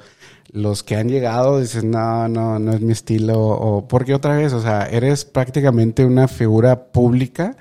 [0.50, 3.38] los que han llegado dicen, no, no, no es mi estilo?
[3.40, 4.52] ¿O por qué otra vez?
[4.52, 7.56] O sea, eres prácticamente una figura pública.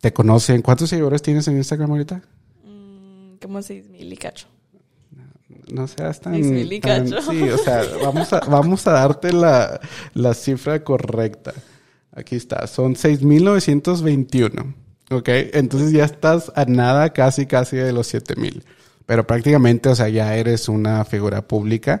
[0.00, 0.62] ¿Te conocen?
[0.62, 2.22] ¿Cuántos seguidores tienes en Instagram ahorita?
[3.40, 4.46] Como seis mil y cacho.
[5.72, 6.34] No seas tan...
[6.34, 7.22] Y tan- cacho.
[7.30, 9.80] sí, o sea, vamos a, vamos a darte la,
[10.14, 11.52] la cifra correcta.
[12.12, 14.74] Aquí está, son 6.921.
[15.10, 15.28] ¿Ok?
[15.54, 18.62] Entonces ya estás a nada casi, casi de los 7.000.
[19.06, 22.00] Pero prácticamente, o sea, ya eres una figura pública.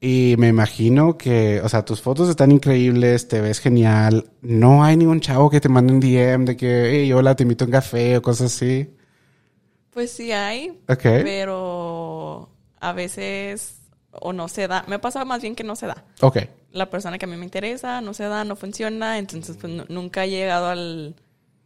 [0.00, 4.30] Y me imagino que, o sea, tus fotos están increíbles, te ves genial.
[4.42, 7.64] No hay ningún chavo que te mande un DM de que, hey, hola, te invito
[7.64, 8.90] a un café o cosas así.
[9.98, 11.02] Pues sí hay, Ok.
[11.24, 13.78] pero a veces
[14.12, 14.84] o no se da.
[14.86, 16.04] Me pasa más bien que no se da.
[16.20, 16.38] Ok.
[16.70, 19.86] La persona que a mí me interesa no se da, no funciona, entonces pues nu-
[19.88, 21.16] nunca he llegado al,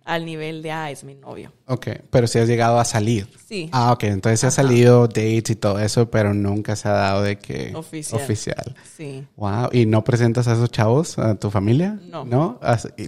[0.06, 1.52] al nivel de, ah, es mi novio.
[1.66, 3.28] Ok, pero si has llegado a salir.
[3.46, 3.68] Sí.
[3.70, 7.22] Ah, ok, entonces se ha salido dates y todo eso, pero nunca se ha dado
[7.22, 7.74] de que...
[7.76, 8.22] Oficial.
[8.22, 8.74] Oficial.
[8.96, 9.26] Sí.
[9.36, 11.98] Wow, ¿y no presentas a esos chavos a tu familia?
[12.08, 12.24] No.
[12.24, 12.58] ¿No?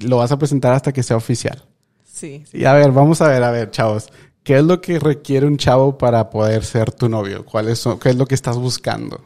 [0.02, 1.64] Lo vas a presentar hasta que sea oficial.
[2.04, 2.44] Sí.
[2.50, 2.58] sí.
[2.58, 4.08] Y a ver, vamos a ver, a ver, chavos.
[4.44, 7.46] ¿Qué es lo que requiere un chavo para poder ser tu novio?
[7.46, 9.24] ¿Cuáles son, ¿Qué es lo que estás buscando?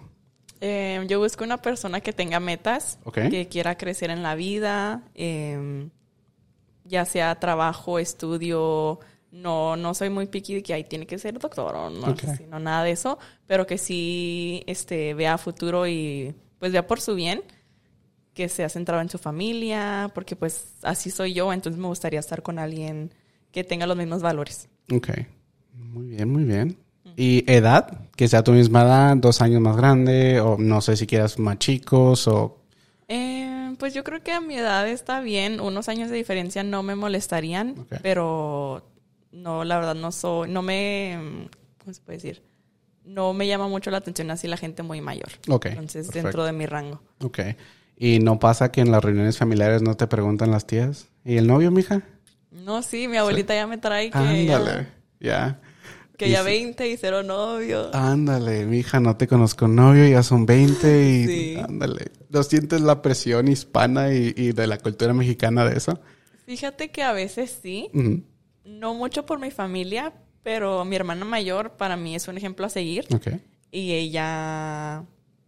[0.61, 5.89] Eh, yo busco una persona que tenga metas, que quiera crecer en la vida, eh,
[6.85, 9.01] ya sea trabajo, estudio.
[9.33, 12.15] No, no soy muy picky de que ahí tiene que ser doctor o no,
[12.61, 17.43] nada de eso, pero que sí este, vea futuro y pues vea por su bien,
[18.35, 22.41] que sea centrado en su familia, porque pues así soy yo, entonces me gustaría estar
[22.41, 23.13] con alguien
[23.51, 24.69] que tenga los mismos valores.
[24.93, 25.09] Ok.
[25.75, 26.77] Muy bien, muy bien.
[27.17, 28.07] ¿Y edad?
[28.15, 31.59] Que sea tu misma edad, dos años más grande, o no sé si quieras más
[31.59, 32.59] chicos, o...
[33.09, 36.83] Eh, pues yo creo que a mi edad está bien, unos años de diferencia no
[36.83, 38.85] me molestarían, pero
[39.33, 42.43] no, la verdad no soy, no me, ¿cómo se puede decir?
[43.05, 45.31] No me llama mucho la atención así la gente muy mayor.
[45.49, 46.29] Ok, Entonces, perfecto.
[46.29, 47.01] dentro de mi rango.
[47.25, 47.41] Ok.
[47.97, 51.09] ¿Y no pasa que en las reuniones familiares no te preguntan las tías?
[51.25, 52.03] ¿Y el novio, mija?
[52.51, 54.89] No, sí, mi abuelita ya me trae que, Ándale,
[55.21, 55.61] ya.
[56.17, 56.47] que Y ya sí.
[56.47, 57.91] 20 y cero novio.
[57.95, 61.57] Ándale, mija, no te conozco novio, ya son 20 y Sí.
[61.63, 62.11] ándale.
[62.31, 66.01] ¿No sientes la presión hispana y, y de la cultura mexicana de eso?
[66.47, 67.91] Fíjate que a veces sí,
[68.65, 72.71] no mucho por mi familia, pero mi hermana mayor para mí es un ejemplo a
[72.71, 73.07] seguir.
[73.71, 75.05] Y ella,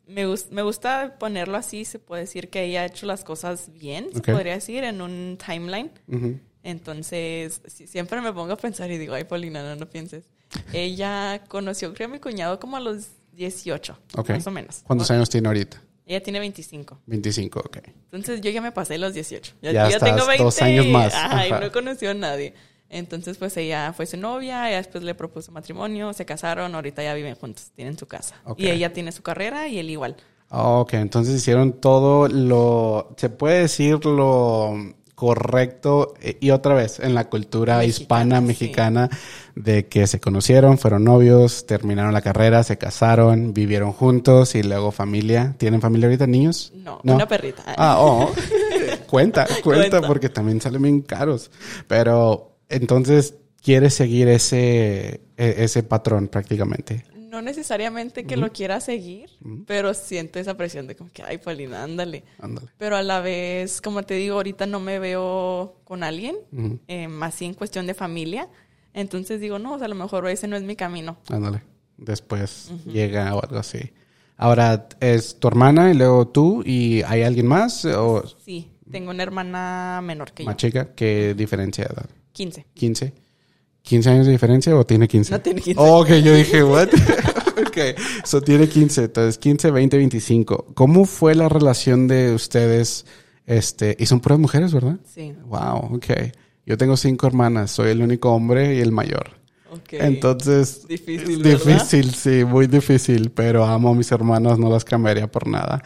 [0.06, 4.08] me, me gusta ponerlo así, se puede decir que ella ha hecho las cosas bien,
[4.12, 5.90] se podría decir, en un timeline.
[6.62, 10.24] Entonces, siempre me pongo a pensar y digo, ay, Paulina, no, no pienses.
[10.72, 14.30] Ella conoció, creo, a mi cuñado como a los 18, Ok.
[14.30, 14.80] más o menos.
[14.84, 15.80] ¿Cuántos años tiene ahorita?
[16.06, 16.98] Ella tiene 25.
[17.06, 17.78] 25, ok.
[17.86, 19.54] Entonces, yo ya me pasé los 18.
[19.62, 20.42] Ya, Ya ya estás tengo 20.
[20.44, 21.12] dos años más.
[21.14, 21.60] Y Ajá.
[21.60, 22.54] no conoció a nadie.
[22.88, 27.14] Entonces, pues ella fue su novia, ella después le propuso matrimonio, se casaron, ahorita ya
[27.14, 28.34] viven juntos, tienen su casa.
[28.56, 30.16] Y ella tiene su carrera y él igual.
[30.50, 34.74] Ok, entonces hicieron todo lo, se puede decir lo
[35.20, 38.46] correcto eh, y otra vez en la cultura Mexicana, hispana sí.
[38.46, 39.10] mexicana
[39.54, 44.92] de que se conocieron, fueron novios, terminaron la carrera, se casaron, vivieron juntos y luego
[44.92, 45.54] familia.
[45.58, 46.72] ¿Tienen familia ahorita, niños?
[46.74, 47.62] No, una perrita.
[47.76, 48.32] Ah, oh,
[49.10, 50.00] cuenta, cuenta, Cuenta.
[50.00, 51.50] porque también salen bien caros.
[51.86, 57.04] Pero entonces quieres seguir ese, e- ese patrón prácticamente.
[57.30, 59.30] No necesariamente que lo quiera seguir,
[59.64, 62.24] pero siento esa presión de como que, ay, Paulina, ándale.
[62.40, 62.66] Ándale.
[62.76, 66.80] Pero a la vez, como te digo, ahorita no me veo con alguien, Ujú.
[66.88, 68.48] eh, más así en cuestión de familia.
[68.94, 71.18] Entonces digo, no, o sea, a lo mejor ese no es mi camino.
[71.28, 71.62] Ándale.
[71.98, 73.92] Después llega o algo así.
[74.36, 79.22] Ahora es tu hermana y luego tú y hay alguien más o Sí, tengo una
[79.22, 80.94] hermana menor que yo, más chica.
[80.96, 82.10] ¿Qué diferencia de edad?
[82.32, 82.66] 15.
[82.74, 83.12] 15.
[83.86, 85.32] ¿15 años de diferencia o tiene 15?
[85.32, 85.80] No tiene 15.
[85.80, 86.88] Oh, ok, yo dije, what?
[87.66, 87.78] ok,
[88.24, 90.66] so tiene 15, entonces 15, 20, 25.
[90.74, 93.06] ¿Cómo fue la relación de ustedes?
[93.46, 94.96] Este, y son puras mujeres, ¿verdad?
[95.12, 96.06] Sí, Wow, ok.
[96.66, 99.30] Yo tengo cinco hermanas, soy el único hombre y el mayor.
[99.72, 99.94] ok.
[99.94, 101.64] Entonces, Difícil, ¿verdad?
[101.74, 105.82] difícil, sí, muy difícil, pero amo a mis hermanas, no las cambiaría por nada.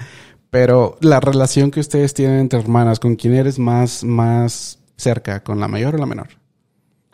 [0.50, 5.42] Pero la relación que ustedes tienen entre hermanas, ¿con quién eres más, más cerca?
[5.42, 6.28] ¿Con la mayor o la menor?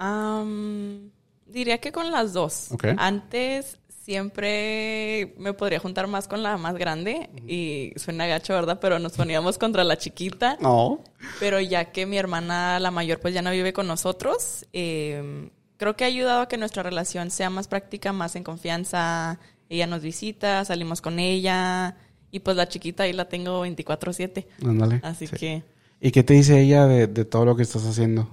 [0.01, 1.11] Am,
[1.47, 2.69] diría que con las dos.
[2.97, 8.79] Antes siempre me podría juntar más con la más grande y suena gacho, ¿verdad?
[8.81, 10.57] Pero nos poníamos contra la chiquita.
[10.61, 11.05] No.
[11.39, 15.97] Pero ya que mi hermana, la mayor, pues ya no vive con nosotros, eh, creo
[15.97, 19.39] que ha ayudado a que nuestra relación sea más práctica, más en confianza.
[19.69, 21.95] Ella nos visita, salimos con ella
[22.31, 24.47] y pues la chiquita ahí la tengo 24/7.
[24.65, 25.01] Ándale.
[25.03, 25.37] Así Sí.
[25.37, 25.63] que
[26.01, 28.29] ¿Y qué te dice ella de, de todo lo que estás haciendo?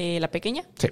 [0.00, 0.88] Eh, la pequeña Sí.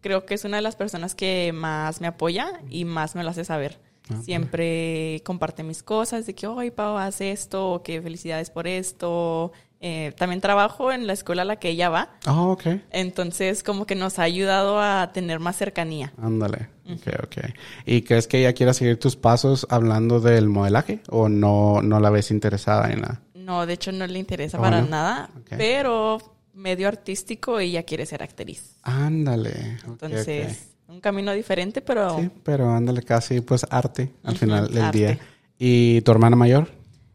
[0.00, 3.30] creo que es una de las personas que más me apoya y más me lo
[3.30, 3.78] hace saber.
[4.08, 8.66] Ah, Siempre comparte mis cosas de que, hoy Pau, haz esto, o que felicidades por
[8.68, 9.50] esto.
[9.80, 12.10] Eh, también trabajo en la escuela a la que ella va.
[12.28, 12.64] Oh, ok.
[12.92, 16.12] Entonces, como que nos ha ayudado a tener más cercanía.
[16.22, 16.68] Ándale.
[16.88, 17.36] Ok, ok.
[17.84, 21.00] ¿Y crees que ella quiera seguir tus pasos hablando del modelaje?
[21.10, 23.20] ¿O no, no la ves interesada en la...?
[23.34, 24.88] No, de hecho, no le interesa Oh, para ¿no?
[24.88, 26.18] nada, pero
[26.56, 28.76] medio artístico ella quiere ser actriz.
[28.82, 29.78] Ándale.
[29.86, 32.18] Entonces, un camino diferente, pero.
[32.18, 34.98] Sí, pero ándale casi, pues, arte al final del arte.
[34.98, 35.18] día.
[35.58, 36.68] ¿Y tu hermana mayor?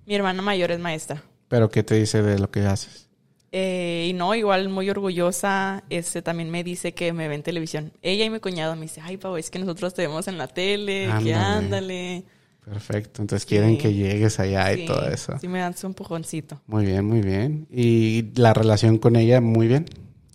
[0.05, 1.23] mi hermana mayor es maestra.
[1.47, 3.07] ¿Pero qué te dice de lo que haces?
[3.53, 7.93] Eh, y no, igual muy orgullosa, este también me dice que me ve en televisión.
[8.01, 10.47] Ella y mi cuñado me dice, ay, Pau, es que nosotros te vemos en la
[10.47, 12.23] tele, que Ándale.
[12.71, 13.21] Perfecto.
[13.21, 13.77] Entonces quieren Sí.
[13.79, 15.37] que llegues allá y todo eso.
[15.41, 16.61] Sí, me dan su empujoncito.
[16.67, 17.67] Muy bien, muy bien.
[17.69, 19.85] ¿Y la relación con ella muy bien?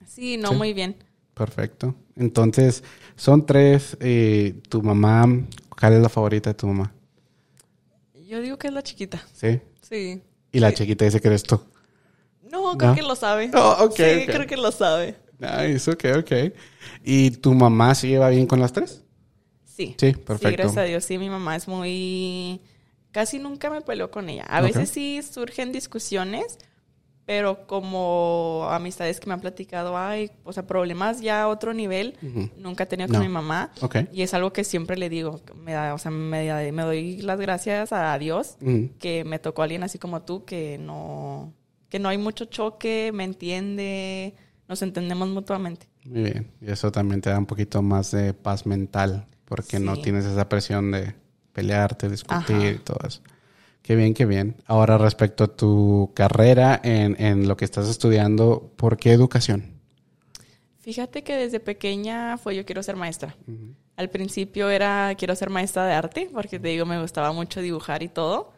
[0.07, 0.55] Sí, no, Sí.
[0.57, 0.97] muy bien.
[1.33, 1.95] Perfecto.
[2.15, 2.85] Entonces,
[3.17, 3.97] son tres.
[4.01, 5.25] eh, tu mamá,
[5.81, 6.93] ¿cuál es la favorita de tu mamá?
[8.29, 9.25] Yo digo que es la chiquita.
[9.33, 9.61] ¿Sí?
[9.81, 10.21] Sí.
[10.53, 11.59] Y la chiquita dice que eres tú.
[12.51, 12.97] No, creo ¿No?
[12.97, 13.51] que lo sabe.
[13.55, 15.17] Oh, sí, creo que lo sabe.
[15.39, 16.33] Nice, ok, ok.
[17.03, 19.03] ¿Y tu mamá se lleva bien con las tres?
[19.77, 19.95] Sí.
[19.99, 20.49] Sí, perfecto.
[20.49, 21.05] Sí, gracias a Dios.
[21.05, 22.61] Sí, mi mamá es muy...
[23.13, 24.45] Casi nunca me peleo con ella.
[24.45, 26.59] A veces sí surgen discusiones,
[27.25, 32.15] pero como amistades que me han platicado, ay, o sea, problemas ya a otro nivel,
[32.59, 33.15] nunca he tenido No.
[33.15, 33.71] con mi mamá.
[33.81, 33.97] Ok.
[34.13, 35.41] Y es algo que siempre le digo.
[35.57, 38.57] Me da, o sea, me, me doy las gracias a Dios
[38.99, 41.53] que me tocó alguien así como tú que no
[41.89, 44.35] que no hay mucho choque, me entiende,
[44.69, 45.87] nos entendemos mutuamente.
[46.05, 46.51] Muy bien.
[46.61, 50.49] Y eso también te da un poquito más de paz mental, porque no tienes esa
[50.49, 51.15] presión de
[51.53, 52.71] pelearte, discutir Ajá.
[52.71, 53.23] y todo eso.
[53.83, 54.57] Qué bien, qué bien.
[54.67, 59.77] Ahora, respecto a tu carrera en, en lo que estás estudiando, ¿por qué educación?
[60.87, 63.35] Fíjate que desde pequeña fue yo quiero ser maestra.
[63.97, 68.05] Al principio era quiero ser maestra de arte, porque te digo, me gustaba mucho dibujar
[68.05, 68.53] y todo.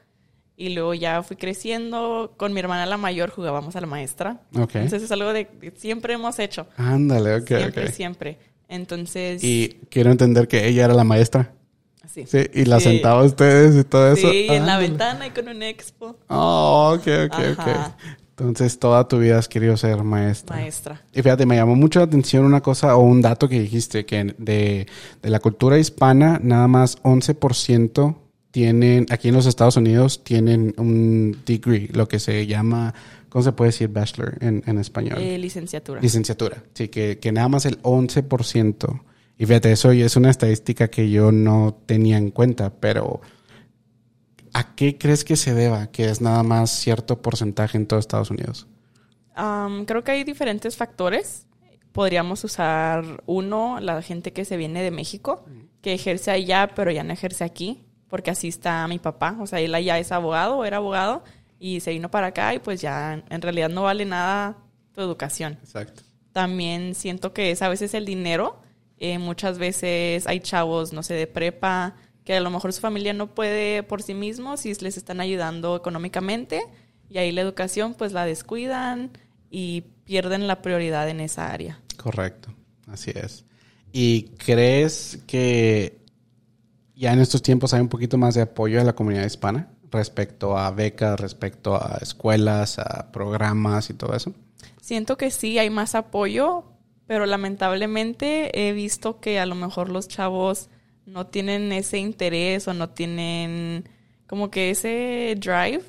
[0.55, 2.35] Y luego ya fui creciendo.
[2.37, 4.43] Con mi hermana la mayor jugábamos a la maestra.
[4.55, 4.75] Ok.
[4.75, 6.67] Entonces es algo de que siempre hemos hecho.
[6.77, 7.93] Ándale, ok, siempre, ok.
[7.93, 8.39] siempre.
[8.69, 11.53] Entonces, Y quiero entender que ella era la maestra.
[12.05, 12.25] así.
[12.27, 12.85] Sí, y la Sí.
[12.85, 14.31] sentaba a ustedes y todo eso.
[14.31, 14.89] Sí, en la Ándale.
[14.89, 16.17] ventana y con un expo.
[16.29, 17.59] Oh, ok, ok, ok.
[17.59, 17.97] Ajá.
[18.31, 20.55] Entonces, toda tu vida has querido ser maestra.
[20.57, 21.03] Maestra.
[21.13, 24.33] Y fíjate, me llamó mucho la atención una cosa o un dato que dijiste, que
[24.39, 24.87] de,
[25.23, 28.15] de la cultura hispana, nada más 11%
[28.53, 32.95] tienen, aquí en los Estados Unidos, tienen un degree, lo que se llama,
[33.29, 35.19] ¿cómo se puede decir bachelor en, en español?
[35.19, 36.01] Eh, licenciatura.
[36.01, 36.63] Licenciatura.
[36.75, 39.03] Sí, que, que nada más el 11%.
[39.39, 43.21] Y fíjate, eso es una estadística que yo no tenía en cuenta, pero
[44.53, 48.31] ¿a qué crees que se deba que es nada más cierto porcentaje en todo Estados
[48.31, 48.67] Unidos?
[49.35, 51.47] Am, creo que hay diferentes factores.
[51.93, 55.45] Podríamos usar uno, la gente que se viene de México,
[55.81, 59.37] que ejerce allá, pero ya no ejerce aquí, porque así está mi papá.
[59.41, 61.23] O sea, él allá es abogado, era abogado,
[61.59, 64.57] y se vino para acá y pues ya en realidad no vale nada
[64.93, 65.59] tu educación.
[65.63, 66.03] Exacto.
[66.33, 68.61] También siento que es a veces el dinero.
[68.99, 73.13] Eh, muchas veces hay chavos, no sé, de prepa, que a lo mejor su familia
[73.13, 76.63] no puede por sí mismos y les están ayudando económicamente.
[77.09, 79.13] Y ahí la educación pues la descuidan
[79.51, 81.81] y pierden la prioridad en esa área.
[81.97, 82.55] Correcto,
[82.87, 83.45] así es.
[83.93, 86.05] ¿Y crees que
[86.95, 90.59] ya en estos tiempos hay un poquito más de apoyo a la comunidad hispana respecto
[90.59, 94.35] a becas, respecto a escuelas, a programas y todo eso?
[94.81, 96.65] Siento que sí hay más apoyo,
[97.07, 100.71] pero lamentablemente he visto que a lo mejor los chavos
[101.07, 103.89] no tienen ese interés o no tienen
[104.27, 105.83] como que ese drive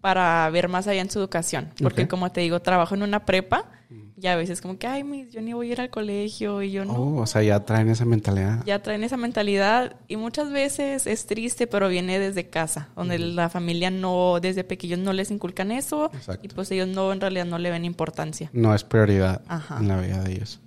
[0.00, 1.72] para ver más allá en su educación.
[1.82, 3.70] Porque como te digo, trabajo en una prepa
[4.16, 6.70] y a veces como que, ay, mis, yo ni voy a ir al colegio y
[6.70, 6.94] yo no.
[6.94, 8.64] Oh, o sea, ya traen esa mentalidad.
[8.64, 13.48] Ya traen esa mentalidad y muchas veces es triste, pero viene desde casa, donde la
[13.48, 16.46] familia no, desde pequeños no les inculcan eso Exacto.
[16.46, 18.50] y pues ellos no, en realidad no le ven importancia.
[18.52, 19.78] No es prioridad Ajá.
[19.80, 20.60] en la vida de ellos.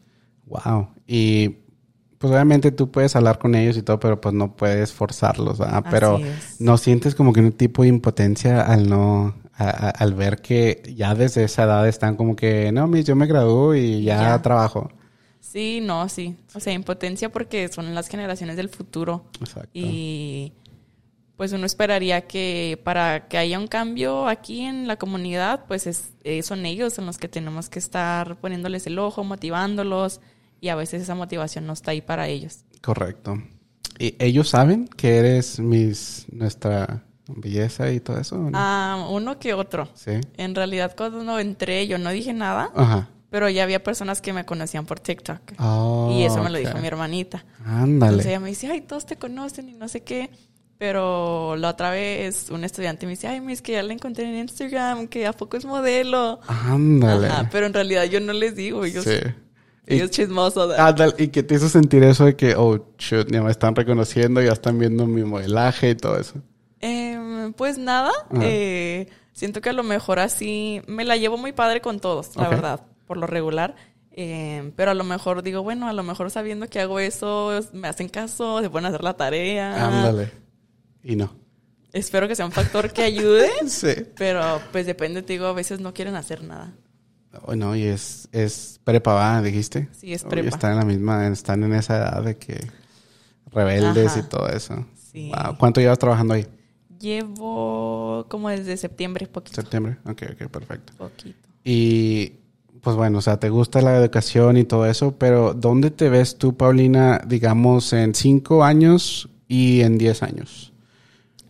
[0.46, 0.90] Wow.
[1.06, 1.58] Y
[2.18, 5.86] pues obviamente tú puedes hablar con ellos y todo, pero pues no puedes forzarlos, ¿verdad?
[5.90, 6.20] Pero
[6.60, 10.82] no sientes como que un tipo de impotencia al no, a- a- al ver que
[10.96, 14.42] ya desde esa edad están como que, no, mis, yo me gradúo y ya, Ya.
[14.42, 14.90] trabajo.
[15.40, 16.36] Sí, no, sí.
[16.54, 19.26] O sea, impotencia porque son las generaciones del futuro.
[19.40, 19.70] Exacto.
[19.74, 20.54] Y
[21.38, 26.10] pues uno esperaría que para que haya un cambio aquí en la comunidad, pues es,
[26.24, 30.20] eh, son ellos en los que tenemos que estar poniéndoles el ojo, motivándolos.
[30.60, 32.66] Y a veces esa motivación no está ahí para ellos.
[32.82, 33.42] Correcto.
[34.00, 37.04] ¿Y ellos saben que eres mis, nuestra
[37.36, 38.38] belleza y todo eso?
[38.38, 38.52] no?
[38.54, 39.88] Ah, uno que otro.
[39.96, 40.12] Sí.
[40.38, 43.10] En realidad, cuando entré, yo no dije nada, Ajá.
[43.30, 45.40] pero ya había personas que me conocían por TikTok.
[45.60, 47.44] Oh, y eso me lo dijo mi hermanita.
[47.66, 48.12] Ándale.
[48.14, 50.30] Entonces ella me dice, ay, todos te conocen y no sé qué.
[50.80, 54.36] Pero la otra vez un estudiante me dice, ay, mis, que ya la encontré en
[54.38, 56.40] Instagram, que a poco es modelo.
[56.48, 57.28] Ándale.
[57.28, 59.18] Ajá, pero en realidad yo no les digo, ellos, sí.
[59.88, 60.78] Y- ellos chismosos.
[60.78, 64.40] Ándale, y que te hizo sentir eso de que, oh, shoot, ya me están reconociendo,
[64.42, 66.36] ya están viendo mi modelaje y todo eso.
[67.48, 71.82] Em, pues nada, eh, siento que a lo mejor así me la llevo muy padre
[71.82, 73.76] con todos, la verdad, por lo regular.
[74.12, 77.88] Em, pero a lo mejor digo, bueno, a lo mejor sabiendo que hago eso, me
[77.88, 79.88] hacen caso, se pueden hacer la tarea.
[79.88, 80.32] Ándale.
[81.04, 81.36] Y no.
[81.94, 83.94] Espero que sea un factor que ayude, Sí.
[84.18, 86.74] pero pues depende, te digo, a veces no quieren hacer nada.
[87.44, 89.42] Oh, no, y es, es prepa, ¿va?
[89.44, 89.88] Dijiste.
[89.92, 90.50] Sí, es Oh, prepa.
[90.50, 92.60] están en la misma, están en esa edad de que
[93.52, 94.20] rebeldes Ajá.
[94.20, 94.86] y todo eso.
[95.12, 95.32] Sí.
[95.34, 95.58] Wow.
[95.58, 96.48] ¿Cuánto llevas trabajando ahí?
[97.00, 99.62] Llevo como desde septiembre, poquito.
[99.62, 99.98] ¿Septiembre?
[100.06, 100.94] Ok, ok, perfecto.
[100.98, 101.48] Poquito.
[101.64, 102.34] Y
[102.82, 106.38] pues bueno, o sea, te gusta la educación y todo eso, pero ¿dónde te ves
[106.38, 110.72] tú, Paulina, digamos, en cinco años y en diez años?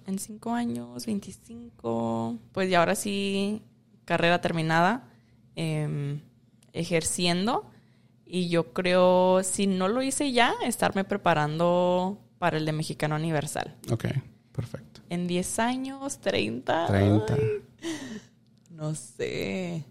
[0.07, 3.61] En cinco años, 25, pues ya ahora sí,
[4.05, 5.03] carrera terminada,
[5.55, 6.21] em,
[6.73, 7.69] ejerciendo.
[8.25, 13.75] Y yo creo, si no lo hice ya, estarme preparando para el de Mexicano Universal.
[13.91, 14.05] Ok,
[14.53, 14.96] perfecto.
[15.09, 16.87] En 10 años, 30.
[16.87, 17.33] 30.
[17.33, 17.39] ay,
[18.69, 19.83] no sé.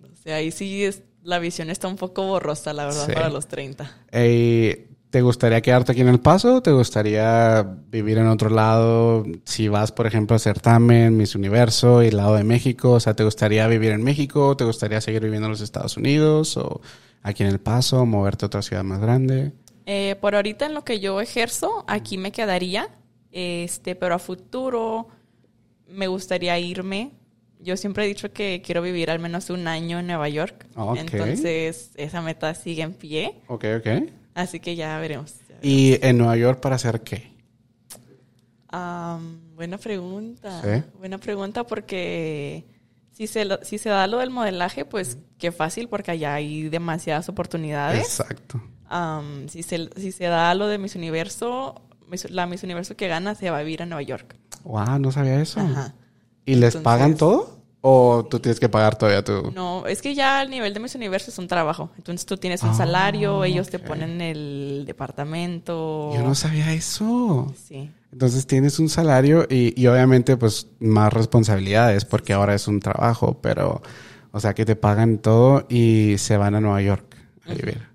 [0.00, 3.12] No sé, ahí sí es, la visión está un poco borrosa, la verdad, Sí.
[3.12, 3.90] para los 30.
[4.12, 6.60] Eh, ¿Te gustaría quedarte aquí en El Paso?
[6.62, 9.24] ¿Te gustaría vivir en otro lado?
[9.44, 13.14] Si vas, por ejemplo, a certamen, Miss Universo y el lado de México, o sea,
[13.14, 14.56] ¿te gustaría vivir en México?
[14.56, 16.56] ¿Te gustaría seguir viviendo en los Estados Unidos?
[16.56, 16.80] ¿O
[17.22, 18.04] aquí en El Paso?
[18.04, 19.52] ¿Moverte a otra ciudad más grande?
[19.86, 22.88] Eh, por ahorita en lo que yo ejerzo, aquí me quedaría,
[23.36, 25.08] este, pero a futuro
[25.88, 27.12] me gustaría irme.
[27.60, 30.66] Yo siempre he dicho que quiero vivir al menos un año en Nueva York.
[30.76, 30.98] Ok.
[30.98, 33.40] Entonces, esa meta sigue en pie.
[33.48, 34.10] Ok, ok.
[34.34, 35.34] Así que ya veremos.
[35.40, 35.60] ya veremos.
[35.64, 37.32] ¿Y en Nueva York para hacer qué?
[38.68, 40.60] Am, buena pregunta.
[40.62, 40.82] Sí.
[40.98, 42.64] Buena pregunta porque
[43.12, 46.68] si se, lo- si se da lo del modelaje, pues qué fácil porque allá hay
[46.68, 48.00] demasiadas oportunidades.
[48.00, 48.60] Exacto.
[49.48, 51.82] Si, se, si se da lo de Miss Universo,
[52.30, 54.36] la Miss Universo que gana se va a vivir a Nueva York.
[54.64, 55.60] Wow, no sabía eso.
[55.60, 55.94] Ajá.
[56.44, 57.56] ¿Y les pagan todo?
[57.88, 59.52] ¿O tú tienes que pagar todavía tú?
[59.54, 61.90] No, es que ya el nivel de Miss Universo es un trabajo.
[61.96, 66.10] Entonces tú tienes un Ah, salario, ellos te ponen el departamento.
[66.14, 67.52] Yo no sabía eso.
[67.66, 67.90] Sí.
[68.12, 73.38] Entonces tienes un salario y, y obviamente pues más responsabilidades porque ahora es un trabajo,
[73.40, 73.82] pero
[74.32, 77.86] o sea que te pagan todo y se van a Nueva York a vivir.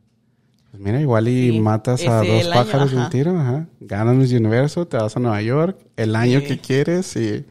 [0.82, 3.68] Mira, igual y Sí, matas a dos pájaros de un tiro, ajá.
[3.80, 6.48] Ganas Miss Universo, te vas a Nueva York el año Sí.
[6.48, 7.46] que quieres y,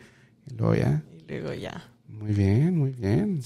[0.48, 1.02] y luego ya.
[1.28, 1.84] Y luego ya.
[2.08, 3.40] Muy bien, muy bien.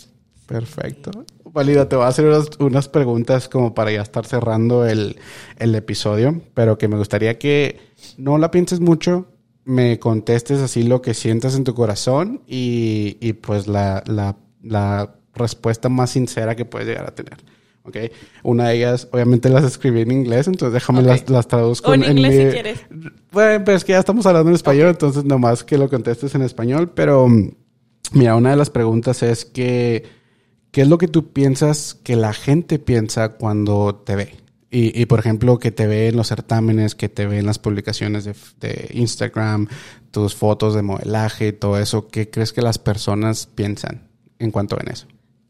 [0.46, 1.10] Perfecto.
[1.52, 5.16] Valida, te voy a hacer unas, unas preguntas como para ya estar cerrando el,
[5.58, 7.78] el episodio, pero que me gustaría que
[8.18, 9.28] no la pienses mucho,
[9.64, 15.14] me contestes así lo que sientas en tu corazón y, y pues la, la, la
[15.34, 17.38] respuesta más sincera que puedes llegar a tener.
[17.84, 17.96] ¿Ok?
[18.42, 22.04] Una de ellas, obviamente las escribí en inglés, entonces déjame las, las traduzco O en
[22.04, 22.80] inglés mi- si quieres.
[23.30, 26.42] bueno, pero es que ya estamos hablando en español, entonces nomás que lo contestes en
[26.42, 26.90] español.
[26.94, 27.50] Pero mm,
[28.12, 30.04] mira, una de las preguntas es que,
[30.70, 34.34] ¿qué es lo que tú piensas que la gente piensa cuando te ve?
[34.70, 37.60] Y, y, por ejemplo, que te ve en los certámenes, que te ve en las
[37.60, 39.68] publicaciones de, de Instagram,
[40.10, 42.08] tus fotos de modelaje, todo eso.
[42.08, 44.08] ¿Qué crees que las personas piensan
[44.40, 45.06] en cuanto ven eso?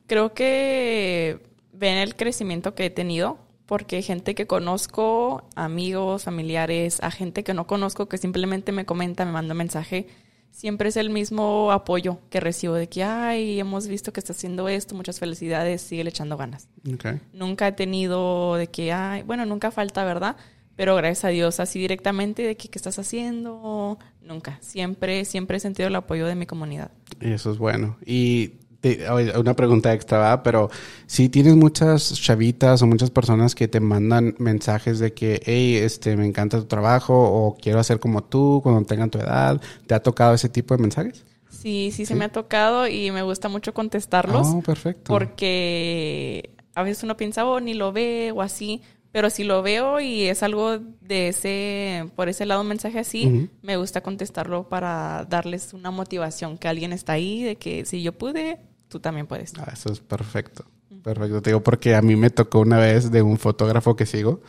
[0.09, 1.39] Creo que
[1.75, 7.55] ven el crecimiento que he tenido porque gente que conozco, amigos, familiares, a gente que
[7.55, 10.07] no conozco que simplemente me comenta, me manda un mensaje,
[10.51, 14.68] siempre es el mismo apoyo que recibo de que, ay, hemos visto que está haciendo
[14.68, 16.68] esto, muchas felicidades, sigue echando ganas.
[16.95, 17.20] Okay.
[17.33, 20.37] Nunca he tenido de que, ay, bueno, nunca falta, ¿verdad?
[20.77, 23.99] Pero gracias a Dios, así directamente de que, ¿qué estás haciendo?
[24.20, 24.59] Nunca.
[24.61, 26.91] Siempre, siempre he sentido el apoyo de mi comunidad.
[27.20, 27.97] Y eso es bueno.
[28.05, 28.55] Y
[28.93, 30.43] te- una pregunta extra.
[30.43, 30.70] Pero
[31.07, 36.16] si tienes muchas chavitas o muchas personas que te mandan mensajes de que, hey, este,
[36.16, 40.03] me encanta tu trabajo o quiero hacer como tú cuando tengan tu edad, ¿te ha
[40.03, 41.24] tocado ese tipo de mensajes?
[41.49, 45.05] Sí, sí, se me ha tocado y me gusta mucho contestarlos Oh, perfecto.
[45.09, 48.82] porque a veces uno piensa, oh, ni lo ve o así,
[49.12, 53.49] pero si lo veo y es algo de ese, por ese lado un mensaje así,
[53.62, 58.12] me gusta contestarlo para darles una motivación, que alguien está ahí, de que si yo
[58.12, 58.59] pude,
[58.95, 59.53] tú también puedes.
[59.59, 60.64] Ah, eso es perfecto.
[61.03, 61.42] Perfecto.
[61.42, 64.40] Te digo porque a mí me tocó una vez de un fotógrafo que sigo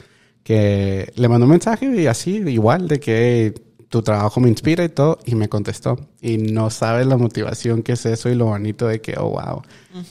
[0.44, 4.84] que le mandó un mensaje y así, igual, de que "Hey, tu trabajo me inspira
[4.84, 5.98] y todo, y me contestó.
[6.22, 9.64] Y no sabes la motivación que es eso y lo bonito de que, oh, wow,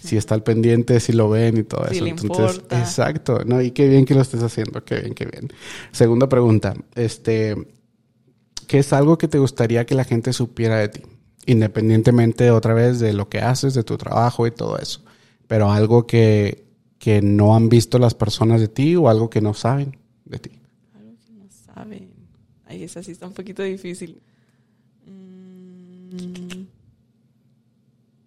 [0.03, 2.05] si está al pendiente, si lo ven y todo Si eso.
[2.05, 2.81] le Entonces, importa.
[2.81, 3.63] exacto, ¿no?
[3.63, 5.49] Y qué bien que lo estés haciendo, qué bien, qué bien.
[5.93, 7.55] Segunda pregunta, este,
[8.67, 11.03] ¿qué es algo que te gustaría que la gente supiera de ti?
[11.47, 15.03] Independientemente otra vez de lo que haces, de tu trabajo y todo eso.
[15.47, 16.65] Pero algo que,
[16.99, 20.51] que no han visto las personas de ti o algo que no saben de ti.
[20.95, 22.11] Algo que no saben.
[22.67, 24.21] Ay, esa sí está un poquito difícil.
[25.07, 26.65] Mm.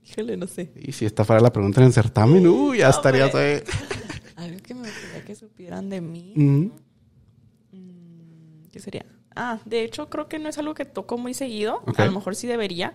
[0.09, 0.71] Híjole, no sé.
[0.75, 3.61] Y si esta fuera la pregunta en el certamen, uh, ya estarías ahí.
[4.35, 6.33] Algo que me gustaría que supieran de mí.
[6.35, 6.67] Mm,
[8.71, 9.05] ¿Qué sería?
[9.37, 11.83] Ah, de hecho, creo que no es algo que toco muy seguido.
[11.97, 12.93] A lo mejor sí debería.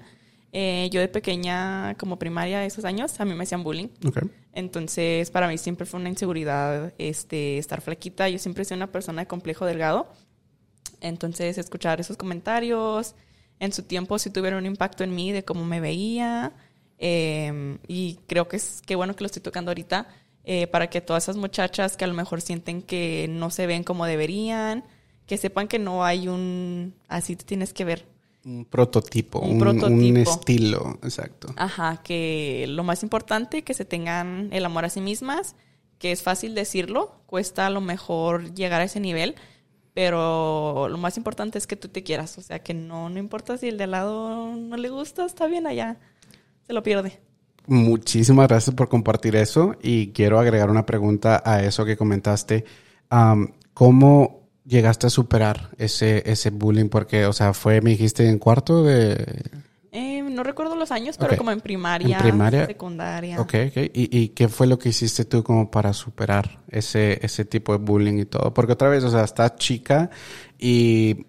[0.53, 3.89] Eh, yo de pequeña, como primaria de esos años, a mí me hacían bullying.
[4.53, 8.29] Entonces, para mí siempre fue una inseguridad este, estar flaquita.
[8.29, 10.13] Yo siempre sido una persona de complejo delgado.
[11.01, 13.15] Entonces, escuchar esos comentarios
[13.59, 16.53] en su tiempo sí tuvieron un impacto en mí de cómo me veía.
[16.99, 20.07] Eh, y creo que es que bueno que lo estoy tocando ahorita
[20.45, 23.85] eh, para que todas esas muchachas que a lo mejor sienten que no se ven
[23.85, 24.85] como deberían,
[25.33, 28.05] que sepan que no hay un así te tienes que ver.
[28.45, 29.87] Un prototipo, Un un, prototipo.
[29.95, 31.55] un estilo, exacto.
[31.57, 35.57] Ajá, que lo más importante, que se tengan el amor a sí mismas,
[35.99, 39.37] que es fácil decirlo, cuesta a lo mejor llegar a ese nivel,
[39.95, 43.57] pero lo más importante es que tú te quieras, o sea, que no, no importa
[43.57, 45.97] si el de al lado no le gusta, está bien allá,
[46.67, 47.21] se lo pierde.
[47.67, 52.67] Muchísimas gracias por compartir eso y quiero agregar una pregunta a eso que comentaste.
[53.09, 56.89] Am, ¿Cómo llegaste a superar ese, ese bullying?
[56.89, 59.43] Porque, o sea, fue, me dijiste, en cuarto de...
[59.95, 62.67] Eh, no recuerdo los años, pero como en primaria, En primaria.
[62.67, 63.39] secundaria.
[63.41, 63.77] Ok, ok.
[63.93, 67.79] ¿Y, ¿Y qué fue lo que hiciste tú como para superar ese, ese tipo de
[67.85, 68.55] bullying y todo?
[68.55, 70.09] Porque otra vez, o sea, estás chica
[70.59, 71.27] y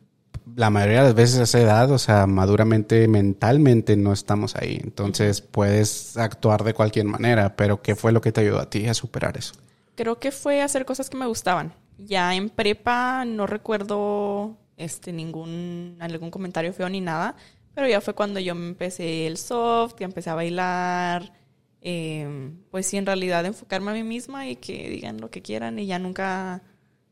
[0.56, 4.80] la mayoría de las veces a esa edad, o sea, maduramente, mentalmente no estamos ahí.
[4.82, 8.88] Entonces puedes actuar de cualquier manera, pero ¿qué fue lo que te ayudó a ti
[8.88, 9.56] a superar eso?
[9.96, 11.74] Creo que fue hacer cosas que me gustaban.
[11.98, 17.36] Ya en prepa no recuerdo este ningún algún comentario feo ni nada,
[17.76, 21.34] pero ya fue cuando yo me empecé el soft, ya empecé a bailar,
[21.82, 25.78] eh, pues sí, en realidad enfocarme a mí misma y que digan lo que quieran
[25.80, 26.62] y ya nunca,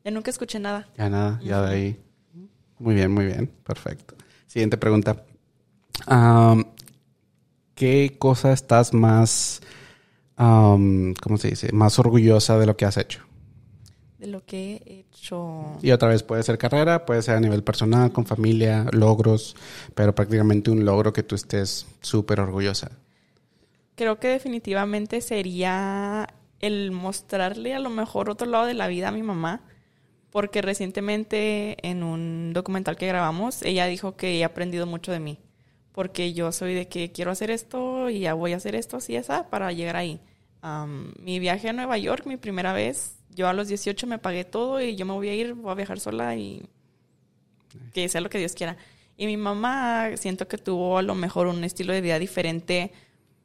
[0.04, 0.88] ya nunca escuché nada.
[0.98, 2.00] Ya nada, ya de ahí.
[2.80, 3.48] Muy bien, muy bien.
[3.64, 4.16] Perfecto.
[4.48, 5.24] Siguiente pregunta.
[7.76, 9.62] ¿Qué cosa estás más,
[10.42, 11.72] am, ¿cómo se dice?
[11.72, 13.22] Más orgullosa de lo que has hecho?
[14.18, 15.78] De lo que he hecho.
[15.82, 19.56] Y otra vez puede ser carrera, puede ser a nivel personal, con familia, logros,
[19.96, 22.92] pero prácticamente un logro que tú estés súper orgullosa.
[23.96, 26.28] Creo que definitivamente sería
[26.60, 29.62] el mostrarle a lo mejor otro lado de la vida a mi mamá,
[30.32, 35.40] porque recientemente en un documental que grabamos, ella dijo que he aprendido mucho de mí,
[35.92, 39.16] porque yo soy de que quiero hacer esto y ya voy a hacer esto así
[39.16, 40.22] esa para llegar ahí.
[41.20, 44.82] Mi viaje a Nueva York, mi primera vez, yo a los 18 me pagué todo
[44.82, 46.64] y yo me voy a ir, voy a viajar sola y
[47.94, 48.78] que sea lo que Dios quiera.
[49.18, 52.92] Y mi mamá siento que tuvo a lo mejor un estilo de vida diferente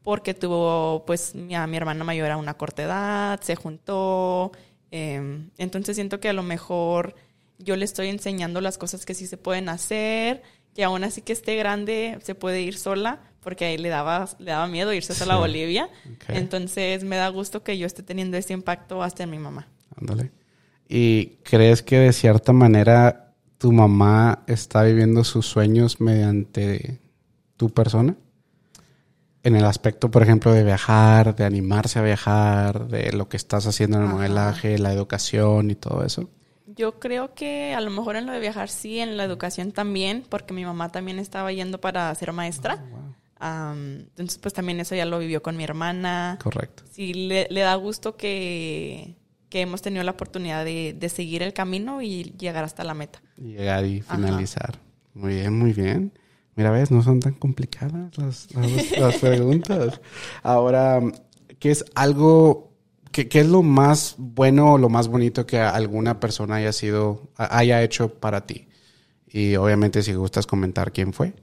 [0.02, 4.52] porque tuvo pues mi, a mi hermana mayor a una corta edad, se juntó,
[4.90, 7.16] eh, entonces siento que a lo mejor
[7.58, 10.42] yo le estoy enseñando las cosas que sí se pueden hacer,
[10.74, 14.50] que aún así que esté grande se puede ir sola, porque ahí le daba, le
[14.50, 15.40] daba miedo irse sola a Sí.
[15.42, 15.88] Bolivia,
[16.26, 19.68] entonces me da gusto que yo esté teniendo ese impacto hasta en mi mamá.
[20.00, 20.32] Ándale.
[20.88, 26.98] ¿Y crees que de cierta manera tu mamá está viviendo sus sueños mediante
[27.56, 28.16] tu persona?
[29.44, 33.64] En el aspecto, por ejemplo, de viajar, de animarse a viajar, de lo que estás
[33.68, 34.16] haciendo en el Ajá.
[34.16, 36.28] modelaje, la educación y todo eso.
[36.66, 40.24] Yo creo que a lo mejor en lo de viajar sí, en la educación también,
[40.28, 42.84] porque mi mamá también estaba yendo para ser maestra.
[43.40, 46.38] Entonces, pues también eso ya lo vivió con mi hermana.
[46.42, 46.84] Correcto.
[46.90, 49.16] Sí, le, le da gusto que,
[49.48, 53.20] que hemos tenido la oportunidad de, de seguir el camino y llegar hasta la meta.
[53.36, 54.16] Llegar y Ajá.
[54.16, 54.78] finalizar.
[55.14, 56.12] Muy bien, muy bien.
[56.54, 60.00] Mira, ves, no son tan complicadas las, las- las preguntas.
[60.42, 61.00] Ahora,
[61.58, 62.72] ¿qué es algo,
[63.12, 67.28] qué, qué es lo más bueno o lo más bonito que alguna persona haya sido,
[67.36, 68.68] haya hecho para ti?
[69.28, 71.34] Y obviamente si gustas comentar quién fue,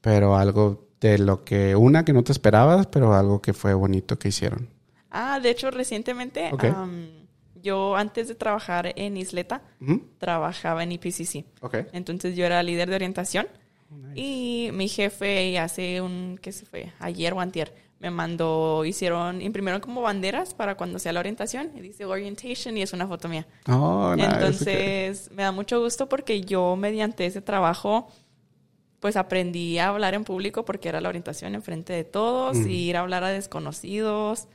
[0.00, 4.18] pero algo de lo que, una que no te esperabas, pero algo que fue bonito
[4.18, 4.68] que hicieron.
[5.10, 6.50] Ah, de hecho, recientemente,
[7.62, 9.62] yo antes de trabajar en Isleta,
[10.18, 11.44] trabajaba en IPCC.
[11.60, 11.76] Ok.
[11.92, 13.46] Entonces yo era líder de orientación
[14.14, 16.92] y mi jefe hace un, ¿qué se fue?
[16.98, 21.80] Ayer o antier, me mandó, hicieron, imprimieron como banderas para cuando sea la orientación y
[21.80, 23.46] dice orientation y es una foto mía.
[23.68, 24.28] Oh, nice.
[24.28, 28.08] Entonces me da mucho gusto porque yo mediante ese trabajo
[29.04, 32.96] pues aprendí a hablar en público porque era la orientación enfrente de todos y ir
[32.96, 34.48] a hablar a desconocidos.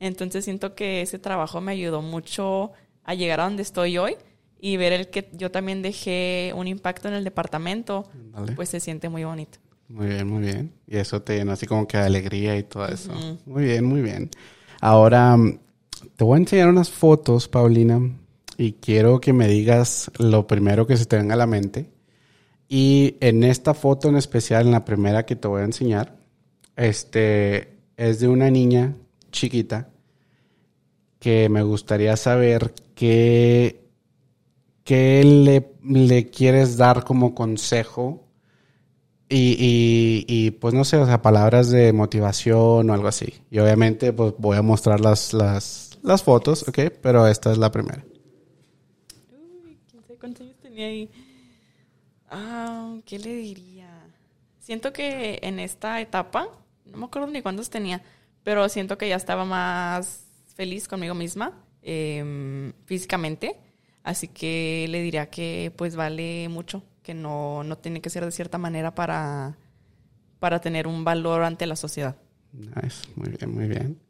[0.00, 2.72] Entonces siento que ese trabajo me ayudó mucho
[3.04, 4.16] a llegar a donde estoy hoy
[4.60, 8.10] y ver el que yo también dejé un impacto en el departamento,
[8.56, 9.60] pues se siente muy bonito.
[9.86, 10.72] Muy bien, muy bien.
[10.88, 13.12] Y eso te llena así como que de alegría y todo eso.
[13.46, 14.30] Muy bien, muy bien.
[14.80, 15.60] Ahora, mm,
[16.16, 18.00] te voy a enseñar unas fotos, Paulina,
[18.58, 21.91] y quiero que me digas lo primero que se te venga a la mente.
[22.74, 26.16] Y en esta foto en especial, en la primera que te voy a enseñar,
[26.74, 28.96] este, es de una niña
[29.30, 29.90] chiquita
[31.18, 33.90] que me gustaría saber qué,
[34.84, 38.24] qué le, le quieres dar como consejo
[39.28, 43.34] y, y, pues no sé, o sea, palabras de motivación o algo así.
[43.50, 46.78] Y obviamente pues voy a mostrar las, las, las fotos, ¿ok?
[47.02, 48.02] Pero esta es la primera.
[49.30, 49.76] Uy,
[50.18, 51.10] cuántos años tenía ahí.
[52.32, 53.90] Ah, ¿qué le diría?
[54.58, 56.48] Siento que en esta etapa,
[56.86, 58.02] no me acuerdo ni cuántos tenía,
[58.42, 60.24] pero siento que ya estaba más
[60.56, 61.52] feliz conmigo misma,
[61.82, 63.60] em, físicamente.
[64.02, 68.32] Así que le diría que pues vale mucho, que no, no tiene que ser de
[68.32, 69.58] cierta manera para,
[70.40, 72.16] para tener un valor ante la sociedad.
[72.52, 74.00] Nice, muy bien, muy bien.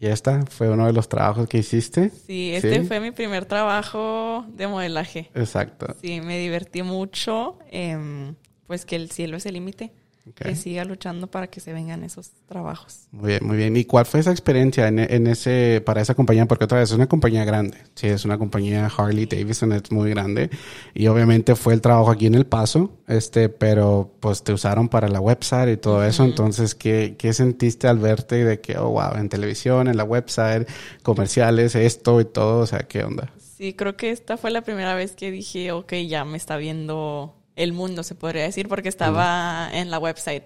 [0.00, 2.10] Y esta fue uno de los trabajos que hiciste.
[2.10, 2.86] Sí, este Sí.
[2.86, 5.30] fue mi primer trabajo de modelaje.
[5.34, 5.96] Exacto.
[6.00, 7.58] Sí, me divertí mucho.
[7.70, 8.34] em,
[8.66, 9.92] pues que el cielo es el límite.
[10.34, 13.08] Que siga luchando para que se vengan esos trabajos.
[13.12, 13.76] Muy bien, muy bien.
[13.76, 16.46] ¿Y cuál fue esa experiencia en, en, ese, para esa compañía?
[16.46, 17.78] Porque otra vez es una compañía grande.
[17.94, 20.50] Sí, es una compañía Harley Davidson, es muy grande.
[20.94, 25.08] Y obviamente fue el trabajo aquí en El Paso, este, pero pues te usaron para
[25.08, 26.24] la website y todo eso.
[26.24, 30.68] Entonces, ¿qué, ¿qué sentiste al verte de que, oh, wow, en televisión, en la website,
[31.02, 32.60] comerciales, esto y todo?
[32.60, 33.32] O sea, ¿qué onda?
[33.58, 37.34] Sí, creo que esta fue la primera vez que dije, ok, ya me está viendo
[37.58, 40.44] el mundo, se podría decir, porque estaba en la website.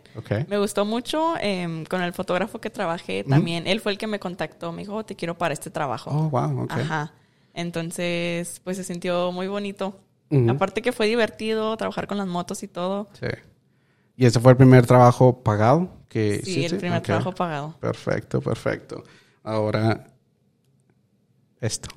[0.49, 3.67] Me gustó mucho em, con el fotógrafo que trabajé también.
[3.67, 6.11] Él fue el que me contactó, me dijo, oh, te quiero para este trabajo.
[6.11, 6.73] Oh, wow, ok.
[6.73, 7.13] Ajá.
[7.55, 10.01] Entonces, pues se sintió muy bonito.
[10.49, 13.11] Aparte que fue divertido trabajar con las motos y todo.
[13.21, 13.27] Sí.
[14.17, 15.91] ¿Y ese fue el primer trabajo pagado?
[16.09, 17.77] Que sí, el primer trabajo pagado.
[17.81, 19.05] Perfecto, perfecto.
[19.43, 20.07] Ahora,
[21.61, 21.91] esto.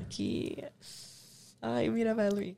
[0.00, 0.56] Aquí.
[1.60, 2.56] Ay, mira, Valerie.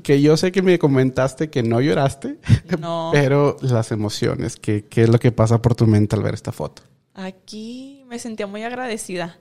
[0.00, 2.38] Que yo sé que me comentaste que no lloraste,
[3.12, 6.52] pero las emociones, ¿qué, ¿qué es lo que pasa por tu mente al ver esta
[6.52, 6.82] foto?
[7.14, 9.38] Aquí me sentía muy agradecida,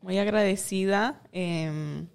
[0.00, 1.20] muy agradecida.
[1.32, 2.06] Em,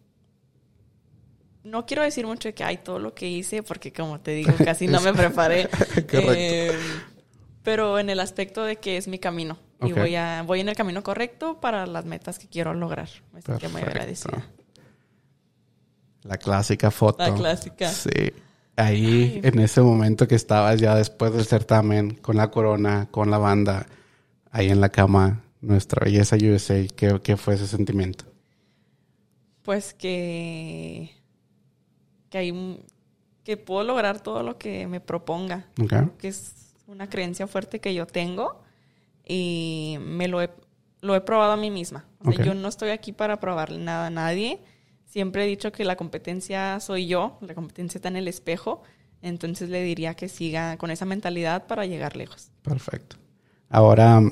[1.64, 4.54] no quiero decir mucho de que hay todo lo que hice, porque como te digo,
[4.64, 5.70] casi no me preparé.
[6.12, 6.76] Em,
[7.64, 9.58] pero en el aspecto de que es mi camino.
[9.82, 13.10] Y voy, a, voy en el camino correcto para las metas que quiero lograr.
[13.34, 14.48] Me sentía muy agradecida.
[16.24, 17.24] La clásica foto.
[17.24, 17.90] La clásica.
[17.90, 18.34] Sí.
[18.76, 23.38] Ahí, en ese momento que estabas ya después del certamen, con la corona, con la
[23.38, 23.86] banda,
[24.52, 28.26] ahí en la cama, nuestra belleza USA, ¿qué, qué fue ese sentimiento?
[29.62, 31.12] Pues que,
[32.30, 32.84] que, hay,
[33.44, 35.68] que puedo lograr todo lo que me proponga.
[36.18, 38.64] Que es una creencia fuerte que yo tengo
[39.26, 40.50] y me lo he,
[41.02, 42.06] lo he probado a mí misma.
[42.44, 44.60] Yo no estoy aquí para probarle nada a nadie
[45.14, 48.82] Siempre he dicho que la competencia soy yo, la competencia está en el espejo,
[49.22, 52.50] entonces le diría que siga con esa mentalidad para llegar lejos.
[52.64, 53.18] Perfecto.
[53.70, 54.24] Ahora,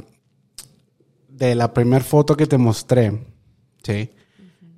[1.29, 3.11] de la primera foto que te mostré,
[3.83, 4.09] ¿sí?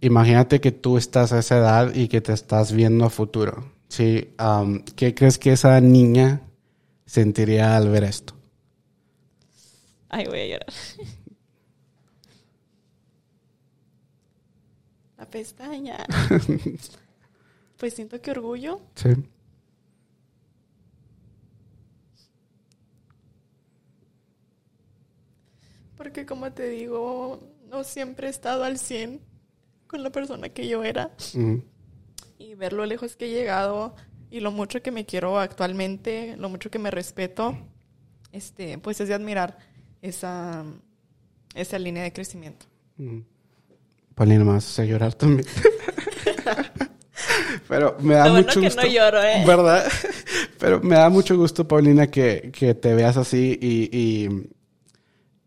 [0.01, 4.27] Imagínate que tú estás a esa edad y que te estás viendo a futuro, ¿sí?
[4.97, 6.41] ¿Qué crees que esa niña
[7.05, 8.33] sentiría al ver esto?
[10.09, 10.73] Ay, voy a llorar.
[15.33, 15.97] pestaña.
[17.77, 18.79] pues siento que orgullo.
[18.93, 19.09] Sí.
[25.97, 29.21] Porque como te digo, no siempre he estado al 100
[29.87, 31.11] con la persona que yo era.
[32.37, 33.95] Y ver lo lejos que he llegado
[34.29, 37.57] y lo mucho que me quiero actualmente, lo mucho que me respeto,
[38.31, 39.57] este, pues es de admirar
[40.01, 40.63] esa,
[41.55, 42.67] esa línea de crecimiento.
[44.15, 45.47] Paulina, me vas a llorar también.
[47.67, 48.81] Pero me da mucho gusto.
[48.81, 49.43] No lloro, ¿eh?
[49.45, 49.85] ¿Verdad?
[50.59, 54.29] Pero me da mucho gusto, Paulina, que, que te veas así y, y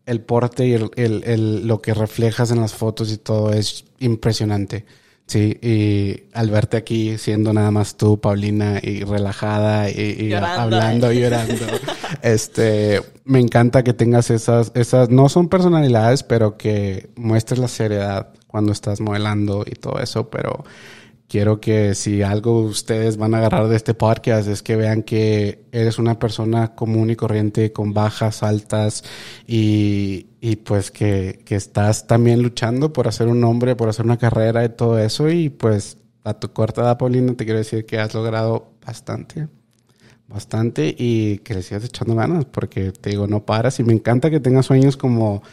[0.05, 4.85] el porte y el, el, lo que reflejas en las fotos y todo es impresionante.
[5.27, 11.19] Sí, y al verte aquí siendo nada más tú, Paulina, y relajada y, hablando y
[11.21, 11.65] llorando,
[12.21, 18.29] este, me encanta que tengas esas, esas, no son personalidades, pero que muestres la seriedad
[18.57, 20.63] cuando estás modelando y todo eso, pero
[21.27, 25.63] quiero que si algo ustedes van a agarrar de este podcast es que vean que
[25.71, 29.03] eres una persona común y corriente con bajas, altas
[29.45, 34.17] y, y pues que, que, estás también luchando por hacer un nombre, por hacer una
[34.17, 37.99] carrera y todo eso y pues a tu corta edad, Paulina, te quiero decir que
[37.99, 39.47] has logrado bastante.
[40.27, 44.31] Bastante y que le sigas echando ganas porque te digo, no paras y me encanta
[44.31, 45.43] que tengas sueños como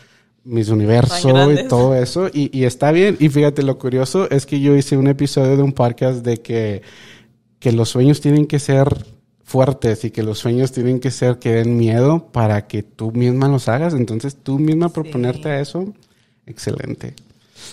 [0.45, 2.29] mis universo y todo eso.
[2.33, 3.17] Y, está bien.
[3.19, 6.83] Y fíjate, lo curioso es que yo hice un episodio de un podcast de que,
[7.59, 9.07] que los sueños tienen que ser
[9.43, 13.49] fuertes y que los sueños tienen que ser que den miedo para que tú misma
[13.49, 13.95] los hagas.
[13.95, 15.93] Entonces tú misma proponerte a eso,
[16.47, 17.15] excelente.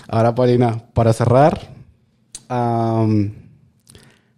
[0.07, 1.73] Ahora, Paulina, para cerrar,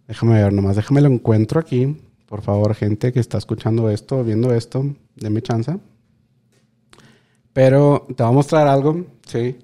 [0.08, 1.98] déjame ver nomás, déjame lo encuentro aquí.
[2.26, 4.86] Por favor, gente que está escuchando esto, viendo esto,
[5.16, 5.78] denme chance.
[7.54, 9.60] Pero te voy a mostrar algo, ¿sí?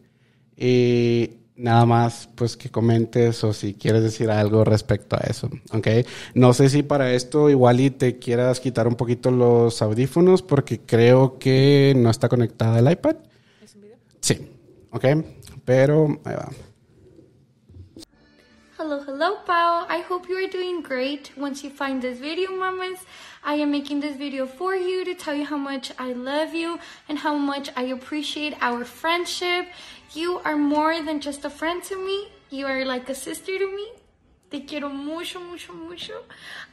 [0.55, 5.87] Y nada más, pues que comentes o si quieres decir algo respecto a eso, ¿ok?
[6.33, 10.79] No sé si para esto igual y te quieras quitar un poquito los audífonos porque
[10.79, 13.17] creo que no está conectada el iPad.
[13.61, 13.97] ¿Es un video?
[14.21, 14.49] Sí,
[14.91, 15.05] ¿ok?
[15.65, 16.49] Pero ahí va.
[18.79, 19.85] Hello, hello, Pao.
[19.89, 21.31] I hope you are doing great.
[21.37, 22.99] Once you find this video, mamas,
[23.43, 26.79] I am making this video for you to tell you how much I love you
[27.07, 29.67] and how much I appreciate our friendship.
[30.13, 32.27] You are more than just a friend to me.
[32.49, 33.91] You are like a sister to me.
[34.51, 36.23] Te quiero mucho, mucho, mucho.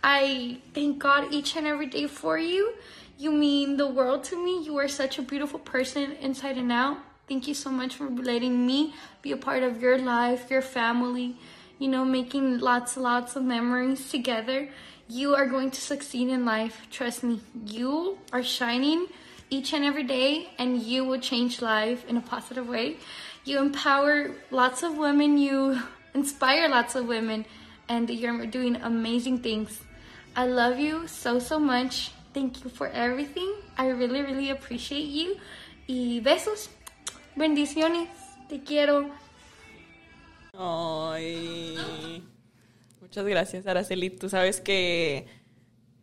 [0.02, 2.72] I thank God each and every day for you.
[3.18, 4.64] You mean the world to me.
[4.64, 6.98] You are such a beautiful person inside and out.
[7.28, 11.36] Thank you so much for letting me be a part of your life, your family,
[11.78, 14.68] you know, making lots and lots of memories together.
[15.08, 16.86] You are going to succeed in life.
[16.90, 17.40] Trust me.
[17.66, 19.06] You are shining
[19.50, 22.96] each and every day, and you will change life in a positive way.
[23.44, 25.80] You empower lots of women, you
[26.14, 27.46] inspire lots of women,
[27.88, 29.80] and you're doing amazing things.
[30.34, 32.10] I love you so, so much.
[32.34, 33.54] Thank you for everything.
[33.78, 35.38] I really, really appreciate you.
[35.88, 36.68] Y besos.
[37.36, 38.08] Bendiciones.
[38.48, 39.10] Te quiero.
[40.58, 42.22] Ay.
[43.06, 44.10] Muchas gracias, Araceli.
[44.10, 45.26] Tú sabes que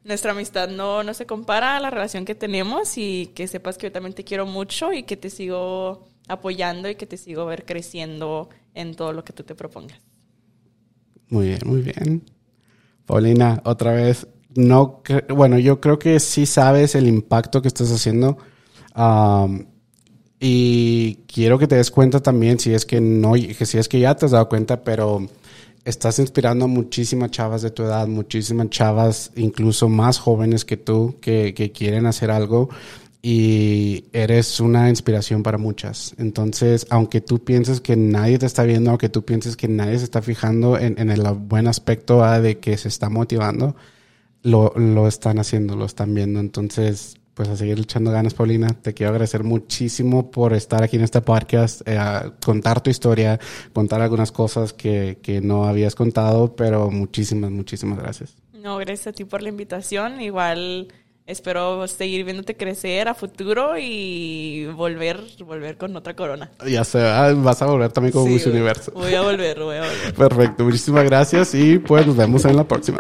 [0.05, 3.88] nuestra amistad no, no se compara a la relación que tenemos y que sepas que
[3.88, 7.65] yo también te quiero mucho y que te sigo apoyando y que te sigo ver
[7.65, 9.99] creciendo en todo lo que tú te propongas.
[11.27, 12.23] Muy bien, muy bien.
[13.05, 14.25] Paulina, otra vez,
[14.55, 18.38] no, bueno, yo creo que sí sabes el impacto que estás haciendo.
[20.39, 23.99] y quiero que te des cuenta también, si es que no, que si es que
[23.99, 25.27] ya te has dado cuenta, pero
[25.85, 31.15] estás inspirando a muchísimas chavas de tu edad, muchísimas chavas incluso más jóvenes que tú
[31.22, 32.69] que, que quieren hacer algo
[33.26, 36.14] y eres una inspiración para muchas.
[36.18, 40.03] Entonces, aunque tú pienses que nadie te está viendo, aunque tú pienses que nadie se
[40.03, 43.76] está fijando en, el buen aspecto de que se está motivando,
[44.41, 46.41] lo, lo están haciendo, lo están viendo.
[46.41, 48.69] Entonces, pues a seguir echando ganas, Paulina.
[48.69, 51.99] Te quiero agradecer muchísimo por estar aquí en este podcast, eh,
[52.45, 53.39] contar tu historia,
[53.73, 58.35] contar algunas cosas que, que no habías contado, pero muchísimas, muchísimas gracias.
[58.53, 60.22] No, gracias a ti por la invitación.
[60.22, 60.88] Igual
[61.26, 66.51] espero seguir viéndote crecer a futuro y volver, volver con otra corona.
[66.68, 68.91] Ya sé, vas a volver también con sí, Universo.
[68.93, 70.14] Voy a volver, voy a volver.
[70.18, 72.99] Perfecto, muchísimas gracias y pues nos vemos en la próxima.